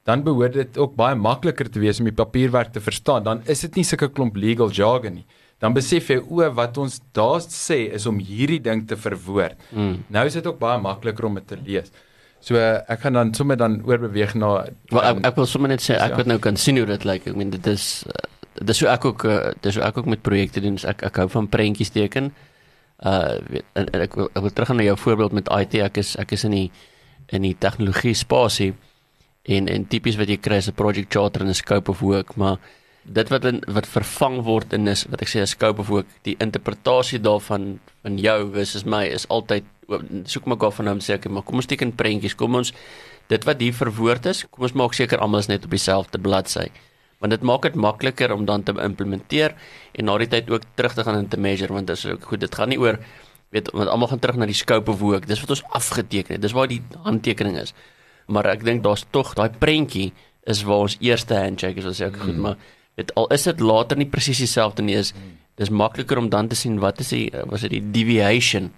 dan 0.07 0.23
behoort 0.27 0.55
dit 0.55 0.79
ook 0.79 0.95
baie 0.99 1.19
makliker 1.19 1.71
te 1.71 1.83
wees 1.83 1.99
om 2.01 2.07
die 2.09 2.15
papierwerk 2.15 2.73
te 2.73 2.81
verstaan 2.81 3.27
dan 3.27 3.43
is 3.51 3.65
dit 3.67 3.81
nie 3.81 3.85
sulke 3.85 4.09
klomp 4.09 4.39
legal 4.39 4.71
jargon 4.71 5.21
nie 5.21 5.27
dan 5.63 5.77
besef 5.77 6.11
jy 6.13 6.19
o 6.21 6.45
wat 6.57 6.77
ons 6.81 6.99
daar 7.17 7.41
sê 7.45 7.87
is 7.97 8.07
om 8.09 8.19
hierdie 8.21 8.61
ding 8.61 8.85
te 8.89 8.97
verwoord. 9.01 9.57
Mm. 9.73 10.03
Nou 10.13 10.27
is 10.29 10.37
dit 10.37 10.47
ook 10.47 10.59
baie 10.61 10.81
makliker 10.83 11.29
om 11.29 11.39
dit 11.41 11.47
te 11.49 11.57
lees. 11.57 11.93
So 12.45 12.59
uh, 12.61 12.83
ek 12.93 13.07
gaan 13.07 13.17
dan 13.17 13.33
sommer 13.35 13.57
dan 13.59 13.79
oorbeweeg 13.87 14.35
na 14.37 14.51
Wel 14.93 15.01
ek 15.01 15.07
ehm, 15.09 15.23
ek 15.31 15.39
wil 15.41 15.49
sommer 15.49 15.73
net 15.73 15.85
sê 15.85 15.97
ek 15.97 16.13
ja. 16.13 16.19
wat 16.21 16.29
nou 16.29 16.39
kan 16.43 16.61
sien 16.61 16.77
hoe 16.77 16.89
dit 16.89 17.07
lyk. 17.09 17.31
Ek 17.31 17.39
meen 17.39 17.55
dit 17.55 17.71
is 17.73 18.05
uh, 18.11 18.27
dis 18.69 18.83
hoe 18.85 18.91
ek 18.93 19.09
ook 19.09 19.25
uh, 19.25 19.39
dis 19.65 19.81
hoe 19.81 19.87
ek 19.87 20.03
ook 20.03 20.11
met 20.13 20.23
projekte 20.23 20.61
doen. 20.61 20.77
So 20.79 20.93
ek 20.93 21.07
ek 21.09 21.23
hou 21.25 21.29
van 21.33 21.49
prentjies 21.49 21.95
teken. 21.97 22.35
Uh 23.01 23.41
weet 23.49 23.65
en, 23.81 23.89
en 23.89 24.05
ek 24.05 24.21
wil 24.21 24.29
ek 24.29 24.45
wil 24.45 24.53
teruggaan 24.53 24.81
na 24.83 24.91
jou 24.91 24.99
voorbeeld 25.01 25.41
met 25.41 25.49
IT. 25.57 25.81
Ek 25.89 26.05
is 26.05 26.13
ek 26.21 26.37
is 26.37 26.45
in 26.45 26.53
die 26.59 26.69
in 27.33 27.49
die 27.49 27.57
tegnologie 27.59 28.15
spasie 28.15 28.75
en 29.47 29.69
en 29.69 29.87
tipies 29.87 30.19
wat 30.19 30.29
jy 30.29 30.37
kry 30.43 30.59
is 30.63 30.69
'n 30.69 30.75
project 30.75 31.13
charter 31.13 31.43
en 31.43 31.49
'n 31.49 31.55
scope 31.55 31.91
of 31.91 32.01
work, 32.01 32.37
maar 32.37 32.59
dit 33.05 33.29
wat 33.29 33.45
in, 33.45 33.63
wat 33.69 33.87
vervang 33.87 34.43
word 34.43 34.73
in 34.73 34.89
is 34.89 35.05
wat 35.11 35.23
ek 35.23 35.29
sê 35.29 35.41
'n 35.41 35.47
scope 35.47 35.81
of 35.81 35.89
work, 35.89 36.07
die 36.23 36.37
interpretasie 36.39 37.21
daarvan 37.21 37.79
van 38.03 38.19
jou 38.19 38.53
versus 38.53 38.85
my 38.85 39.05
is 39.05 39.29
altyd 39.29 39.65
soek 40.25 40.47
mekaar 40.47 40.73
van 40.73 40.87
hom 40.87 40.99
sê 40.99 41.15
ek 41.15 41.29
maar 41.29 41.43
kom 41.43 41.57
ons 41.57 41.67
teken 41.67 41.93
prentjies, 41.93 42.35
kom 42.35 42.55
ons 42.55 42.73
dit 43.29 43.45
wat 43.45 43.61
hier 43.61 43.73
verwoord 43.73 44.27
is, 44.27 44.45
kom 44.51 44.65
ons 44.65 44.75
maak 44.75 44.95
seker 44.95 45.19
almal 45.19 45.41
is 45.41 45.49
net 45.49 45.65
op 45.65 45.71
dieselfde 45.71 46.19
bladsy. 46.19 46.71
Want 47.19 47.31
dit 47.31 47.43
maak 47.43 47.63
dit 47.63 47.75
makliker 47.75 48.33
om 48.33 48.45
dan 48.45 48.63
te 48.63 48.73
implementeer 48.73 49.55
en 49.95 50.05
na 50.05 50.19
die 50.19 50.29
tyd 50.29 50.51
ook 50.51 50.63
terug 50.75 50.95
te 50.95 51.03
gaan 51.03 51.17
en 51.17 51.29
te 51.29 51.41
measure 51.41 51.73
want 51.73 51.87
dit 51.87 51.97
is 51.97 52.07
ook 52.07 52.25
goed, 52.25 52.41
dit 52.41 52.55
gaan 52.55 52.69
nie 52.69 52.79
oor 52.79 52.99
weet 53.51 53.71
want 53.73 53.89
almal 53.89 54.09
gaan 54.09 54.19
terug 54.19 54.37
na 54.37 54.47
die 54.47 54.55
scope 54.55 54.91
of 54.91 55.01
work. 55.01 55.27
Dis 55.27 55.41
wat 55.41 55.51
ons 55.51 55.65
afgeteken 55.79 56.35
het. 56.35 56.43
Dis 56.43 56.53
waar 56.53 56.69
die 56.69 56.83
handtekening 57.07 57.57
is. 57.59 57.73
Maar 58.27 58.53
ek 58.57 58.65
dink 58.67 58.85
daar's 58.85 59.07
tog 59.15 59.35
daai 59.39 59.51
prentjie 59.61 60.13
is 60.47 60.63
waar 60.67 60.87
ons 60.87 60.97
eerste 61.01 61.35
handshake 61.35 61.83
is. 61.83 61.99
Sê 62.01 62.11
ek 62.11 62.21
goed, 62.23 62.37
maar 62.37 62.57
weet 62.97 63.13
al 63.15 63.29
is 63.35 63.47
dit 63.49 63.61
later 63.61 63.99
nie 63.99 64.09
presies 64.11 64.41
dieselfde 64.43 64.83
nie 64.83 64.97
is 64.99 65.13
dis 65.57 65.73
makliker 65.73 66.19
om 66.21 66.29
dan 66.29 66.49
te 66.49 66.57
sien 66.59 66.79
wat 66.83 67.01
is 67.01 67.13
die 67.15 67.27
was 67.51 67.65
dit 67.65 67.77
die 67.79 67.85
deviation? 67.99 68.71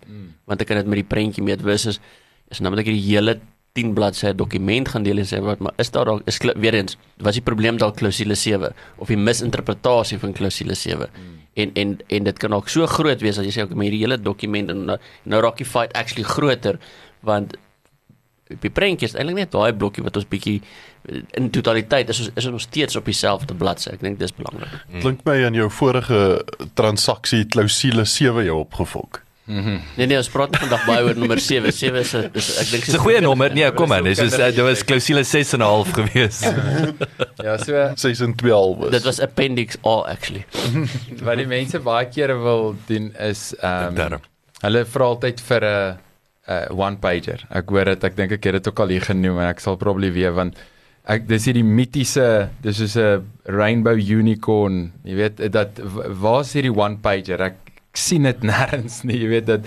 Want 0.49 0.63
ek 0.63 0.71
kan 0.71 0.81
dit 0.81 0.91
met 0.91 1.03
die 1.03 1.11
prentjie 1.11 1.45
meet 1.45 1.63
versus 1.65 2.01
is 2.49 2.61
nou 2.61 2.73
moet 2.73 2.85
ek 2.85 2.91
hierdie 2.91 3.09
hele 3.09 3.39
10 3.79 3.95
bladsye 3.95 4.33
dokument 4.35 4.89
gaan 4.89 5.05
deel 5.07 5.21
en 5.23 5.29
sê 5.29 5.41
wat 5.45 5.61
maar 5.65 5.75
is 5.83 5.91
daar 5.95 6.09
dalk 6.09 6.27
is 6.31 6.41
weer 6.65 6.75
eens 6.79 6.97
was 7.27 7.39
die 7.39 7.45
probleem 7.45 7.79
dalk 7.79 7.99
klousule 8.01 8.35
7 8.35 8.73
of 8.97 9.13
die 9.13 9.19
misinterpretasie 9.29 10.19
van 10.23 10.33
klousule 10.33 10.75
7 10.75 11.11
en 11.63 11.75
en 11.83 11.99
en 12.09 12.29
dit 12.31 12.39
kan 12.39 12.57
ook 12.57 12.69
so 12.69 12.87
groot 12.87 13.23
wees 13.27 13.39
as 13.39 13.47
jy 13.47 13.55
sê 13.55 13.67
ok 13.67 13.75
maar 13.75 13.89
hierdie 13.89 14.05
hele 14.07 14.19
dokument 14.19 14.71
en 14.75 14.85
nou, 14.93 14.99
nou 15.25 15.43
raak 15.45 15.61
die 15.61 15.69
fight 15.69 15.95
actually 16.01 16.27
groter 16.27 16.79
want 17.21 17.57
die 18.63 18.71
prentjie 18.71 19.09
is 19.09 19.15
eintlik 19.15 19.37
net 19.37 19.51
daai 19.53 19.73
blokkie 19.77 20.03
wat 20.05 20.17
ons 20.17 20.25
bietjie 20.29 20.61
in 21.37 21.51
totaliteit 21.51 22.09
is 22.09 22.19
ons 22.21 22.31
is 22.35 22.45
ons 22.47 22.53
nog 22.53 22.61
steeds 22.65 22.97
op 22.97 23.05
dieselfde 23.05 23.55
bladsy 23.55 23.91
ek 23.93 24.01
dink 24.01 24.19
dis 24.19 24.33
belangrik 24.33 24.69
Klink 25.01 25.25
my 25.25 25.45
aan 25.47 25.55
jou 25.55 25.71
vorige 25.71 26.21
transaksie 26.75 27.45
klousule 27.45 28.05
7 28.05 28.45
jou 28.45 28.61
opgefok. 28.65 29.23
nee 29.97 30.07
nee 30.07 30.17
ons 30.19 30.29
praat 30.29 30.57
vandag 30.61 30.83
baie 30.87 31.05
oor 31.07 31.17
nommer 31.17 31.41
7 31.41 31.73
7 31.73 32.01
is, 32.01 32.13
'n- 32.15 32.31
is 32.37 32.49
ek 32.61 32.71
dink 32.71 32.85
Dis 32.85 32.95
'n 32.95 32.99
goeie 33.01 33.21
nommer. 33.21 33.49
Nee, 33.55 33.71
kom 33.73 33.93
aan. 33.93 34.05
Dis 34.05 34.19
is 34.19 34.35
uh, 34.39 34.51
dit 34.53 34.61
was 34.65 34.83
klousule 34.85 35.25
6 35.25 35.53
en 35.55 35.61
'n 35.61 35.65
half 35.65 35.89
gewees. 35.97 36.41
ja, 37.47 37.57
so 37.57 37.93
6 37.97 38.21
en 38.21 38.35
12 38.35 38.85
is. 38.85 38.91
dit 38.91 39.03
was 39.05 39.21
appendix 39.21 39.77
A 39.87 40.03
actually 40.13 40.45
wat 41.27 41.37
die 41.39 41.47
mense 41.47 41.79
baie 41.81 42.09
kere 42.13 42.37
wil 42.37 42.77
doen 42.87 43.13
is 43.19 43.55
ehm 43.63 43.97
um, 44.13 44.21
hulle 44.61 44.85
vra 44.85 45.05
altyd 45.15 45.41
vir 45.41 45.65
'n 45.65 45.99
'n 46.49 46.73
one 46.79 46.97
pager. 46.97 47.45
Ek 47.51 47.69
hoor 47.71 47.85
dit, 47.85 48.05
ek 48.05 48.17
dink 48.17 48.33
ek 48.33 48.45
het 48.45 48.53
dit 48.59 48.69
ook 48.69 48.81
al 48.81 48.89
hier 48.89 49.01
genoem 49.05 49.39
en 49.39 49.49
ek 49.53 49.61
sal 49.61 49.77
probably 49.77 50.11
weer 50.13 50.33
want 50.33 50.57
ek 51.09 51.27
dis 51.29 51.45
hierdie 51.49 51.65
mitiese 51.65 52.49
dis 52.63 52.77
soos 52.77 52.97
'n 52.97 53.23
rainbow 53.47 53.97
unicorn, 53.97 54.93
jy 55.05 55.15
weet 55.15 55.53
dat 55.53 55.79
w- 55.79 56.09
waar's 56.21 56.53
hierdie 56.53 56.75
one 56.75 56.99
pager? 57.03 57.41
Ek 57.41 57.55
sien 57.95 58.23
dit 58.23 58.43
nêrens 58.43 59.03
nie, 59.05 59.17
jy 59.19 59.29
weet 59.29 59.47
dat 59.47 59.61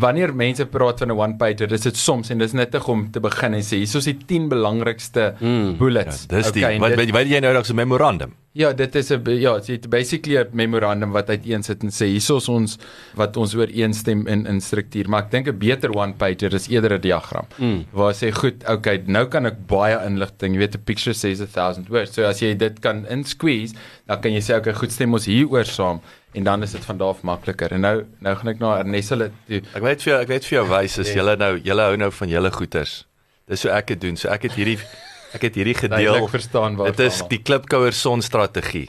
wanneer 0.00 0.32
mense 0.34 0.64
praat 0.66 0.98
van 1.02 1.08
'n 1.10 1.18
one 1.18 1.36
pager, 1.36 1.66
dis 1.68 1.82
dit 1.82 1.96
soms 1.96 2.30
en 2.30 2.38
dis 2.38 2.52
nuttig 2.52 2.88
om 2.88 3.10
te 3.10 3.20
begin 3.20 3.54
en 3.54 3.60
sê 3.62 3.76
hier 3.76 3.96
is 3.96 4.04
die 4.04 4.16
10 4.26 4.48
belangrikste 4.48 5.34
Mm. 5.40 5.76
bullets. 5.78 6.26
Ja, 6.30 6.36
dis 6.36 6.52
die 6.52 6.64
en 6.66 6.80
wat 6.80 6.90
dit- 6.90 6.98
weet 6.98 7.12
weet 7.12 7.28
jy 7.28 7.40
nou 7.40 7.52
nog 7.52 7.66
so 7.66 7.74
memorandum. 7.74 8.32
Ja, 8.56 8.72
dit 8.72 8.94
is 8.94 9.10
'n 9.10 9.20
ja, 9.40 9.58
dit 9.58 9.68
is 9.84 9.88
basically 9.88 10.38
'n 10.38 10.48
memorandum 10.52 11.10
wat 11.12 11.28
uiteensit 11.28 11.82
en 11.82 11.90
sê 11.90 12.06
hiersoos 12.06 12.48
ons 12.48 12.78
wat 13.16 13.36
ons 13.36 13.54
ooreenstem 13.54 14.26
in 14.28 14.46
in 14.46 14.60
struktuur, 14.60 15.08
maar 15.08 15.24
ek 15.24 15.30
dink 15.30 15.48
'n 15.48 15.58
beter 15.58 15.90
one 15.90 16.12
pager 16.14 16.54
is 16.54 16.68
eerder 16.68 16.92
'n 16.94 17.00
diagram. 17.00 17.46
Mm. 17.58 17.84
Waar 17.92 18.14
sê 18.14 18.30
goed, 18.32 18.62
okay, 18.68 19.02
nou 19.06 19.26
kan 19.26 19.46
ek 19.46 19.66
baie 19.66 19.98
inligting, 20.06 20.54
jy 20.54 20.58
weet 20.60 20.74
'n 20.76 20.84
picture 20.84 21.12
says 21.14 21.40
a 21.40 21.46
thousand 21.46 21.88
words. 21.90 22.12
So 22.14 22.22
as 22.24 22.40
jy 22.40 22.54
dit 22.56 22.80
kan 22.80 23.04
insqueeze, 23.10 23.74
dan 24.06 24.20
kan 24.20 24.32
jy 24.32 24.40
sê 24.40 24.56
okay, 24.56 24.72
goed, 24.72 24.92
stem 24.92 25.12
ons 25.12 25.26
hieroor 25.26 25.64
saam 25.64 26.00
en 26.34 26.44
dan 26.44 26.62
is 26.66 26.72
dit 26.74 26.84
van 26.84 26.98
daar 26.98 27.14
af 27.14 27.22
makliker. 27.22 27.72
En 27.72 27.80
nou 27.84 27.94
nou 28.24 28.34
gaan 28.36 28.52
ek 28.54 28.60
na 28.62 28.76
Ernest 28.82 29.14
hulle 29.14 29.30
toe. 29.46 29.60
Ek 29.74 29.82
weet 29.82 30.02
vir 30.02 30.12
jou, 30.12 30.20
ek 30.26 30.28
weet 30.34 30.48
vir 30.48 30.56
jou 30.58 30.66
wys 30.72 30.98
as 31.04 31.12
julle 31.14 31.36
nou 31.40 31.52
julle 31.62 31.88
hou 31.90 31.96
nou 31.96 32.10
van 32.18 32.28
julle 32.36 32.50
goeters. 32.50 32.94
Dis 33.48 33.60
so 33.64 33.70
ek 33.70 33.92
dit 33.94 34.00
doen. 34.00 34.16
So 34.20 34.28
ek 34.34 34.48
het 34.48 34.58
hierdie 34.58 34.78
ek 35.34 35.48
het 35.48 35.56
hierdie 35.58 35.74
gedeel. 35.78 36.12
duidelik 36.12 36.30
verstaan 36.30 36.76
waar 36.76 36.92
Dit 36.92 37.00
is 37.06 37.22
die 37.30 37.40
klipkouer 37.42 37.92
sonstrategie. 37.92 38.88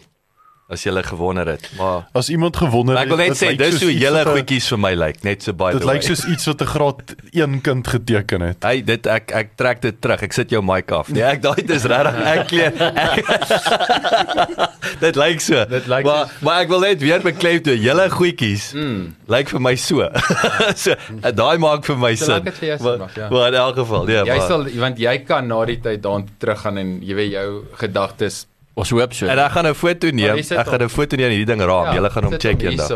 As 0.67 0.81
jy 0.81 0.89
gewonder 1.05 1.45
het. 1.45 1.67
Maar 1.77 2.07
As 2.17 2.29
iemand 2.33 2.55
gewonder 2.57 2.95
maar 2.95 3.03
ek 3.03 3.09
wil 3.09 3.17
net 3.21 3.27
dit 3.27 3.37
sê 3.37 3.51
dis 3.55 3.73
soos 3.75 3.81
hoe 3.85 3.91
iets 3.91 4.01
julle 4.01 4.21
goedjies 4.25 4.67
vir 4.71 4.79
my 4.81 4.89
lyk, 4.97 5.19
net 5.23 5.43
so 5.45 5.53
by 5.53 5.67
Dit 5.75 5.81
the 5.81 5.85
way. 5.85 5.93
lyk 5.99 6.03
soos 6.07 6.23
iets 6.25 6.45
wat 6.49 6.61
'n 6.61 6.65
graad 6.71 7.13
1 7.33 7.61
kind 7.61 7.87
geteken 7.87 8.41
het. 8.41 8.63
Hey, 8.63 8.81
dit 8.81 9.05
ek 9.05 9.29
ek 9.31 9.49
trek 9.55 9.81
dit 9.81 10.01
terug. 10.01 10.23
Ek 10.23 10.33
sit 10.33 10.49
jou 10.49 10.63
mic 10.65 10.91
af. 10.91 11.07
Nee, 11.09 11.21
ek 11.21 11.41
daai 11.43 11.61
dis 11.65 11.83
regtig 11.83 12.15
ek 12.25 12.47
kleer. 12.47 12.73
dit 15.05 15.15
lyk 15.15 15.39
so. 15.41 15.65
Dit 15.69 15.85
lyk 15.87 16.03
maar 16.05 16.31
maar 16.41 16.61
ek 16.63 16.67
wil 16.73 16.79
net 16.79 16.99
weer 17.01 17.21
beklemtoon, 17.21 17.77
julle 17.81 18.09
goedjies 18.09 18.73
Mm. 18.73 19.13
lyk 19.27 19.47
vir 19.49 19.59
my 19.61 19.75
so. 19.75 20.09
so 20.83 20.91
eh, 21.21 21.31
daai 21.31 21.57
maak 21.61 21.85
vir 21.85 21.97
my 21.97 22.15
Solank 22.15 22.49
sin. 22.55 22.69
dit 22.69 22.81
Maar- 22.81 22.97
maak, 22.97 23.15
ja. 23.15 23.29
Maar 23.29 23.47
in 23.47 23.53
elk 23.53 23.75
geval, 23.75 24.03
nee, 24.05 24.15
Jy 24.25 24.37
maar 24.37 24.47
sal 24.47 24.65
want 24.81 24.97
jy 24.97 25.17
kan 25.27 25.47
na 25.47 25.65
die 25.65 25.77
tyd 25.79 26.01
daan 26.01 26.25
teruggaan 26.39 26.77
en 26.77 27.01
jy 27.05 27.13
weet 27.15 27.31
jou 27.31 27.63
gedagtes 27.77 28.45
ons 28.75 28.91
hoop 28.91 29.13
so 29.13 29.27
en 29.31 29.39
ek 29.39 29.51
gaan 29.55 29.67
'n 29.67 29.73
foto 29.73 30.11
neem. 30.11 30.43
Sit 30.43 30.57
Ek 30.57 30.67
gaan 30.67 30.83
'n 30.83 30.89
foto 30.89 31.15
neem 31.15 31.31
en 31.31 31.37
hierdie 31.37 31.51
ding 31.53 31.61
raam. 31.61 31.93
Julle 31.95 32.09
gaan 32.09 32.23
hom 32.23 32.37
check 32.37 32.61
eendag. 32.61 32.91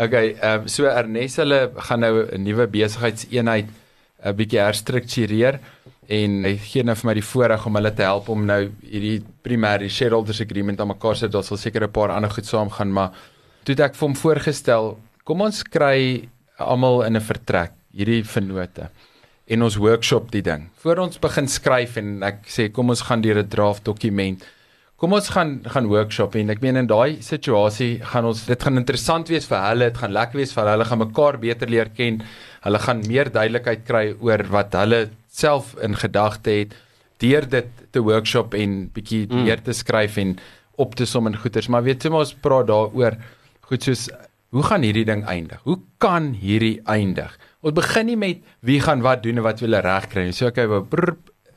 Okay, 0.00 0.36
ehm 0.40 0.62
um, 0.62 0.68
so 0.68 0.88
Ernest 0.88 1.36
hulle 1.36 1.70
gaan 1.76 2.00
nou 2.00 2.24
'n 2.24 2.42
nuwe 2.42 2.66
besigheidseenheid 2.66 3.68
'n 4.24 4.36
bietjie 4.36 4.60
herstruktureer 4.60 5.60
en 6.08 6.44
hy 6.44 6.56
gee 6.56 6.82
nou 6.82 6.94
vir 6.94 7.06
my 7.06 7.14
die 7.14 7.24
voorreg 7.24 7.66
om 7.66 7.76
hulle 7.78 7.92
te 7.94 8.02
help 8.02 8.28
om 8.28 8.46
nou 8.46 8.70
hierdie 8.82 9.20
primêre 9.44 9.88
shareholders 9.88 10.40
agreement 10.40 10.80
aan 10.80 10.88
mekaar 10.88 11.16
sit. 11.16 11.32
Daar 11.32 11.44
sal 11.44 11.56
seker 11.56 11.84
'n 11.84 11.92
paar 11.92 12.10
ander 12.10 12.30
goed 12.30 12.46
saam 12.46 12.70
gaan, 12.70 12.92
maar 12.92 13.10
toe 13.64 13.74
het 13.74 13.80
ek 13.80 13.94
vir 13.94 14.08
hom 14.08 14.16
voorgestel, 14.16 14.98
kom 15.24 15.40
ons 15.40 15.62
kry 15.62 16.28
almal 16.58 17.04
in 17.04 17.16
'n 17.16 17.20
vertrek 17.20 17.72
hierdie 17.94 18.24
vennote 18.24 18.88
en 19.50 19.62
ons 19.62 19.76
workshop 19.76 20.30
die 20.30 20.42
ding. 20.42 20.68
Voor 20.82 20.98
ons 20.98 21.18
begin 21.18 21.48
skryf 21.48 21.96
en 21.96 22.22
ek 22.22 22.46
sê 22.46 22.70
kom 22.72 22.90
ons 22.90 23.02
gaan 23.02 23.20
deur 23.20 23.38
'n 23.38 23.48
draft 23.48 23.84
dokument. 23.84 24.42
Kom 25.00 25.14
ons 25.16 25.30
gaan 25.32 25.54
gaan 25.64 25.86
workshop 25.88 26.34
en 26.36 26.52
ek 26.52 26.60
meen 26.60 26.76
in 26.76 26.88
daai 26.90 27.22
situasie 27.24 28.02
gaan 28.10 28.26
ons 28.28 28.42
dit 28.44 28.66
gaan 28.66 28.76
interessant 28.76 29.30
wees 29.32 29.46
vir 29.48 29.62
hulle, 29.64 29.86
dit 29.88 30.00
gaan 30.02 30.12
lekker 30.12 30.40
wees 30.42 30.52
vir 30.52 30.60
hulle, 30.60 30.74
hulle 30.76 30.88
gaan 30.90 31.00
mekaar 31.00 31.38
beter 31.40 31.72
leer 31.72 31.88
ken. 31.96 32.18
Hulle 32.66 32.80
gaan 32.84 33.00
meer 33.08 33.30
duidelikheid 33.32 33.86
kry 33.88 34.04
oor 34.20 34.44
wat 34.52 34.76
hulle 34.76 35.06
self 35.32 35.72
in 35.80 35.96
gedagte 35.96 36.52
het 36.58 36.76
deur 37.24 37.48
dit 37.48 37.70
te 37.92 38.02
workshop 38.04 38.54
en 38.56 38.90
bietjie 38.92 39.26
Mm. 39.26 39.36
mm. 39.36 39.44
meer 39.48 39.62
te 39.64 39.72
skryf 39.72 40.18
en 40.20 40.36
op 40.76 40.94
te 40.94 41.06
som 41.06 41.26
en 41.26 41.36
goeters, 41.36 41.68
maar 41.68 41.82
weet 41.82 42.04
jy 42.04 42.10
maar 42.10 42.26
ons 42.26 42.34
praat 42.34 42.68
daaroor 42.68 43.16
goed 43.68 43.82
soos 43.82 44.08
hoe 44.50 44.62
gaan 44.66 44.82
hierdie 44.82 45.04
ding 45.06 45.24
eindig? 45.24 45.60
Hoe 45.64 45.78
kan 45.98 46.32
hierdie 46.34 46.80
eindig? 46.84 47.38
Ons 47.62 47.76
begin 47.76 48.06
nie 48.06 48.16
met 48.16 48.40
wie 48.66 48.80
gaan 48.80 49.00
wat 49.04 49.22
doen 49.22 49.38
en 49.38 49.46
wat 49.46 49.60
wil 49.60 49.70
hulle 49.70 49.82
regkry 49.84 50.24
nie. 50.24 50.32
So 50.32 50.48
okay, 50.48 50.66
wel, 50.68 50.86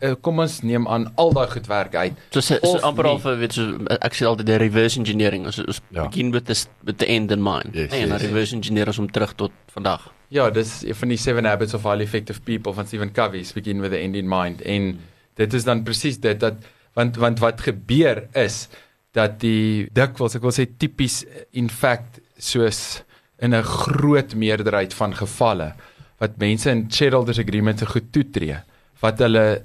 eh, 0.04 0.14
kom 0.22 0.40
ons 0.44 0.58
neem 0.68 0.88
aan 0.92 1.06
al 1.22 1.32
daai 1.34 1.48
goed 1.54 1.68
werk 1.72 1.96
uit. 1.96 2.14
so 2.36 2.42
so, 2.42 2.58
so 2.62 2.78
amper 2.88 3.08
al 3.10 3.20
vir 3.24 3.38
weet 3.40 3.54
so 3.58 3.68
ek 4.02 4.14
sê 4.20 4.26
altyd 4.30 4.46
die 4.52 4.58
reverse 4.62 5.00
engineering 5.00 5.46
ons 5.50 5.60
ons 5.64 5.80
Ja. 5.96 6.08
begin 6.10 6.32
met 6.34 6.46
the 6.50 6.58
with 6.84 6.98
the 7.00 7.08
end 7.08 7.32
in 7.32 7.42
mind 7.44 7.72
Yes, 7.74 7.92
nee, 7.92 8.02
en 8.04 8.10
dan 8.10 8.20
yes. 8.20 8.28
reverse 8.28 8.56
engineer 8.56 8.88
ons 8.92 9.00
om 9.00 9.10
terug 9.12 9.34
tot 9.40 9.52
vandag 9.74 10.12
Ja, 10.34 10.50
dis 10.50 10.82
een 10.84 10.96
van 10.98 11.10
die 11.14 11.18
seven 11.18 11.46
habits 11.46 11.74
of 11.78 11.84
highly 11.84 12.04
effective 12.04 12.42
people 12.42 12.74
van 12.74 12.88
Stephen 12.88 13.12
Covey, 13.14 13.44
begin 13.54 13.82
with 13.82 13.92
the 13.92 14.00
end 14.00 14.16
in 14.16 14.28
mind. 14.28 14.62
En 14.62 15.00
dit 15.38 15.54
is 15.54 15.64
dan 15.64 15.84
presies 15.84 16.18
dit 16.20 16.40
dat 16.40 16.54
want 16.96 17.16
want 17.22 17.40
wat 17.40 17.62
gebeur 17.62 18.24
is 18.34 18.68
dat 19.14 19.40
die 19.44 19.86
dikwels 19.94 20.36
ek 20.36 20.42
wil 20.42 20.52
sê 20.56 20.66
tipies 20.78 21.20
in 21.52 21.70
fact 21.70 22.20
soos 22.38 23.04
in 23.40 23.54
'n 23.54 23.62
groot 23.64 24.34
meerderheid 24.36 24.94
van 24.94 25.14
gevalle 25.14 25.74
wat 26.20 26.38
mense 26.38 26.70
in 26.70 26.88
shareholders 26.92 27.40
agreement 27.40 27.80
se 27.80 27.86
goed 27.86 28.12
toetree 28.12 28.58
wat 29.02 29.20
hulle 29.20 29.64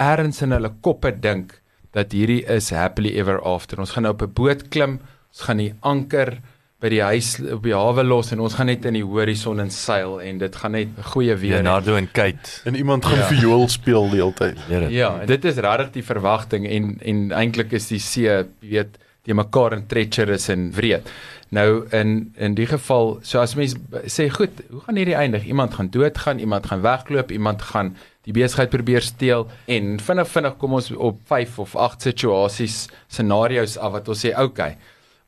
ergens 0.00 0.42
in 0.42 0.52
hulle 0.56 0.72
koppe 0.84 1.12
dink 1.20 1.58
dat 1.96 2.12
hierdie 2.14 2.44
is 2.46 2.70
happily 2.70 3.12
ever 3.18 3.40
after. 3.42 3.80
Ons 3.82 3.90
gaan 3.96 4.02
nou 4.06 4.14
op 4.14 4.22
'n 4.22 4.32
boot 4.32 4.68
klim, 4.68 5.00
ons 5.32 5.40
gaan 5.46 5.56
die 5.58 5.74
anker 5.80 6.38
by 6.80 6.88
die 6.88 7.02
huis 7.02 7.34
op 7.52 7.62
die 7.62 7.74
hawe 7.74 8.02
los 8.04 8.32
en 8.32 8.40
ons 8.40 8.54
gaan 8.54 8.66
net 8.66 8.84
in 8.88 8.94
die 8.94 9.04
horison 9.04 9.60
en 9.60 9.70
seil 9.70 10.20
en 10.20 10.38
dit 10.38 10.56
gaan 10.56 10.72
net 10.72 10.88
'n 10.96 11.02
goeie 11.12 11.34
weer. 11.36 11.54
Leonardo 11.62 11.96
en 11.96 12.08
Kate. 12.12 12.60
En 12.64 12.74
iemand 12.74 13.04
gaan 13.04 13.18
Ja. 13.18 13.26
viool 13.26 13.68
speel 13.68 14.08
die 14.10 14.20
hele 14.22 14.32
tyd. 14.32 14.58
Ja, 14.90 15.20
en 15.20 15.26
dit 15.26 15.44
is 15.44 15.56
regtig 15.56 15.90
die 15.90 16.04
verwagting 16.04 16.66
en 16.68 16.98
en 17.02 17.32
eintlik 17.32 17.72
is 17.72 17.88
die 17.88 17.98
see, 17.98 18.22
jy 18.24 18.46
weet, 18.60 18.98
die 19.24 19.34
mekaar 19.34 19.72
in 19.72 19.86
treacherous 19.86 20.48
en 20.48 20.72
wreed. 20.72 21.10
Nou 21.50 21.84
in 21.92 22.32
in 22.38 22.54
die 22.54 22.66
geval, 22.66 23.18
so 23.22 23.40
as 23.40 23.54
mens 23.54 23.74
sê 24.06 24.28
goed, 24.30 24.50
hoe 24.70 24.80
gaan 24.80 24.96
hierdie 24.96 25.14
eindig? 25.16 25.44
Iemand 25.44 25.74
gaan 25.74 25.90
doodgaan, 25.90 26.38
iemand 26.38 26.66
gaan 26.66 26.80
wegloop, 26.80 27.30
iemand 27.30 27.62
gaan 27.62 27.96
die 28.28 28.34
besigheid 28.36 28.70
probeer 28.72 29.04
steel 29.04 29.46
en 29.70 29.96
vinnig 30.02 30.28
vinnig 30.28 30.56
kom 30.60 30.76
ons 30.76 30.90
op 30.92 31.20
5 31.30 31.58
of 31.64 31.76
8 31.76 32.08
situasies, 32.10 32.82
scenario's 33.08 33.78
af 33.80 33.94
wat 33.96 34.10
ons 34.12 34.24
sê, 34.26 34.34
okay. 34.36 34.76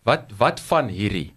Wat 0.04 0.32
wat 0.38 0.60
van 0.66 0.90
hierdie? 0.92 1.30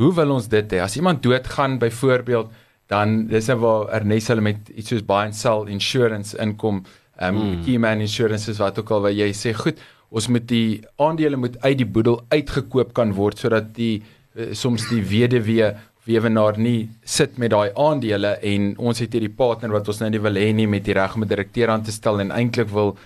Hoe 0.00 0.12
wil 0.16 0.32
ons 0.36 0.48
dit 0.48 0.72
hê? 0.72 0.80
As 0.80 0.96
iemand 0.96 1.22
doodgaan 1.24 1.78
byvoorbeeld, 1.82 2.52
dan 2.92 3.26
dis 3.30 3.48
nou 3.50 3.58
waar 3.62 3.90
Ernest 3.98 4.30
hulle 4.32 4.44
met 4.44 4.70
iets 4.74 4.92
soos 4.92 5.04
buy 5.06 5.26
and 5.26 5.36
sell 5.36 5.68
insurance 5.68 6.36
inkom, 6.40 6.82
um, 7.20 7.36
mm. 7.36 7.62
keyman 7.66 8.04
insurance 8.04 8.50
is 8.50 8.60
wat 8.62 8.78
ook 8.80 8.92
al 8.94 9.04
waar 9.08 9.16
jy 9.16 9.30
sê, 9.36 9.52
goed, 9.56 9.80
ons 10.12 10.28
moet 10.32 10.44
die 10.48 10.82
aandele 11.00 11.40
moet 11.40 11.56
uit 11.64 11.78
die 11.80 11.88
boedel 11.88 12.20
uitgekoop 12.32 12.92
kan 12.96 13.14
word 13.16 13.40
sodat 13.40 13.72
die 13.76 14.02
uh, 14.02 14.52
soms 14.56 14.88
die 14.90 15.00
weduwee 15.04 15.72
weewenaar 16.04 16.58
nie 16.58 16.90
sit 17.04 17.38
met 17.38 17.50
daai 17.50 17.70
aandele 17.78 18.34
en 18.42 18.72
ons 18.78 18.98
het 18.98 19.12
hierdie 19.12 19.34
partner 19.36 19.70
wat 19.70 19.88
ons 19.88 20.00
nou 20.02 20.10
nie 20.10 20.22
wil 20.22 20.38
hê 20.40 20.48
nie 20.54 20.66
met 20.66 20.84
die 20.84 20.96
reg 20.98 21.14
om 21.14 21.22
'n 21.22 21.28
direkteur 21.28 21.70
aan 21.70 21.82
te 21.82 21.92
stel 21.92 22.20
en 22.20 22.30
eintlik 22.30 22.68
wil 22.68 22.96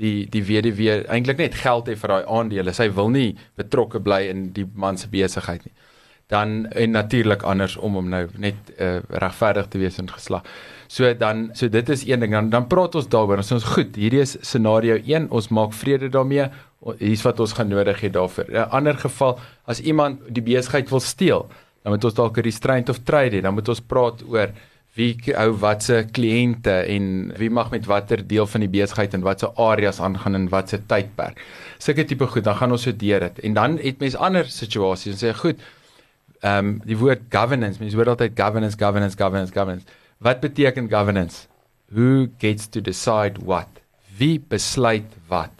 die 0.00 0.26
die 0.30 0.44
weduwee 0.44 1.04
eintlik 1.08 1.38
net 1.38 1.54
geld 1.54 1.88
hê 1.88 1.96
vir 1.96 2.08
daai 2.08 2.24
aandele. 2.38 2.72
Sy 2.72 2.88
wil 2.88 3.08
nie 3.08 3.36
betrokke 3.56 4.00
bly 4.00 4.26
in 4.30 4.52
die 4.56 4.66
man 4.74 4.96
se 4.96 5.08
besigheid 5.08 5.64
nie. 5.64 5.74
Dan 6.28 6.66
en 6.66 6.90
natuurlik 6.90 7.42
anders 7.42 7.76
om 7.76 7.94
hom 7.94 8.08
nou 8.10 8.24
net 8.36 8.54
uh, 8.78 8.98
regverdig 9.08 9.68
te 9.70 9.78
wees 9.78 9.98
in 9.98 10.08
geslag. 10.10 10.42
So 10.88 11.14
dan 11.14 11.50
so 11.54 11.68
dit 11.68 11.88
is 11.88 12.06
een 12.06 12.20
ding 12.20 12.32
dan 12.32 12.50
dan 12.50 12.66
praat 12.66 12.94
ons 12.94 13.08
daaroor. 13.08 13.36
Ons 13.36 13.52
ons 13.52 13.64
goed, 13.76 13.96
hierdie 13.96 14.20
is 14.20 14.36
scenario 14.40 14.96
1. 14.96 15.30
Ons 15.30 15.48
maak 15.48 15.72
vrede 15.72 16.08
daarmee. 16.08 16.48
Hier's 16.98 17.22
wat 17.24 17.40
ons 17.40 17.52
gaan 17.52 17.68
nodig 17.68 18.00
hê 18.02 18.10
daarvoor. 18.10 18.50
'n 18.50 18.68
Ander 18.70 18.94
geval 18.94 19.38
as 19.66 19.80
iemand 19.80 20.20
die 20.28 20.42
besigheid 20.42 20.90
wil 20.90 21.00
steel, 21.00 21.46
dan 21.86 21.94
moet 21.94 22.04
ons 22.04 22.14
dalk 22.18 22.38
'n 22.38 22.42
restraint 22.42 22.88
of 22.88 22.98
trade 23.06 23.36
hê. 23.36 23.40
Dan 23.40 23.54
moet 23.54 23.68
ons 23.68 23.80
praat 23.80 24.22
oor 24.26 24.50
wie 24.96 25.14
ou 25.38 25.52
watse 25.52 26.06
kliënte 26.10 26.72
en 26.94 27.32
wie 27.38 27.50
mag 27.50 27.70
met 27.70 27.86
watter 27.86 28.26
deel 28.26 28.46
van 28.46 28.60
die 28.60 28.68
besigheid 28.68 29.14
en 29.14 29.22
watse 29.22 29.46
areas 29.54 30.00
aangaan 30.00 30.34
en 30.34 30.48
watse 30.48 30.80
tydperk. 30.86 31.38
Sulke 31.78 32.04
tipe 32.04 32.26
goed, 32.26 32.44
dan 32.44 32.56
gaan 32.56 32.72
ons 32.72 32.82
so 32.82 32.92
deur 32.92 33.20
dit. 33.20 33.38
En 33.38 33.54
dan 33.54 33.78
het 33.78 34.00
mens 34.00 34.16
ander 34.16 34.44
situasies 34.44 35.14
en 35.14 35.20
sê 35.22 35.36
goed, 35.38 35.62
ehm 36.40 36.66
um, 36.66 36.80
die 36.84 36.96
woord 36.96 37.22
governance, 37.30 37.78
mens 37.78 37.94
hoor 37.94 38.08
altyd 38.08 38.32
governance, 38.34 38.76
governance, 38.76 39.16
governance, 39.16 39.52
governance. 39.52 39.86
Wat 40.18 40.40
beteken 40.40 40.90
governance? 40.90 41.46
Who 41.92 42.26
gets 42.38 42.66
to 42.66 42.80
decide 42.80 43.38
what? 43.44 43.68
Wie 44.18 44.40
besluit 44.40 45.14
wat? 45.28 45.52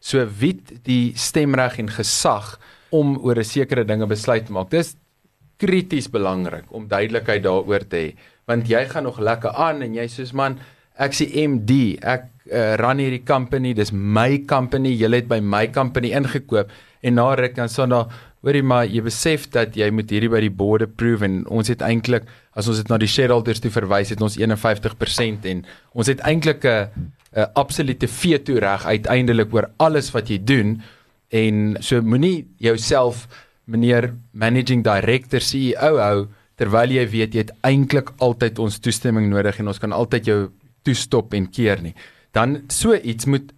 So 0.00 0.26
wie 0.38 0.62
die 0.82 1.12
stemreg 1.14 1.78
en 1.78 1.90
gesag 1.90 2.58
om 2.90 3.18
oor 3.18 3.36
'n 3.36 3.44
sekere 3.44 3.84
dinge 3.84 4.06
besluit 4.06 4.46
te 4.46 4.52
maak. 4.52 4.70
Dis 4.70 4.96
krities 5.60 6.10
belangrik 6.10 6.70
om 6.74 6.88
duidelikheid 6.88 7.42
daaroor 7.44 7.86
te 7.88 7.96
hê, 7.96 8.14
want 8.48 8.68
jy 8.68 8.84
gaan 8.90 9.06
nog 9.08 9.20
lekker 9.20 9.54
aan 9.56 9.82
en 9.82 9.94
jy 9.94 10.06
sê 10.10 10.26
man, 10.36 10.58
ek 11.00 11.16
sê 11.16 11.26
MD, 11.46 11.96
ek 12.02 12.28
uh, 12.50 12.74
run 12.80 13.00
hierdie 13.02 13.24
company, 13.26 13.72
dis 13.74 13.92
my 13.92 14.44
company, 14.48 14.92
jy 14.94 15.10
het 15.14 15.28
by 15.30 15.40
my 15.40 15.66
company 15.72 16.12
ingekoop. 16.14 16.70
En 17.04 17.18
na 17.18 17.34
ruk 17.36 17.56
dan 17.56 17.68
staan 17.68 17.92
daar 17.92 18.12
hoorie 18.44 18.62
maar 18.64 18.84
jy 18.84 19.00
besef 19.04 19.46
dat 19.52 19.76
jy 19.76 19.88
moet 19.94 20.10
hierdie 20.12 20.30
by 20.32 20.40
die 20.44 20.52
board 20.52 20.84
approve 20.84 21.24
en 21.24 21.42
ons 21.52 21.70
het 21.72 21.82
eintlik 21.84 22.26
as 22.52 22.68
ons 22.68 22.80
dit 22.80 22.90
na 22.92 22.98
die 23.00 23.08
shareholders 23.08 23.62
toe 23.64 23.72
verwys 23.72 24.12
het 24.12 24.20
ons 24.24 24.36
51% 24.36 25.48
en 25.48 25.62
ons 25.96 26.10
het 26.10 26.20
eintlik 26.28 26.64
'n 26.64 26.88
'n 27.34 27.50
absolute 27.54 28.06
veto 28.06 28.58
reg 28.62 28.84
uiteindelik 28.84 29.54
oor 29.54 29.70
alles 29.76 30.12
wat 30.14 30.28
jy 30.28 30.38
doen. 30.38 30.82
En 31.30 31.76
so 31.80 32.02
moenie 32.02 32.46
jouself 32.58 33.26
meneer 33.70 34.12
managing 34.32 34.84
director 34.84 35.40
CEO 35.40 35.96
hou 36.00 36.26
terwyl 36.60 36.92
jy 36.94 37.06
weet 37.10 37.34
jy 37.34 37.46
het 37.46 37.54
eintlik 37.66 38.12
altyd 38.22 38.60
ons 38.62 38.78
toestemming 38.82 39.30
nodig 39.32 39.58
en 39.60 39.72
ons 39.72 39.82
kan 39.82 39.92
altyd 39.92 40.30
jou 40.30 40.40
toestop 40.84 41.34
en 41.34 41.48
keer 41.50 41.82
nie 41.82 41.94
dan 42.36 42.62
so 42.72 42.94
iets 42.94 43.26
moet 43.26 43.52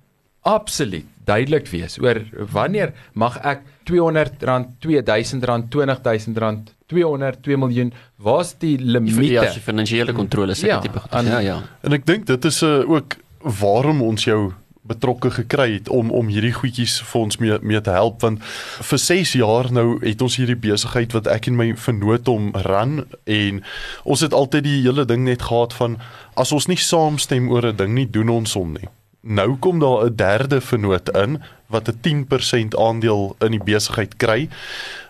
absoluut 0.46 1.06
duidelik 1.26 1.66
wees 1.72 1.98
oor 2.02 2.20
wanneer 2.52 2.92
mag 3.18 3.38
ek 3.42 3.64
R200, 3.86 4.42
R2000, 4.42 5.44
R20000, 5.46 6.72
200, 6.90 7.40
2 7.42 7.58
miljoen, 7.58 7.92
waar's 8.22 8.54
die 8.58 8.74
limite? 8.82 9.26
Ja, 9.30 9.46
die 9.54 9.62
finansiële 9.62 10.14
kontrole 10.16 10.56
sê 10.58 10.70
ja, 10.72 10.80
tipe. 10.82 11.02
Ja, 11.10 11.40
ja. 11.44 11.60
En 11.86 11.94
ek 11.94 12.06
dink 12.08 12.26
dit 12.30 12.48
is 12.50 12.62
uh, 12.66 12.80
ook 12.90 13.18
waarom 13.60 14.02
ons 14.06 14.26
jou 14.26 14.40
betrokke 14.86 15.30
gekry 15.30 15.72
het 15.74 15.88
om 15.88 16.10
om 16.10 16.28
hierdie 16.32 16.54
goedjies 16.56 17.00
vir 17.12 17.20
ons 17.20 17.38
mee 17.42 17.58
mee 17.62 17.80
te 17.80 17.94
help 17.94 18.20
want 18.24 18.42
vir 18.90 18.98
6 18.98 19.32
jaar 19.40 19.70
nou 19.72 19.86
het 20.02 20.22
ons 20.22 20.36
hierdie 20.40 20.58
besigheid 20.68 21.12
wat 21.16 21.26
ek 21.26 21.50
en 21.50 21.56
my 21.56 21.72
vennoot 21.86 22.28
om 22.28 22.52
run 22.68 23.04
en 23.24 23.62
ons 24.04 24.20
het 24.20 24.34
altyd 24.34 24.64
die 24.64 24.82
hele 24.82 25.04
ding 25.04 25.24
net 25.24 25.48
gehad 25.50 25.74
van 25.76 25.98
as 26.36 26.52
ons 26.52 26.68
nie 26.70 26.80
saamstem 26.80 27.50
oor 27.50 27.66
'n 27.66 27.76
ding 27.76 27.94
nie 27.94 28.10
doen 28.10 28.28
ons 28.28 28.54
hom 28.54 28.72
nie. 28.72 28.88
Nou 29.26 29.56
kom 29.56 29.78
daar 29.78 30.04
'n 30.06 30.16
derde 30.16 30.60
vennoot 30.60 31.08
in 31.08 31.42
wat 31.66 31.88
'n 31.88 31.98
10% 32.00 32.76
aandeel 32.76 33.36
in 33.38 33.50
die 33.50 33.64
besigheid 33.64 34.16
kry. 34.16 34.48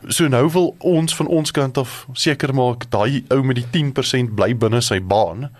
So 0.08 0.28
nou 0.28 0.50
wil 0.50 0.74
ons 0.78 1.14
van 1.16 1.26
ons 1.26 1.50
kant 1.50 1.78
af 1.78 2.06
seker 2.12 2.54
maak 2.54 2.90
daai 2.90 3.24
ou 3.28 3.42
met 3.42 3.56
die 3.56 3.70
10% 3.70 4.34
bly 4.34 4.56
binne 4.56 4.80
sy 4.80 5.00
baan. 5.02 5.50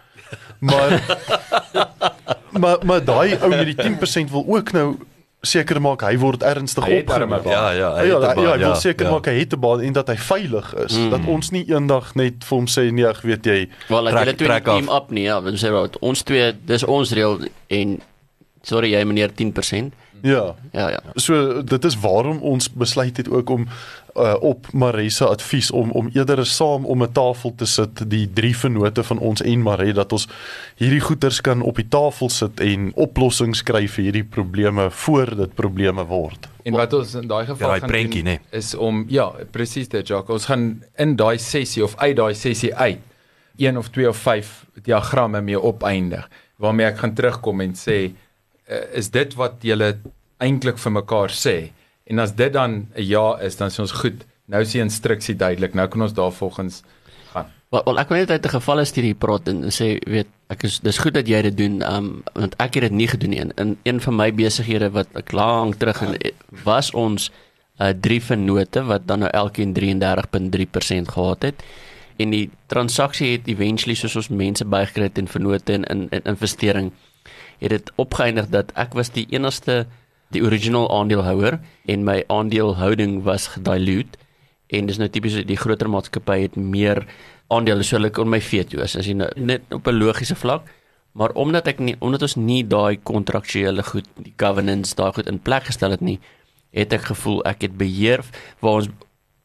Maar 0.61 1.01
maar 2.63 2.79
maar 2.85 3.05
daai 3.05 3.37
ou 3.43 3.49
met 3.53 3.67
die 3.69 3.77
10% 3.77 4.31
wil 4.33 4.45
ook 4.49 4.73
nou 4.73 4.97
seker 5.47 5.79
maak 5.81 6.01
hy 6.03 6.17
word 6.19 6.43
ernstig 6.43 6.83
opgeneem. 6.87 7.35
Ja, 7.45 7.71
ja, 7.71 7.91
hy 7.95 8.07
Ja, 8.09 8.19
ja, 8.19 8.19
baan, 8.21 8.43
ja, 8.43 8.53
hy 8.53 8.59
wil 8.59 8.69
ja, 8.69 8.75
seker 8.75 9.07
ja. 9.07 9.13
maak 9.13 9.27
hy 9.31 9.35
het 9.39 9.53
'n 9.55 9.61
baan 9.61 9.81
en 9.81 9.93
dat 9.93 10.09
hy 10.09 10.17
veilig 10.17 10.75
is. 10.87 10.97
Mm. 10.99 11.11
Dat 11.11 11.27
ons 11.27 11.51
nie 11.51 11.65
eendag 11.71 12.15
net 12.15 12.45
vir 12.45 12.57
hom 12.59 12.67
sê 12.67 12.91
nee, 12.93 13.07
ek 13.07 13.21
weet 13.23 13.45
jy, 13.47 13.69
Wel, 13.89 14.05
Trek- 14.11 14.19
hulle 14.19 14.35
twee 14.35 14.61
team 14.63 14.89
up 14.89 15.11
nie, 15.11 15.23
ja, 15.29 15.39
ons 15.41 15.65
sê 15.65 15.71
wat 15.71 15.99
ons 16.01 16.23
twee, 16.23 16.53
dis 16.65 16.85
ons 16.85 17.13
reël 17.13 17.39
en 17.69 18.01
sorry 18.63 18.91
jy 18.91 19.05
meneer 19.05 19.31
10%. 19.31 19.93
Ja. 20.27 20.55
Ja, 20.73 20.89
ja. 20.91 21.01
So 21.15 21.63
dit 21.63 21.85
is 21.85 21.99
waarom 22.01 22.39
ons 22.43 22.73
besluit 22.73 23.17
het 23.17 23.31
ook 23.31 23.51
om 23.51 23.67
uh, 24.17 24.35
op 24.41 24.73
Marisa 24.73 25.25
advies 25.25 25.71
om 25.71 25.91
om 25.91 26.11
eerder 26.13 26.47
saam 26.47 26.85
om 26.85 27.03
'n 27.03 27.13
tafel 27.13 27.55
te 27.55 27.67
sit 27.67 28.11
die 28.11 28.33
drie 28.33 28.57
vennote 28.57 29.03
van 29.03 29.19
ons 29.19 29.43
en 29.43 29.63
Maree 29.63 29.93
dat 29.93 30.13
ons 30.13 30.29
hierdie 30.77 31.01
goeters 31.01 31.41
kan 31.41 31.63
op 31.63 31.77
die 31.77 31.89
tafel 31.89 32.29
sit 32.29 32.61
en 32.61 32.93
oplossings 32.95 33.63
kry 33.63 33.87
vir 33.89 34.05
hierdie 34.05 34.25
probleme 34.25 34.91
voor 34.91 35.37
dit 35.37 35.55
probleme 35.55 36.05
word. 36.05 36.49
En 36.63 36.73
wat 36.73 36.93
ons 36.93 37.15
in 37.15 37.29
daai 37.29 37.47
geval 37.47 37.73
Ja, 37.73 37.79
gaan 37.79 37.89
prentjie, 37.89 38.23
doen 38.23 38.33
nê. 38.33 38.57
is 38.57 38.75
om 38.75 39.05
ja, 39.09 39.33
presies 39.51 39.89
dit 39.89 40.07
Jacques. 40.07 40.35
Ons 40.35 40.45
gaan 40.47 40.83
in 40.97 41.17
daai 41.17 41.39
sessie 41.39 41.85
of 41.85 41.97
uit 41.97 42.17
daai 42.17 42.35
sessie 42.35 42.75
uit 42.75 42.99
een 43.57 43.79
of 43.79 43.89
twee 43.89 44.09
of 44.09 44.17
vyf 44.17 44.67
diagramme 44.83 45.41
mee 45.41 45.61
opeindig 45.61 46.29
waarmee 46.57 46.87
ek 46.87 46.99
gaan 46.99 47.15
terugkom 47.15 47.61
en 47.61 47.75
sê 47.75 48.05
uh, 48.05 48.11
is 48.93 49.11
dit 49.11 49.35
wat 49.35 49.63
julle 49.63 49.97
eintlik 50.43 50.79
vir 50.79 50.93
mekaar 50.93 51.33
sê. 51.33 51.71
En 52.07 52.19
as 52.23 52.35
dit 52.35 52.53
dan 52.53 52.87
'n 52.95 53.03
ja 53.03 53.39
is 53.41 53.57
dan 53.57 53.71
sê 53.71 53.81
ons 53.81 53.93
goed 53.93 54.25
nou 54.47 54.63
is 54.63 54.73
die 54.73 54.81
instruksie 54.81 55.37
duidelik. 55.37 55.75
Nou 55.75 55.89
kan 55.89 56.03
ons 56.03 56.15
daarvolgens 56.15 56.83
gaan. 57.33 57.47
Wel, 57.71 57.83
wel 57.85 57.99
ek 57.99 58.09
wil 58.09 58.19
net 58.19 58.31
uit 58.31 58.47
'n 58.47 58.57
geval 58.59 58.81
is 58.81 58.95
hierdie 58.95 59.15
praat 59.15 59.49
en 59.49 59.63
sê 59.71 59.99
weet 60.07 60.29
ek 60.49 60.65
is 60.65 60.81
dis 60.81 60.99
goed 60.99 61.15
dat 61.15 61.29
jy 61.29 61.43
dit 61.43 61.57
doen 61.57 61.83
um 61.83 62.23
want 62.35 62.55
ek 62.59 62.75
het 62.75 62.83
dit 62.83 62.93
nie 62.93 63.09
gedoen 63.09 63.31
nie. 63.31 63.41
In, 63.41 63.53
in 63.57 63.79
een 63.83 64.01
van 64.01 64.17
my 64.17 64.33
besighede 64.33 64.91
wat 64.91 65.09
ek 65.15 65.33
lank 65.33 65.79
terug 65.79 66.03
in 66.03 66.17
was 66.65 66.91
ons 66.91 67.31
uh, 67.81 67.93
drie 68.01 68.23
vennote 68.23 68.85
wat 68.85 69.07
dan 69.07 69.19
nou 69.19 69.31
elkeen 69.31 69.75
33.3% 69.75 71.13
gehad 71.13 71.43
het 71.43 71.63
en 72.17 72.31
die 72.31 72.51
transaksie 72.73 73.33
het 73.33 73.49
eventually 73.49 73.95
soos 73.95 74.17
ons 74.17 74.29
mense 74.29 74.65
bygekry 74.65 75.11
het 75.11 75.19
in 75.19 75.29
vennote 75.29 75.73
en 75.73 75.85
in, 75.85 76.09
in 76.11 76.25
investering 76.25 76.93
het 77.59 77.71
dit 77.71 77.93
opgeëindig 77.97 78.49
dat 78.53 78.73
ek 78.75 78.95
was 78.95 79.13
die 79.13 79.27
enigste 79.31 79.87
die 80.35 80.43
original 80.43 80.89
aandeelhouer 80.91 81.61
en 81.87 82.05
my 82.05 82.23
aandeelhouding 82.33 83.23
was 83.25 83.49
gedilute 83.55 84.19
en 84.75 84.89
dis 84.89 84.99
nou 84.99 85.09
tipies 85.13 85.39
die 85.47 85.59
groter 85.59 85.91
maatskappy 85.91 86.41
het 86.43 86.57
meer 86.59 87.05
aandele 87.55 87.85
so 87.87 87.97
hulle 87.99 88.11
kon 88.11 88.31
my 88.31 88.41
veto 88.43 88.83
is 88.83 88.97
as 88.99 89.07
jy 89.07 89.15
nou, 89.15 89.29
net 89.37 89.63
op 89.71 89.87
'n 89.87 89.99
logiese 89.99 90.35
vlak. 90.35 90.67
Maar 91.13 91.31
omdat 91.35 91.67
ek 91.69 91.79
nie 91.79 91.97
omdat 92.01 92.23
ons 92.23 92.37
nie 92.37 92.65
daai 92.65 92.99
kontraktuele 93.03 93.83
goed 93.83 94.07
die 94.17 94.35
governance 94.37 94.95
daai 94.95 95.13
goed 95.13 95.27
in 95.27 95.39
plek 95.39 95.65
gestel 95.65 95.91
het 95.91 96.01
nie 96.01 96.19
het 96.73 96.93
ek 96.93 97.05
gevoel 97.13 97.45
ek 97.45 97.63
het 97.63 97.79
beheer 97.79 98.21
waar 98.61 98.83
ons 98.83 98.89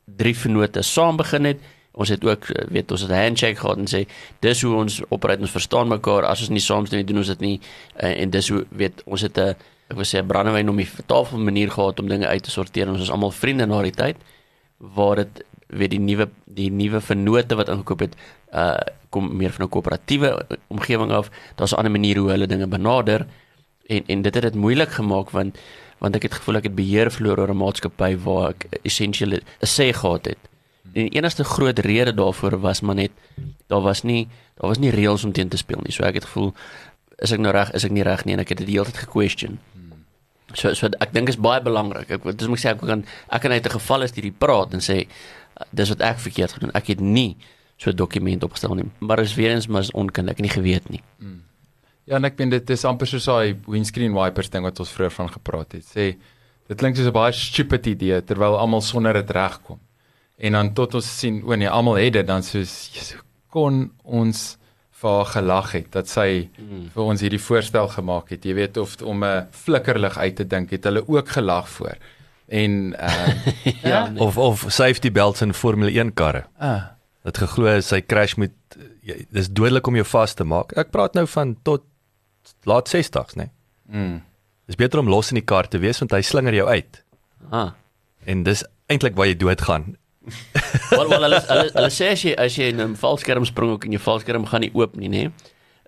drie 0.06 0.36
vennote 0.36 0.82
saam 0.82 1.18
begin 1.18 1.46
het 1.46 1.60
ons 1.92 2.10
het 2.10 2.24
ook 2.26 2.50
eh, 2.50 2.68
weet 2.72 2.92
ons 2.92 3.02
het 3.02 3.12
'n 3.12 3.24
handshake 3.24 3.60
gehad 3.60 3.78
en 3.78 3.88
sê 3.88 4.08
dis 4.40 4.62
hoe 4.62 4.76
ons 4.76 5.02
operate 5.10 5.42
ons 5.42 5.52
verstaan 5.52 5.88
mekaar 5.88 6.24
as 6.24 6.40
ons 6.40 6.50
nie 6.50 6.60
saamstem 6.60 6.98
nie 6.98 7.06
doen 7.06 7.18
ons 7.18 7.28
dit 7.28 7.40
nie. 7.40 7.60
Uh, 8.04 8.22
en 8.22 8.30
dis 8.30 8.50
hoe 8.50 8.66
weet 8.70 9.04
ons 9.06 9.22
het 9.22 9.38
'n 9.38 9.56
ek 9.90 9.96
wil 9.96 10.06
sê 10.06 10.18
'n 10.18 10.28
brandewyn 10.28 10.70
om 10.70 10.78
die 10.78 10.90
tafel 11.06 11.38
manier 11.38 11.72
gehad 11.72 12.00
om 12.00 12.08
dinge 12.08 12.28
uit 12.28 12.44
te 12.44 12.52
sorteer. 12.52 12.90
Ons 12.90 13.02
is 13.02 13.12
almal 13.12 13.32
vriende 13.32 13.66
na 13.66 13.82
die 13.82 13.92
tyd 13.92 14.16
waar 14.78 15.16
dit 15.16 15.44
weet 15.68 15.92
die 15.92 16.00
nuwe 16.00 16.30
die 16.46 16.72
nuwe 16.72 17.02
vennote 17.02 17.56
wat 17.56 17.70
ingekoop 17.70 18.00
het 18.00 18.16
uh 18.54 18.80
kom 19.10 19.38
meer 19.38 19.52
van 19.52 19.66
'n 19.66 19.70
koöperatiewe 19.70 20.48
omgewing 20.68 21.12
af. 21.12 21.30
Daar's 21.56 21.72
'n 21.74 21.76
ander 21.76 21.92
manier 21.92 22.18
hoe 22.18 22.30
hulle 22.30 22.48
dinge 22.48 22.68
benader. 22.68 23.28
En 23.88 24.04
en 24.08 24.22
dit 24.22 24.34
het 24.34 24.44
dit 24.44 24.56
moeilik 24.56 24.90
gemaak 24.90 25.30
want 25.30 25.58
want 26.00 26.16
ek 26.16 26.22
het 26.22 26.34
gevoel 26.34 26.56
ek 26.56 26.64
het 26.64 26.76
beheer 26.76 27.12
verloor 27.12 27.40
oor 27.40 27.50
'n 27.50 27.58
maatskappy 27.58 28.18
waar 28.18 28.50
ek 28.50 28.66
essensieel 28.84 29.32
'n 29.32 29.44
sê 29.68 29.94
gehad 29.94 30.26
het. 30.26 30.51
Die 30.94 31.10
enigste 31.10 31.44
groot 31.44 31.80
rede 31.80 32.14
daarvoor 32.14 32.60
was 32.60 32.82
maar 32.82 32.96
net 32.96 33.12
daar 33.68 33.82
was 33.82 34.04
nie 34.04 34.28
daar 34.60 34.70
was 34.70 34.80
nie 34.80 34.92
reëls 34.92 35.24
om 35.26 35.32
teen 35.32 35.50
te 35.50 35.58
speel 35.58 35.80
nie. 35.84 35.92
So 35.92 36.04
ek 36.04 36.14
het 36.20 36.26
gevoel 36.26 36.54
is 37.22 37.32
ek 37.32 37.40
nou 37.40 37.52
reg, 37.54 37.72
is 37.78 37.86
ek 37.86 37.92
nie 37.92 38.04
reg 38.04 38.26
nie 38.26 38.34
en 38.34 38.40
ek 38.40 38.50
het 38.50 38.58
dit 38.58 38.68
die 38.68 38.78
hele 38.80 38.92
tyd 38.92 38.98
gequestion. 39.06 39.60
So 40.54 40.74
so 40.74 40.90
ek 41.00 41.14
dink 41.14 41.30
is 41.30 41.38
baie 41.38 41.62
belangrik. 41.62 42.10
Ek 42.12 42.24
dis 42.38 42.48
moet 42.48 42.60
ek 42.60 42.64
sê 42.66 42.74
ek 42.74 42.82
kan 42.82 43.06
ek 43.30 43.42
kan 43.42 43.52
uit 43.52 43.66
'n 43.66 43.78
geval 43.78 44.04
is 44.04 44.12
hierdie 44.12 44.36
praat 44.38 44.74
en 44.74 44.80
sê 44.80 45.08
dis 45.72 45.90
wat 45.90 46.02
ek 46.02 46.20
verkeerd 46.20 46.52
gedoen. 46.52 46.72
Ek 46.74 46.88
het 46.88 47.00
nie 47.00 47.38
so 47.78 47.90
'n 47.90 47.96
dokument 47.96 48.44
opgestel 48.44 48.76
nie. 48.76 48.90
Maar 49.00 49.20
is 49.20 49.36
weer 49.36 49.52
eens 49.52 49.68
maar 49.68 49.86
onkundig, 49.94 50.32
ek 50.32 50.38
het 50.38 50.46
nie 50.46 50.62
geweet 50.62 50.90
nie. 50.90 51.02
Ja, 52.06 52.16
en 52.16 52.26
ek 52.26 52.36
vind 52.38 52.52
dit 52.52 52.70
is 52.70 52.84
amper 52.86 53.08
soos 53.08 53.26
daai 53.26 53.56
windscreen 53.68 54.14
wipers 54.14 54.50
ding 54.50 54.64
wat 54.64 54.80
ons 54.80 54.90
vroeër 54.92 55.12
van 55.12 55.30
gepraat 55.30 55.72
het. 55.72 55.86
Sê 55.86 56.18
dit 56.68 56.78
klink 56.78 56.96
soos 56.96 57.08
'n 57.08 57.12
baie 57.14 57.32
stupid 57.32 57.86
idee 57.88 58.22
terwyl 58.22 58.58
almal 58.58 58.82
sonder 58.82 59.14
dit 59.14 59.30
regkom. 59.30 59.80
En 60.42 60.56
dan 60.58 60.72
tot 60.74 60.96
ons 60.98 61.08
sien, 61.20 61.42
o 61.46 61.56
nee, 61.56 61.70
almal 61.70 62.00
het 62.02 62.14
dit 62.18 62.28
dan 62.28 62.42
soos 62.44 62.90
kon 63.52 63.92
ons 64.04 64.58
vir 65.02 65.10
haar 65.18 65.26
gelag 65.34 65.72
het 65.76 65.92
dat 65.94 66.10
sy 66.10 66.48
Mm. 66.58 66.88
vir 66.94 67.04
ons 67.04 67.22
hierdie 67.22 67.42
voorstel 67.42 67.88
gemaak 67.88 68.30
het. 68.34 68.44
Jy 68.46 68.54
weet 68.58 68.78
of 68.78 68.96
om 69.02 69.24
'n 69.24 69.48
flikkerlig 69.52 70.18
uit 70.18 70.36
te 70.36 70.46
dink, 70.48 70.70
het 70.72 70.84
hulle 70.84 71.04
ook 71.08 71.30
gelag 71.30 71.70
voor. 71.70 71.98
En 72.48 72.94
uh 73.00 73.28
Ja, 73.84 74.08
nee. 74.10 74.22
Of 74.22 74.38
of 74.38 74.66
safety 74.70 75.12
belts 75.12 75.42
in 75.42 75.54
Formule 75.54 75.92
1 75.92 76.14
karre. 76.14 76.46
uh, 76.62 76.84
Dat 77.24 77.38
geglo 77.38 77.80
sy 77.82 78.02
crash 78.02 78.36
moet 78.36 78.52
jy, 79.02 79.26
dis 79.30 79.50
dodelik 79.50 79.88
om 79.88 79.96
jou 79.96 80.06
vas 80.06 80.34
te 80.34 80.44
maak. 80.44 80.72
Ek 80.78 80.90
praat 80.92 81.14
nou 81.14 81.28
van 81.28 81.56
tot 81.64 81.84
laat 82.64 82.90
60s, 82.96 83.36
né? 83.36 83.50
Nee. 83.86 84.02
mm, 84.08 84.22
Dis 84.66 84.76
beter 84.76 85.00
om 85.00 85.08
los 85.10 85.32
in 85.32 85.36
die 85.36 85.46
kar 85.46 85.68
te 85.68 85.78
wees 85.80 86.00
want 86.00 86.12
hy 86.12 86.22
slinger 86.22 86.54
jou 86.54 86.68
uit. 86.70 87.04
Ah. 87.52 87.72
En 88.26 88.44
dis 88.44 88.64
eintlik 88.88 89.16
waar 89.16 89.28
jy 89.28 89.36
doodgaan. 89.36 89.96
Wel 90.92 91.10
wel 91.10 91.24
hulle 91.26 91.40
hulle 91.48 91.70
hulle 91.74 91.90
sê 91.94 92.12
as 92.14 92.24
jy 92.26 92.34
as 92.38 92.58
jy 92.58 92.70
in 92.70 92.82
'n 92.82 92.96
valskerm 92.96 93.46
spring 93.46 93.72
ook 93.74 93.86
en 93.86 93.96
jou 93.98 94.02
valskerm 94.02 94.46
gaan 94.46 94.62
nie 94.62 94.72
oop 94.74 94.96
nie, 94.96 95.10
nê? 95.10 95.32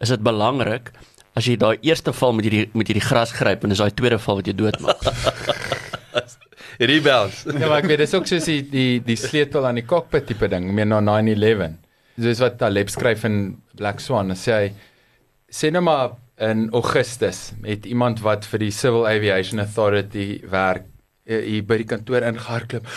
Is 0.02 0.10
dit 0.10 0.24
belangrik 0.24 0.92
as 1.36 1.46
jy 1.46 1.56
daai 1.58 1.78
eerste 1.82 2.14
val 2.14 2.34
met 2.34 2.46
hierdie 2.46 2.70
met 2.74 2.88
hierdie 2.90 3.06
gras 3.06 3.32
gryp 3.32 3.64
en 3.64 3.74
dis 3.74 3.82
daai 3.82 3.94
tweede 3.94 4.20
val 4.20 4.36
wat 4.42 4.50
jou 4.50 4.56
doodmaak. 4.56 5.02
Rebounds. 6.80 7.44
Ja, 7.60 7.68
maar 7.68 7.84
ek 7.84 7.90
weet 7.92 8.02
dis 8.02 8.14
ook 8.14 8.28
soos 8.30 8.46
die 8.50 8.62
die 8.70 9.00
die 9.06 9.18
sleutel 9.20 9.66
aan 9.66 9.78
die 9.82 9.86
cockpit 9.86 10.28
tipe 10.30 10.50
ding, 10.50 10.72
meer 10.74 10.90
na 10.90 11.00
911. 11.02 11.78
Dis 12.16 12.42
wat 12.42 12.58
Taleb 12.62 12.90
skryf 12.94 13.26
in 13.30 13.38
Black 13.78 14.02
Swan, 14.02 14.34
sê 14.38 14.58
hy 14.58 14.68
sê 15.54 15.70
nou 15.74 15.84
maar 15.86 16.16
in 16.42 16.68
Augustus 16.74 17.52
met 17.62 17.86
iemand 17.86 18.22
wat 18.26 18.46
vir 18.50 18.66
die 18.66 18.72
Civil 18.74 19.06
Aviation 19.10 19.62
Authority 19.62 20.42
werk 20.50 20.90
hier 21.26 21.64
by 21.64 21.78
die 21.80 21.88
kantoor 21.88 22.26
ingehardloop. 22.28 22.88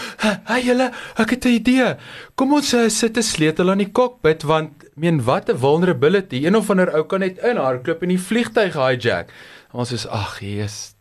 Hey 0.49 0.63
julle, 0.67 0.91
ek 1.17 1.31
het 1.37 1.45
'n 1.47 1.55
idee. 1.61 1.97
Kom 2.35 2.53
ons 2.55 2.75
uh, 2.75 2.89
sit 2.89 3.17
'n 3.17 3.23
sleutel 3.23 3.71
aan 3.71 3.79
die 3.79 3.93
cockpit 3.93 4.43
want 4.43 4.71
meen 4.97 5.23
wat 5.25 5.49
'n 5.49 5.57
vulnerability. 5.59 6.45
Een 6.45 6.57
of 6.57 6.71
ander 6.71 6.93
ou 6.95 7.05
kan 7.05 7.21
net 7.21 7.39
inhardloop 7.39 8.03
en 8.03 8.09
die 8.09 8.19
vliegtyg 8.19 8.75
hijack. 8.75 9.31
Ons 9.73 9.93
is 9.93 10.07
ag, 10.09 10.41
Jesus. 10.41 10.95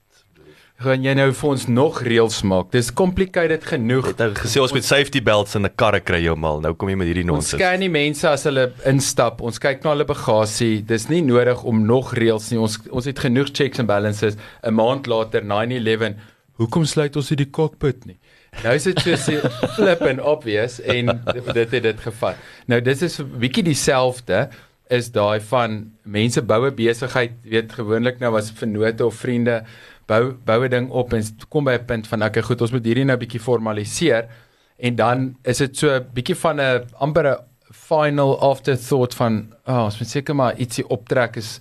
Gaan 0.77 1.03
jy 1.03 1.13
nou 1.13 1.31
vir 1.31 1.49
ons 1.49 1.67
nog 1.67 2.01
reëls 2.03 2.41
maak? 2.43 2.69
Dis 2.71 2.91
complicated 2.93 3.63
genoeg. 3.63 4.07
Het 4.07 4.17
nou 4.17 4.33
gesê 4.33 4.59
ons 4.59 4.73
met 4.73 4.83
safety 4.83 5.21
belts 5.23 5.55
in 5.55 5.63
'n 5.65 5.71
karre 5.75 6.01
kry 6.01 6.21
jou 6.21 6.35
mal. 6.35 6.59
Nou 6.59 6.73
kom 6.73 6.89
jy 6.89 6.95
met 6.95 7.07
hierdie 7.07 7.23
Ons 7.23 7.31
nonsens. 7.31 7.61
scan 7.61 7.79
die 7.79 7.89
mense 7.89 8.27
as 8.27 8.43
hulle 8.43 8.73
instap. 8.85 9.41
Ons 9.41 9.57
kyk 9.57 9.83
na 9.83 9.91
hulle 9.91 10.05
bagasie. 10.05 10.83
Dis 10.85 11.07
nie 11.07 11.21
nodig 11.21 11.63
om 11.63 11.85
nog 11.85 12.13
reëls 12.13 12.51
nie. 12.51 12.59
Ons 12.59 12.77
ons 12.91 13.05
het 13.05 13.17
genoeg 13.19 13.47
checks 13.53 13.79
and 13.79 13.87
balances. 13.87 14.35
'n 14.63 14.73
Maand 14.73 15.07
later 15.07 15.41
9/11. 15.43 16.15
Hoekom 16.55 16.85
sluit 16.87 17.15
ons 17.15 17.29
nie 17.29 17.37
die 17.43 17.49
cockpit 17.51 18.05
nie? 18.05 18.17
Nou 18.63 18.75
is 18.77 18.85
dit 18.87 18.99
so 19.01 19.49
flip 19.75 20.01
and 20.07 20.21
obvious 20.23 20.79
en 20.79 21.11
dit 21.51 21.73
het 21.75 21.83
dit 21.83 21.99
gevat. 21.99 22.39
Nou 22.71 22.79
dis 22.81 23.01
is 23.01 23.19
'n 23.19 23.39
bietjie 23.39 23.63
dieselfde 23.63 24.49
is 24.89 25.11
daai 25.11 25.39
van 25.41 25.91
mense 26.03 26.41
boue 26.41 26.71
besigheid, 26.71 27.33
weet 27.43 27.73
gewoonlik 27.73 28.19
nou 28.19 28.35
as 28.37 28.51
vennote 28.51 29.05
of 29.05 29.15
vriende 29.15 29.63
bou 30.07 30.33
bou 30.45 30.63
'n 30.65 30.69
ding 30.69 30.89
op 30.91 31.13
en 31.13 31.23
kom 31.49 31.65
by 31.65 31.77
'n 31.77 31.85
punt 31.85 32.07
van 32.07 32.23
okay, 32.23 32.43
goed, 32.43 32.61
ons 32.61 32.71
moet 32.71 32.85
hierdie 32.85 33.05
nou 33.05 33.17
bietjie 33.17 33.39
formaliseer 33.39 34.29
en 34.77 34.95
dan 34.95 35.35
is 35.43 35.57
dit 35.57 35.77
so 35.77 35.89
'n 35.89 36.05
bietjie 36.13 36.35
van 36.35 36.59
'n 36.61 36.85
amper 36.99 37.25
'n 37.27 37.37
final 37.71 38.39
afterthought 38.39 39.13
van 39.13 39.53
oh, 39.65 39.85
ons 39.85 39.99
moet 39.99 40.09
seker 40.09 40.35
maar 40.35 40.57
ietsie 40.57 40.87
optrek 40.87 41.35
is 41.35 41.59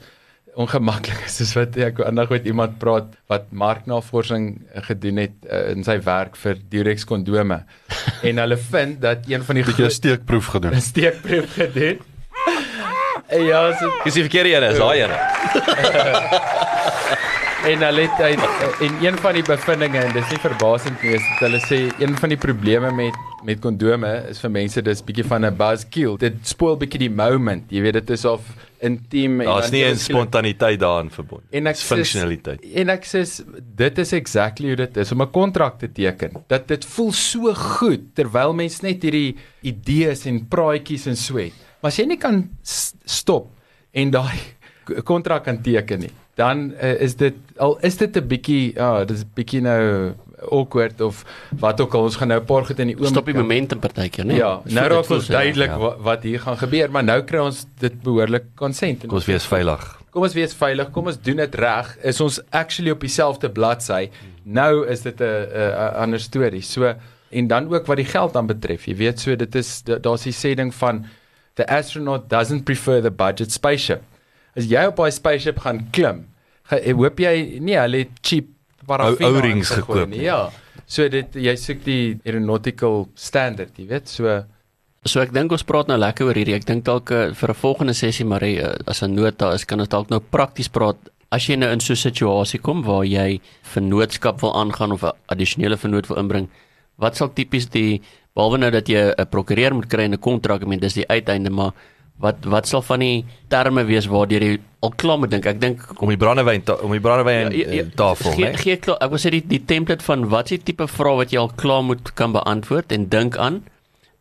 ongemaklik 0.55 1.25
is 1.27 1.37
soos 1.41 1.55
wat 1.59 1.77
ek 1.77 2.01
aandag 2.07 2.31
met 2.31 2.47
iemand 2.47 2.79
praat 2.79 3.11
wat 3.33 3.51
marknavorsing 3.51 4.63
gedoen 4.89 5.17
het 5.25 5.37
uh, 5.51 5.71
in 5.75 5.85
sy 5.87 5.99
werk 6.07 6.37
vir 6.39 6.55
Durex 6.71 7.05
kondome 7.05 7.59
en 8.29 8.43
hulle 8.45 8.59
vind 8.71 9.01
dat 9.03 9.19
een 9.31 9.45
van 9.45 9.55
die 9.61 9.65
bietjie 9.67 9.87
'n 9.87 9.91
steekproef 10.01 10.47
gedoen. 10.57 10.81
steekproef 10.93 11.55
gedoen 11.59 11.99
En 13.27 13.43
ja, 13.43 13.79
so 13.79 13.91
Dis 14.05 14.15
die 14.15 14.23
verkeerde 14.23 14.55
een, 14.55 14.63
is 14.63 14.79
daai 14.79 15.01
een. 15.01 15.11
en 17.65 17.81
hulle 17.81 18.03
het 18.05 18.21
uit 18.21 18.41
en 18.85 18.97
een 19.01 19.17
van 19.25 19.37
die 19.39 19.43
bevindinge 19.47 20.01
en 20.05 20.13
dis 20.13 20.33
nie 20.33 20.41
verbasend 20.43 21.01
nie 21.05 21.15
is 21.17 21.23
dat 21.29 21.47
hulle 21.47 21.61
sê 21.65 21.79
een 22.03 22.13
van 22.21 22.33
die 22.35 22.39
probleme 22.41 22.91
met 22.93 23.17
met 23.45 23.61
kondome 23.61 24.11
is 24.31 24.41
vir 24.41 24.53
mense 24.53 24.83
dis 24.85 25.03
bietjie 25.05 25.25
van 25.29 25.45
'n 25.45 25.57
buzzkill. 25.57 26.17
Dit 26.17 26.37
spoil 26.49 26.79
bietjie 26.81 26.99
die 26.99 27.11
moment. 27.11 27.65
Jy 27.69 27.83
weet 27.85 27.93
dit 27.93 28.11
is 28.11 28.25
of 28.25 28.41
intiem 28.81 29.41
en 29.41 29.47
Daar's 29.47 29.71
nie 29.71 29.85
'n 29.85 29.97
spontaniteit 29.97 30.81
daarin 30.81 31.11
verbond. 31.11 31.43
En 31.51 31.67
ek 31.67 31.77
sê 31.77 31.85
funksionaliteit. 31.85 32.61
en 32.75 32.89
ek 32.89 33.05
sê 33.05 33.45
dit 33.77 33.99
is 33.99 34.13
exactly 34.13 34.67
hoe 34.67 34.77
dit 34.77 34.97
is 34.97 35.13
om 35.13 35.23
'n 35.23 35.31
kontrak 35.31 35.79
te 35.79 35.93
teken. 35.93 36.33
Dat 36.49 36.69
dit 36.69 36.85
voel 36.85 37.13
so 37.13 37.55
goed 37.55 38.15
terwyl 38.15 38.55
mens 38.55 38.81
net 38.81 39.03
hierdie 39.03 39.37
idees 39.63 40.27
en 40.27 40.49
praatjies 40.49 41.07
en 41.07 41.17
so 41.17 41.37
het. 41.37 41.53
Maar 41.81 41.91
as 41.91 41.97
jy 41.97 42.07
nie 42.07 42.19
kan 42.19 42.51
stop 43.05 43.51
en 43.93 44.11
daai 44.11 44.39
kontrak 45.05 45.45
kan 45.45 45.63
teken 45.63 46.01
nie, 46.01 46.11
dan 46.35 46.73
uh, 46.83 47.01
is 47.01 47.17
dit 47.17 47.35
al 47.57 47.79
is 47.81 47.97
dit 47.97 48.17
'n 48.17 48.27
bietjie 48.27 48.75
ja, 48.75 49.01
oh, 49.01 49.07
dis 49.07 49.25
bietjie 49.35 49.61
nou 49.61 50.15
awkward 50.51 51.01
of 51.01 51.25
wat 51.61 51.81
ook 51.81 51.95
al 51.95 52.03
ons 52.03 52.17
gaan 52.17 52.29
nou 52.29 52.41
'n 52.41 52.45
paar 52.45 52.65
goed 52.65 52.79
in 52.79 52.87
die 52.87 52.97
oom 52.99 53.07
Stop 53.07 53.25
die 53.27 53.35
momentum 53.35 53.79
partykeer, 53.79 54.25
né? 54.25 54.37
Ja, 54.37 54.61
nou 54.65 54.87
raak 54.89 55.11
ons 55.11 55.27
duidelik 55.27 55.71
ja. 55.71 55.79
wat, 55.79 55.99
wat 55.99 56.23
hier 56.23 56.41
gaan 56.41 56.59
gebeur, 56.59 56.91
maar 56.91 57.05
nou 57.05 57.23
kry 57.23 57.39
ons 57.39 57.67
dit 57.79 58.03
behoorlik 58.03 58.45
konsent. 58.55 59.07
Kom 59.07 59.19
ons 59.19 59.27
wees 59.27 59.47
veilig. 59.47 59.99
Kom 60.11 60.23
ons 60.23 60.35
wees 60.35 60.55
veilig, 60.55 60.91
kom 60.91 61.07
ons 61.07 61.21
doen 61.23 61.37
dit 61.37 61.55
reg. 61.55 61.97
Is 62.03 62.21
ons 62.21 62.41
actually 62.51 62.91
op 62.91 63.01
dieselfde 63.01 63.51
bladsy? 63.51 64.11
Nou 64.45 64.87
is 64.87 65.03
dit 65.03 65.21
'n 65.21 65.25
'n 65.25 65.95
ander 65.97 66.21
storie. 66.21 66.63
So 66.63 66.95
en 67.31 67.47
dan 67.47 67.75
ook 67.75 67.87
wat 67.87 67.97
die 67.97 68.07
geld 68.07 68.37
aan 68.37 68.47
betref. 68.47 68.87
Jy 68.87 68.97
weet 68.97 69.21
so 69.21 69.37
dit 69.37 69.55
is 69.55 69.83
da- 69.83 69.99
daar's 69.99 70.23
die 70.23 70.33
sê 70.33 70.55
ding 70.55 70.75
van 70.75 71.05
the 71.55 71.67
astronaut 71.67 72.29
doesn't 72.29 72.65
prefer 72.65 73.01
the 73.03 73.11
budget 73.11 73.53
spaceship. 73.53 74.03
As 74.57 74.67
jy 74.71 74.87
op 74.87 74.97
daai 74.97 75.11
spaceship 75.13 75.59
gaan 75.59 75.89
klim, 75.93 76.25
ge, 76.71 76.93
hoop 76.93 77.19
jy 77.21 77.61
nie 77.61 77.77
hulle 77.77 77.99
het 78.05 78.11
cheap 78.23 78.47
paraffien 78.87 79.27
Ou- 79.27 79.37
O-rings 79.39 79.71
gekoop 79.71 80.09
nie. 80.09 80.23
Ja. 80.23 80.51
So 80.87 81.09
dit 81.09 81.35
jy 81.35 81.55
soek 81.57 81.85
die 81.85 82.19
aeronautical 82.27 83.09
standard, 83.15 83.73
jy 83.79 83.87
weet, 83.89 84.09
so 84.09 84.45
So 85.07 85.21
ek 85.21 85.35
dink 85.37 85.53
ons 85.53 85.63
praat 85.63 85.87
nou 85.89 85.99
lekker 86.01 86.25
oor 86.25 86.35
hierdie. 86.35 86.55
Ek 86.57 86.65
dink 86.65 86.85
dalk 86.87 87.11
uh, 87.13 87.35
vir 87.37 87.51
'n 87.51 87.55
volgende 87.61 87.93
sessie 87.95 88.25
Marie 88.25 88.57
uh, 88.63 88.73
as 88.87 89.03
'n 89.03 89.13
nota 89.15 89.53
is 89.53 89.65
kan 89.69 89.79
ons 89.81 89.89
dalk 89.89 90.09
nou 90.09 90.19
prakties 90.19 90.69
praat 90.69 90.97
as 91.31 91.45
jy 91.47 91.57
nou 91.57 91.69
in 91.71 91.81
so 91.81 91.93
'n 91.93 91.97
situasie 91.97 92.59
kom 92.59 92.83
waar 92.83 93.05
jy 93.05 93.39
vennootskap 93.75 94.41
wil 94.41 94.55
aangaan 94.57 94.93
of 94.93 95.05
'n 95.05 95.13
addisionele 95.29 95.77
vennoot 95.77 96.07
wil 96.09 96.17
inbring. 96.17 96.49
Wat 96.97 97.17
sal 97.17 97.29
tipies 97.29 97.67
die 97.69 98.01
behalwe 98.35 98.59
nou 98.59 98.71
dat 98.71 98.89
jy 98.89 99.13
'n 99.13 99.27
prokureur 99.29 99.75
moet 99.75 99.89
kry 99.89 100.05
en 100.05 100.15
'n 100.15 100.19
kontrak, 100.19 100.63
ek 100.63 100.69
meen 100.69 100.81
dis 100.81 100.95
die 100.95 101.07
uiteinde, 101.09 101.51
maar 101.51 101.73
wat 102.23 102.45
wat 102.47 102.67
sal 102.71 102.83
van 102.83 103.01
die 103.03 103.25
terme 103.51 103.83
wees 103.89 104.07
waardeur 104.07 104.43
jy 104.47 104.59
al 104.85 104.93
klaar 105.01 105.19
moet 105.19 105.31
dink? 105.33 105.47
Ek 105.47 105.59
dink 105.61 105.83
Om 105.99 106.09
die 106.13 106.17
brandewyn 106.21 106.63
om 106.85 106.93
die 106.95 107.01
brandewyn 107.03 107.51
Ja, 107.53 107.59
ja, 107.59 107.69
ja, 107.71 107.83
ja, 107.83 107.85
tafel, 107.99 108.33
gee, 108.37 108.51
né? 108.53 108.57
gee 108.61 108.77
klaar, 108.77 108.99
ek 109.03 109.11
wil 109.11 109.19
sê 109.23 109.31
die 109.35 109.43
die 109.51 109.61
template 109.65 110.05
van 110.07 110.29
wat 110.31 110.51
is 110.53 110.59
die 110.61 110.73
tipe 110.73 110.87
vrae 110.89 111.17
wat 111.23 111.33
jy 111.35 111.39
al 111.43 111.51
klaar 111.57 111.83
moet 111.83 112.13
kan 112.15 112.33
beantwoord 112.37 112.93
en 112.93 113.09
dink 113.09 113.37
aan 113.37 113.63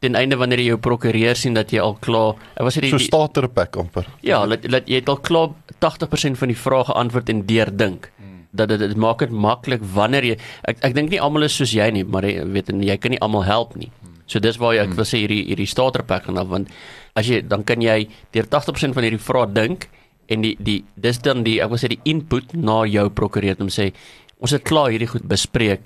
ten 0.03 0.17
einde 0.19 0.35
wanneer 0.35 0.59
jy 0.59 0.73
jou 0.73 0.79
prokureur 0.83 1.35
sien 1.39 1.53
dat 1.55 1.71
jy 1.71 1.79
al 1.79 1.93
klaar 2.03 2.33
ek 2.57 2.65
was 2.67 2.75
dit 2.75 2.89
So 2.89 2.97
die, 2.97 3.03
die 3.05 3.07
starter 3.07 3.47
pack 3.47 3.77
amper. 3.77 4.07
ja, 4.21 4.41
dat, 4.47 4.65
dat 4.67 4.89
jy 4.89 4.99
het 4.99 5.09
al 5.13 5.21
klaar 5.23 5.53
80% 5.79 6.35
van 6.41 6.51
die 6.51 6.57
vrae 6.59 6.83
geantwoord 6.89 7.29
en 7.29 7.45
deurdink. 7.47 8.09
Dat 8.53 8.69
dit 8.69 8.79
dit 8.79 8.97
maak 8.97 9.19
dit 9.23 9.31
maklik 9.31 9.81
wanneer 9.95 10.23
jy 10.27 10.35
ek 10.69 10.81
ek 10.85 10.93
dink 10.97 11.09
nie 11.09 11.21
almal 11.21 11.43
is 11.47 11.55
soos 11.57 11.71
jy 11.73 11.87
nie, 11.91 12.03
maar 12.03 12.23
jy 12.27 12.43
weet 12.53 12.69
en 12.69 12.83
jy 12.83 12.97
kan 13.01 13.11
nie 13.15 13.21
almal 13.21 13.43
help 13.47 13.75
nie. 13.79 13.89
So 14.27 14.39
dis 14.39 14.57
waar 14.61 14.75
jy, 14.75 14.83
ek 14.85 14.93
wil 14.99 15.05
sê 15.07 15.23
hierdie 15.23 15.39
hierdie 15.47 15.65
starter 15.67 16.03
pack 16.03 16.27
gaan 16.27 16.37
af 16.37 16.47
want 16.51 16.69
as 17.15 17.27
jy 17.27 17.41
dan 17.47 17.63
kan 17.63 17.81
jy 17.81 18.07
deur 18.33 18.45
80% 18.49 18.93
van 18.93 19.03
hierdie 19.03 19.19
vrae 19.19 19.47
dink 19.53 19.87
en 20.29 20.41
die 20.41 20.55
die 20.59 20.83
dis 20.95 21.19
dan 21.19 21.43
die 21.43 21.59
ek 21.61 21.69
wil 21.69 21.77
sê 21.77 21.87
die 21.89 22.01
input 22.05 22.53
na 22.53 22.83
jou 22.85 23.09
prokureur 23.09 23.55
om 23.59 23.67
sê 23.69 23.91
ons 24.39 24.51
het 24.51 24.63
klaar 24.63 24.89
hierdie 24.91 25.07
goed 25.07 25.27
bespreek 25.27 25.81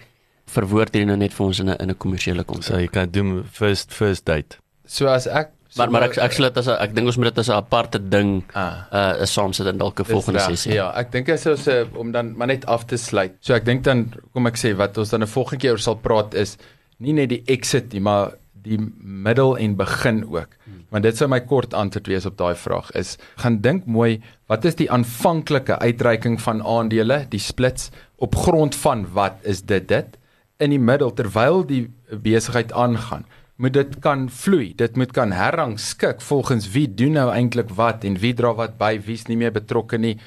verwoord 0.47 0.93
hierdie 0.95 1.07
nou 1.09 1.17
net 1.17 1.33
vir 1.33 1.45
ons 1.45 1.59
in 1.59 1.69
'n 1.69 1.75
in 1.81 1.89
'n 1.91 1.95
kommersiële 1.97 2.43
So 2.45 2.51
konteks. 2.53 2.69
jy 2.81 2.87
kan 2.87 3.09
doen 3.11 3.43
first 3.43 3.91
first 3.93 4.25
date. 4.25 4.57
So 4.85 5.07
as 5.07 5.27
ek 5.27 5.51
Maar 5.77 5.91
maar 5.91 6.03
ek 6.03 6.17
ek 6.17 6.31
sal 6.31 6.45
dit 6.45 6.57
as 6.57 6.67
ek 6.67 6.93
dink 6.95 7.05
ons 7.07 7.17
moet 7.17 7.25
dit 7.35 7.37
as 7.39 7.49
'n 7.49 7.53
aparte 7.53 7.99
ding 8.09 8.43
Ah. 8.53 8.87
uh 9.19 9.25
saam 9.25 9.53
sit 9.53 9.67
in 9.67 9.77
dalk 9.77 9.99
'n 9.99 10.05
volgende 10.05 10.39
sessie. 10.39 10.73
Ja, 10.73 10.91
ek 10.95 11.11
dink 11.11 11.29
as 11.29 11.45
ons 11.45 11.67
uh, 11.67 11.83
om 11.95 12.11
dan 12.11 12.37
maar 12.37 12.47
net 12.47 12.65
af 12.65 12.85
te 12.85 12.95
sluit. 12.97 13.33
So 13.41 13.53
ek 13.53 13.65
dink 13.65 13.83
dan 13.83 14.13
kom 14.33 14.47
ek 14.47 14.55
sê 14.57 14.73
wat 14.75 14.97
ons 14.97 15.09
dan 15.09 15.21
'n 15.23 15.27
volgende 15.27 15.59
keer 15.61 15.71
oor 15.71 15.79
sal 15.79 15.95
praat 15.95 16.33
is 16.33 16.57
nie 16.99 17.13
net 17.13 17.29
die 17.29 17.43
exit 17.47 17.91
nie, 17.93 17.99
maar 18.01 18.31
die 18.63 18.77
middel 19.01 19.57
en 19.57 19.75
begin 19.75 20.23
ook. 20.23 20.47
Want 20.89 21.03
dit 21.03 21.17
sou 21.17 21.27
my 21.27 21.41
kort 21.43 21.73
antwoord 21.73 22.07
wees 22.07 22.25
op 22.25 22.37
daai 22.39 22.55
vraag 22.55 22.91
is 22.95 23.17
gaan 23.41 23.59
dink 23.61 23.85
mooi 23.85 24.21
wat 24.47 24.65
is 24.65 24.77
die 24.79 24.91
aanvanklike 24.91 25.79
uitreiking 25.79 26.39
van 26.41 26.63
aandele, 26.63 27.25
die 27.29 27.41
splits 27.43 27.91
op 28.15 28.35
grond 28.35 28.75
van 28.75 29.03
wat 29.13 29.43
is 29.43 29.61
dit 29.61 29.87
dit 29.87 30.15
in 30.63 30.71
die 30.73 30.81
middel 30.81 31.11
terwyl 31.13 31.65
die 31.67 31.87
besigheid 32.23 32.71
aangaan 32.73 33.27
moet 33.57 33.73
dit 33.73 33.99
kan 33.99 34.27
vloei. 34.29 34.73
Dit 34.77 34.95
moet 34.95 35.11
kan 35.11 35.31
herrangskik 35.33 36.21
volgens 36.21 36.69
wie 36.71 36.85
doen 36.93 37.17
nou 37.17 37.29
eintlik 37.33 37.71
wat 37.77 38.05
en 38.05 38.19
wie 38.21 38.33
dra 38.37 38.53
wat 38.57 38.77
by, 38.77 38.97
wie's 39.05 39.25
nie 39.27 39.37
meer 39.37 39.53
betrokke 39.53 39.97
nie. 39.97 40.17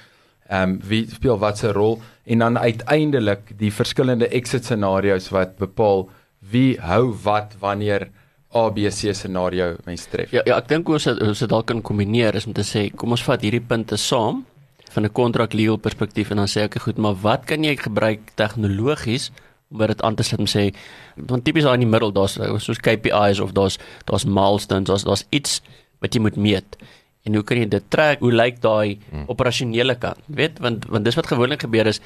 Ehm 0.50 0.74
um, 0.74 0.78
wie 0.90 1.04
speel 1.06 1.38
wat 1.38 1.58
se 1.62 1.70
rol 1.72 2.00
en 2.26 2.42
dan 2.42 2.58
uiteindelik 2.58 3.52
die 3.58 3.70
verskillende 3.72 4.28
exit 4.34 4.64
scenario's 4.66 5.28
wat 5.30 5.56
bepaal 5.62 6.08
wie 6.40 6.74
hou 6.82 7.14
wat 7.22 7.54
wanneer 7.60 8.08
ABC 8.50 9.14
scenario 9.14 9.76
mens 9.86 10.06
tref. 10.10 10.32
Ja, 10.34 10.42
ja 10.44 10.56
ek 10.58 10.68
dink 10.68 10.88
ons 10.90 11.06
het, 11.06 11.20
ons 11.22 11.42
het 11.42 11.50
dalk 11.50 11.68
kan 11.70 11.82
kombineer 11.82 12.34
is 12.34 12.48
om 12.50 12.54
te 12.56 12.66
sê 12.66 12.88
kom 12.90 13.14
ons 13.14 13.22
vat 13.26 13.42
hierdie 13.42 13.62
punte 13.62 13.98
saam 14.00 14.44
van 14.90 15.04
'n 15.06 15.12
kontrak 15.12 15.52
legal 15.54 15.78
perspektief 15.78 16.30
en 16.30 16.42
dan 16.42 16.50
sê 16.50 16.66
ek 16.66 16.80
goed, 16.82 16.98
maar 16.98 17.14
wat 17.14 17.46
kan 17.46 17.62
jy 17.64 17.76
gebruik 17.76 18.34
tegnologies 18.34 19.30
om 19.70 19.86
dit 19.86 20.02
aan 20.02 20.14
te 20.14 20.22
sluit 20.22 20.40
om 20.40 20.46
sê 20.46 20.74
want 21.16 21.44
tipies 21.44 21.64
daar 21.64 21.74
in 21.74 21.86
die 21.86 21.92
middel 21.94 22.12
daar's 22.12 22.38
soos 22.58 22.78
KPIs 22.78 23.40
of 23.40 23.52
daar's 23.52 23.78
daar's 24.04 24.24
milestones, 24.24 24.88
daar's 24.88 25.04
daar's 25.04 25.26
iets 25.30 25.62
wat 26.00 26.14
jy 26.14 26.20
moet 26.20 26.36
meet. 26.36 26.76
En 27.22 27.34
hoe 27.34 27.44
kan 27.44 27.58
jy 27.58 27.68
dit 27.68 27.84
trek? 27.88 28.20
Hoe 28.20 28.32
lyk 28.32 28.60
daai 28.60 28.98
hmm. 29.10 29.24
operasionele 29.28 29.94
kant? 29.94 30.18
Weet, 30.26 30.58
want 30.58 30.86
want 30.88 31.04
dis 31.04 31.14
wat 31.14 31.26
gewoonlik 31.26 31.60
gebeur 31.60 31.86
is 31.86 32.00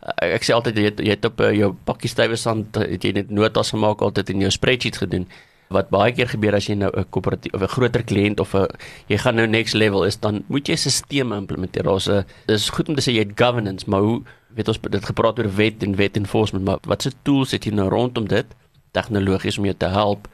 ek, 0.00 0.38
ek 0.38 0.46
sê 0.46 0.54
altyd 0.56 0.76
jy 0.76 0.84
het, 0.84 1.00
jy 1.00 1.14
het 1.16 1.24
op 1.28 1.40
uh, 1.40 1.52
jou 1.52 1.74
pakkie 1.84 2.10
stywe 2.10 2.36
sand 2.40 2.78
het 2.80 3.04
jy 3.04 3.12
net 3.12 3.30
notas 3.30 3.74
gemaak 3.74 4.00
altyd 4.00 4.30
in 4.30 4.46
jou 4.46 4.50
spreadsheet 4.54 4.96
gedoen 5.02 5.26
wat 5.70 5.90
baie 5.90 6.12
keer 6.12 6.26
gebeur 6.26 6.54
as 6.58 6.66
jy 6.66 6.74
nou 6.74 6.90
'n 6.90 7.04
koöperatief 7.14 7.54
of 7.54 7.62
'n 7.62 7.68
groter 7.68 8.02
kliënt 8.02 8.40
of 8.40 8.54
'n 8.54 8.66
jy 9.08 9.18
gaan 9.18 9.36
nou 9.36 9.46
next 9.46 9.74
level 9.74 10.04
is 10.04 10.16
dan 10.16 10.44
moet 10.48 10.68
jy 10.68 10.76
stelsels 10.76 11.38
implementeer. 11.38 11.84
Daar's 11.84 12.08
'n 12.08 12.24
dis 12.46 12.70
goed 12.70 12.88
om 12.88 12.94
te 12.94 13.02
sê 13.02 13.12
jy 13.14 13.18
het 13.18 13.38
governance, 13.38 13.88
maar 13.88 14.00
hoe 14.00 14.22
weet 14.54 14.68
ons 14.68 14.80
dit 14.80 15.04
gepraat 15.04 15.38
oor 15.38 15.54
wet 15.54 15.82
en 15.82 15.96
wet 15.96 16.16
enforcement, 16.16 16.64
maar 16.64 16.78
watse 16.82 17.12
tools 17.22 17.50
het 17.50 17.64
jy 17.64 17.72
nou 17.72 17.88
rondom 17.88 18.28
dit 18.28 18.46
tegnologies 18.92 19.58
om 19.58 19.64
jou 19.64 19.76
te 19.76 19.86
help 19.86 20.28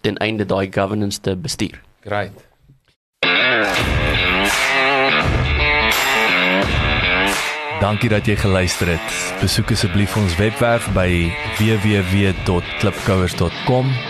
ten 0.00 0.16
einde 0.16 0.46
daai 0.46 0.72
governance 0.72 1.20
te 1.20 1.36
bestuur? 1.36 1.80
Great. 2.00 2.32
Dankie 7.80 8.08
dat 8.08 8.26
jy 8.26 8.36
geluister 8.36 8.86
het. 8.86 9.34
Besoek 9.40 9.70
asseblief 9.70 10.16
ons 10.16 10.36
webwerf 10.36 10.92
by 10.92 11.32
www.klipkouers.com. 11.58 14.09